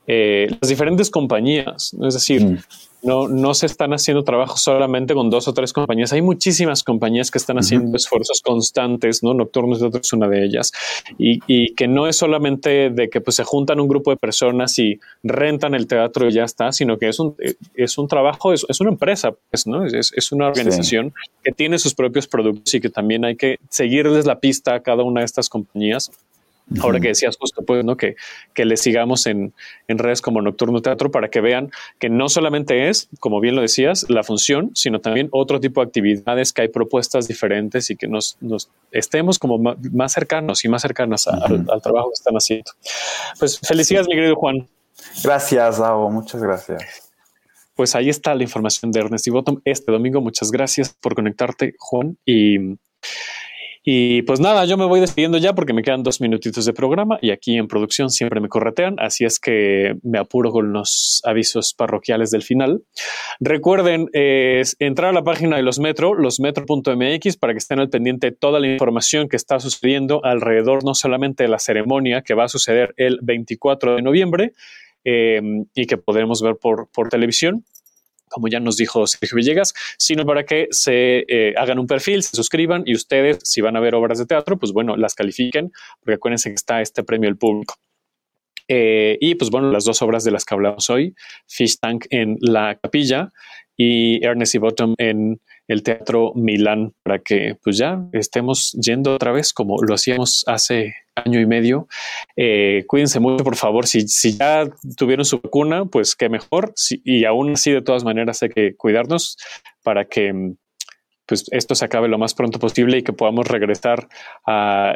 eh, 0.07 0.47
las 0.59 0.67
diferentes 0.67 1.11
compañías, 1.11 1.95
es 2.01 2.13
decir, 2.15 2.43
mm. 2.43 2.57
No, 3.01 3.27
no 3.27 3.53
se 3.53 3.65
están 3.65 3.93
haciendo 3.93 4.23
trabajos 4.23 4.61
solamente 4.61 5.13
con 5.13 5.29
dos 5.29 5.47
o 5.47 5.53
tres 5.53 5.73
compañías, 5.73 6.13
hay 6.13 6.21
muchísimas 6.21 6.83
compañías 6.83 7.31
que 7.31 7.37
están 7.37 7.57
haciendo 7.57 7.95
esfuerzos 7.95 8.41
constantes, 8.41 9.23
¿no? 9.23 9.33
Nocturnos 9.33 9.81
es 9.81 10.13
una 10.13 10.27
de 10.27 10.45
ellas, 10.45 10.71
y, 11.17 11.39
y, 11.47 11.73
que 11.75 11.87
no 11.87 12.07
es 12.07 12.17
solamente 12.17 12.89
de 12.89 13.09
que 13.09 13.21
pues, 13.21 13.35
se 13.35 13.43
juntan 13.43 13.79
un 13.79 13.87
grupo 13.87 14.11
de 14.11 14.17
personas 14.17 14.77
y 14.79 14.99
rentan 15.23 15.75
el 15.75 15.87
teatro 15.87 16.27
y 16.27 16.33
ya 16.33 16.43
está, 16.43 16.71
sino 16.71 16.97
que 16.97 17.09
es 17.09 17.19
un, 17.19 17.35
es 17.75 17.97
un 17.97 18.07
trabajo, 18.07 18.53
es, 18.53 18.65
es 18.67 18.81
una 18.81 18.91
empresa, 18.91 19.33
pues, 19.49 19.67
¿no? 19.67 19.85
es, 19.85 20.11
es 20.15 20.31
una 20.31 20.47
organización 20.47 21.13
que 21.43 21.51
tiene 21.51 21.79
sus 21.79 21.93
propios 21.93 22.27
productos 22.27 22.73
y 22.73 22.81
que 22.81 22.89
también 22.89 23.25
hay 23.25 23.35
que 23.35 23.57
seguirles 23.69 24.25
la 24.25 24.39
pista 24.39 24.75
a 24.75 24.79
cada 24.81 25.03
una 25.03 25.21
de 25.21 25.25
estas 25.25 25.49
compañías 25.49 26.11
Ahora 26.81 26.99
que 26.99 27.09
decías 27.09 27.35
justo, 27.37 27.63
pues, 27.63 27.83
¿no? 27.83 27.97
Que, 27.97 28.15
que 28.53 28.65
le 28.65 28.77
sigamos 28.77 29.25
en, 29.25 29.53
en, 29.87 29.97
redes 29.97 30.21
como 30.21 30.41
Nocturno 30.41 30.81
Teatro 30.81 31.09
para 31.09 31.29
que 31.29 31.41
vean 31.41 31.71
que 31.97 32.09
no 32.09 32.29
solamente 32.29 32.89
es, 32.89 33.09
como 33.19 33.39
bien 33.39 33.55
lo 33.55 33.61
decías, 33.61 34.05
la 34.09 34.23
función, 34.23 34.71
sino 34.75 34.99
también 35.01 35.29
otro 35.31 35.59
tipo 35.59 35.81
de 35.81 35.87
actividades, 35.87 36.53
que 36.53 36.61
hay 36.63 36.67
propuestas 36.67 37.27
diferentes 37.27 37.89
y 37.89 37.95
que 37.95 38.07
nos, 38.07 38.37
nos 38.39 38.69
estemos 38.91 39.39
como 39.39 39.57
más, 39.57 40.13
cercanos 40.13 40.63
y 40.63 40.69
más 40.69 40.81
cercanas 40.81 41.27
al, 41.27 41.65
trabajo 41.81 42.09
que 42.09 42.15
están 42.15 42.35
haciendo. 42.35 42.71
Pues 43.39 43.59
felicidades, 43.59 44.07
mi 44.07 44.15
querido 44.15 44.35
Juan. 44.35 44.67
Gracias, 45.23 45.79
Davo, 45.79 46.09
muchas 46.09 46.41
gracias. 46.41 47.09
Pues 47.75 47.95
ahí 47.95 48.09
está 48.09 48.35
la 48.35 48.43
información 48.43 48.91
de 48.91 48.99
Ernest 48.99 49.27
y 49.27 49.31
Bottom 49.31 49.61
este 49.63 49.91
domingo. 49.91 50.21
Muchas 50.21 50.51
gracias 50.51 50.93
por 50.99 51.15
conectarte, 51.15 51.75
Juan. 51.79 52.17
Y 52.25 52.77
y 53.83 54.21
pues 54.23 54.39
nada, 54.39 54.65
yo 54.65 54.77
me 54.77 54.85
voy 54.85 54.99
despidiendo 54.99 55.37
ya 55.37 55.53
porque 55.53 55.73
me 55.73 55.83
quedan 55.83 56.03
dos 56.03 56.21
minutitos 56.21 56.65
de 56.65 56.73
programa 56.73 57.17
y 57.21 57.31
aquí 57.31 57.57
en 57.57 57.67
producción 57.67 58.09
siempre 58.09 58.41
me 58.41 58.49
corretean, 58.49 58.95
así 58.99 59.25
es 59.25 59.39
que 59.39 59.95
me 60.03 60.19
apuro 60.19 60.51
con 60.51 60.73
los 60.73 61.21
avisos 61.23 61.73
parroquiales 61.73 62.31
del 62.31 62.43
final. 62.43 62.83
Recuerden 63.39 64.07
entrar 64.13 65.09
a 65.09 65.13
la 65.13 65.23
página 65.23 65.55
de 65.55 65.63
los 65.63 65.79
Metro, 65.79 66.13
losmetro.mx, 66.13 67.37
para 67.37 67.53
que 67.53 67.59
estén 67.59 67.79
al 67.79 67.89
pendiente 67.89 68.31
toda 68.31 68.59
la 68.59 68.67
información 68.67 69.29
que 69.29 69.37
está 69.37 69.59
sucediendo 69.59 70.23
alrededor 70.23 70.83
no 70.83 70.93
solamente 70.93 71.43
de 71.43 71.49
la 71.49 71.59
ceremonia 71.59 72.21
que 72.21 72.33
va 72.33 72.45
a 72.45 72.49
suceder 72.49 72.93
el 72.97 73.19
24 73.21 73.95
de 73.95 74.01
noviembre 74.01 74.53
eh, 75.03 75.41
y 75.73 75.85
que 75.85 75.97
podremos 75.97 76.41
ver 76.41 76.57
por, 76.61 76.89
por 76.91 77.09
televisión, 77.09 77.63
como 78.29 78.47
ya 78.47 78.59
nos 78.59 78.77
dijo 78.77 79.05
Sergio 79.07 79.35
Villegas, 79.35 79.73
sino 79.97 80.25
para 80.25 80.45
que 80.45 80.67
se 80.71 81.25
eh, 81.27 81.53
hagan 81.57 81.79
un 81.79 81.87
perfil, 81.87 82.23
se 82.23 82.35
suscriban 82.35 82.83
y 82.85 82.95
ustedes, 82.95 83.39
si 83.43 83.61
van 83.61 83.75
a 83.75 83.79
ver 83.79 83.95
obras 83.95 84.19
de 84.19 84.25
teatro, 84.25 84.57
pues 84.57 84.71
bueno, 84.71 84.95
las 84.95 85.15
califiquen, 85.15 85.71
porque 85.99 86.15
acuérdense 86.15 86.49
que 86.49 86.55
está 86.55 86.81
este 86.81 87.03
premio 87.03 87.29
del 87.29 87.37
público. 87.37 87.75
Eh, 88.67 89.17
y 89.19 89.35
pues 89.35 89.49
bueno, 89.49 89.71
las 89.71 89.83
dos 89.83 90.01
obras 90.03 90.23
de 90.23 90.31
las 90.31 90.45
que 90.45 90.53
hablamos 90.53 90.89
hoy, 90.91 91.15
Fish 91.47 91.79
Tank 91.79 92.05
en 92.11 92.37
la 92.39 92.77
capilla 92.81 93.31
y 93.75 94.23
Ernest 94.23 94.55
y 94.55 94.57
Bottom 94.59 94.93
en 94.99 95.41
el 95.69 95.83
Teatro 95.83 96.33
Milán, 96.35 96.93
para 97.03 97.19
que 97.19 97.55
pues 97.63 97.77
ya 97.77 98.03
estemos 98.11 98.71
yendo 98.73 99.15
otra 99.15 99.31
vez 99.31 99.53
como 99.53 99.81
lo 99.81 99.93
hacíamos 99.93 100.43
hace 100.47 100.95
año 101.15 101.39
y 101.39 101.45
medio. 101.45 101.87
Eh, 102.35 102.83
cuídense 102.87 103.19
mucho, 103.19 103.43
por 103.43 103.55
favor. 103.55 103.85
Si, 103.85 104.07
si, 104.07 104.35
ya 104.35 104.67
tuvieron 104.97 105.25
su 105.25 105.39
vacuna, 105.39 105.85
pues 105.85 106.15
qué 106.15 106.27
mejor. 106.27 106.73
y 107.03 107.23
aún 107.25 107.51
así, 107.53 107.71
de 107.71 107.83
todas 107.83 108.03
maneras, 108.03 108.41
hay 108.41 108.49
que 108.49 108.75
cuidarnos 108.75 109.37
para 109.83 110.05
que 110.05 110.55
pues 111.29 111.45
esto 111.51 111.75
se 111.75 111.85
acabe 111.85 112.07
lo 112.07 112.17
más 112.17 112.33
pronto 112.33 112.57
posible 112.57 112.97
y 112.97 113.03
que 113.03 113.13
podamos 113.13 113.47
regresar 113.47 114.09
a, 114.47 114.95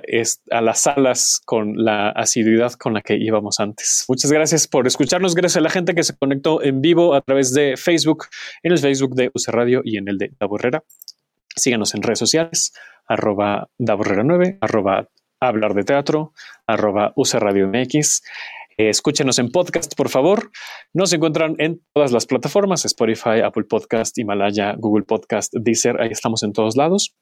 a, 0.50 0.62
las 0.62 0.80
salas 0.82 1.40
con 1.46 1.76
la 1.78 2.10
asiduidad 2.10 2.74
con 2.74 2.96
la 2.96 3.02
que 3.02 3.16
íbamos 3.16 3.60
antes. 3.60 4.06
Muchas 4.10 4.32
gracias 4.32 4.68
por 4.68 4.88
escucharnos. 4.88 5.36
Gracias 5.36 5.58
a 5.58 5.62
la 5.62 5.70
gente 5.70 5.94
que 5.94 6.02
se 6.02 6.18
conectó 6.18 6.64
en 6.64 6.82
vivo 6.82 7.14
a 7.14 7.22
través 7.22 7.54
de 7.54 7.78
Facebook, 7.78 8.26
en 8.64 8.72
el 8.72 8.80
Facebook 8.80 9.14
de 9.14 9.28
UC 9.28 9.48
Radio 9.50 9.82
y 9.86 9.98
en 9.98 10.10
el 10.10 10.18
de 10.18 10.32
La 10.40 10.48
Borrera. 10.48 10.84
Síganos 11.56 11.94
en 11.94 12.02
redes 12.02 12.18
sociales, 12.18 12.74
arroba 13.08 13.70
Borrera 13.78 14.24
9, 14.24 14.58
arroba 14.60 15.08
hablar 15.40 15.76
de 15.76 15.84
teatro, 15.84 16.34
arroba 16.66 17.14
UC 17.16 17.34
Radio 17.36 17.68
MX. 17.68 18.24
Eh, 18.78 18.90
escúchenos 18.90 19.40
en 19.40 19.50
podcast, 19.50 19.96
por 19.96 20.10
favor. 20.10 20.52
Nos 20.94 21.14
encuentran 21.14 21.56
en 21.60 21.82
todas 21.94 22.12
las 22.12 22.26
plataformas, 22.26 22.86
Spotify, 22.86 23.42
Apple 23.44 23.66
Podcast, 23.66 24.18
Himalaya, 24.18 24.76
Google 24.78 25.04
Podcast, 25.04 25.54
Deezer, 25.54 26.02
ahí 26.02 26.10
estamos 26.10 26.44
en 26.44 26.54
todos 26.54 26.76
lados. 26.76 27.16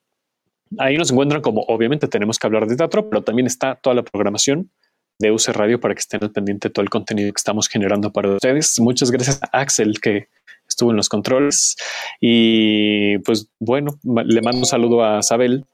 Ahí 0.78 0.98
nos 0.98 1.12
encuentran 1.12 1.42
como 1.42 1.62
obviamente 1.68 2.08
tenemos 2.08 2.40
que 2.40 2.48
hablar 2.48 2.68
de 2.68 2.78
teatro, 2.78 3.10
pero 3.10 3.24
también 3.24 3.48
está 3.48 3.76
toda 3.76 3.96
la 3.96 4.04
programación 4.04 4.72
de 5.20 5.32
UC 5.32 5.50
Radio 5.50 5.80
para 5.80 5.94
que 5.94 6.00
estén 6.00 6.24
al 6.24 6.32
pendiente 6.32 6.70
de 6.70 6.74
todo 6.74 6.84
el 6.84 6.90
contenido 6.90 7.32
que 7.32 7.38
estamos 7.38 7.68
generando 7.68 8.12
para 8.12 8.36
ustedes. 8.36 8.80
Muchas 8.80 9.12
gracias 9.12 9.42
a 9.44 9.60
Axel 9.60 10.00
que 10.02 10.28
estuvo 10.68 10.92
en 10.92 10.98
los 10.98 11.10
controles. 11.10 11.76
Y 12.20 13.20
pues 13.20 13.50
bueno, 13.60 14.00
le 14.04 14.42
mando 14.42 14.60
un 14.60 14.66
saludo 14.66 15.04
a 15.04 15.22
Sabel, 15.22 15.66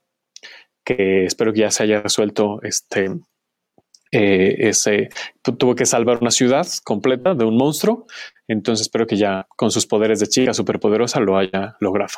que 0.84 1.26
espero 1.26 1.54
que 1.54 1.62
ya 1.62 1.72
se 1.72 1.84
haya 1.84 2.02
resuelto 2.02 2.60
este. 2.64 3.12
Eh, 4.12 4.56
ese 4.60 5.10
tuvo 5.42 5.76
que 5.76 5.86
salvar 5.86 6.20
una 6.22 6.32
ciudad 6.32 6.68
completa 6.84 7.34
de 7.34 7.46
un 7.46 7.58
monstruo. 7.58 8.06
Entonces 8.48 8.84
espero 8.84 9.06
que 9.06 9.18
ya 9.18 9.46
con 9.56 9.72
sus 9.72 9.86
poderes 9.86 10.20
de 10.20 10.28
chica 10.28 10.54
superpoderosa 10.54 11.20
lo 11.20 11.38
haya 11.38 11.76
logrado. 11.80 12.14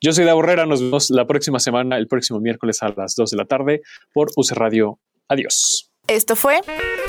Yo 0.00 0.12
soy 0.12 0.24
Da 0.24 0.34
Borrera. 0.34 0.66
Nos 0.66 0.80
vemos 0.80 1.10
la 1.10 1.26
próxima 1.26 1.58
semana, 1.58 1.96
el 1.96 2.06
próximo 2.06 2.40
miércoles 2.40 2.82
a 2.82 2.92
las 2.96 3.14
2 3.16 3.30
de 3.30 3.36
la 3.36 3.44
tarde 3.44 3.82
por 4.12 4.30
UC 4.36 4.52
Radio. 4.52 5.00
Adiós. 5.28 5.90
Esto 6.06 6.36
fue 6.36 6.60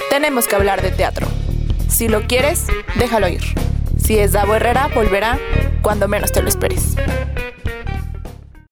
Tenemos 0.10 0.48
que 0.48 0.56
hablar 0.56 0.82
de 0.82 0.92
teatro. 0.92 1.28
Si 1.90 2.08
lo 2.08 2.22
quieres, 2.22 2.68
déjalo 2.98 3.28
ir. 3.28 3.42
Si 3.98 4.18
es 4.18 4.32
Davo 4.32 4.56
Herrera, 4.56 4.90
volverá 4.94 5.40
cuando 5.82 6.08
menos 6.08 6.32
te 6.32 6.42
lo 6.42 6.50
esperes. 6.50 6.96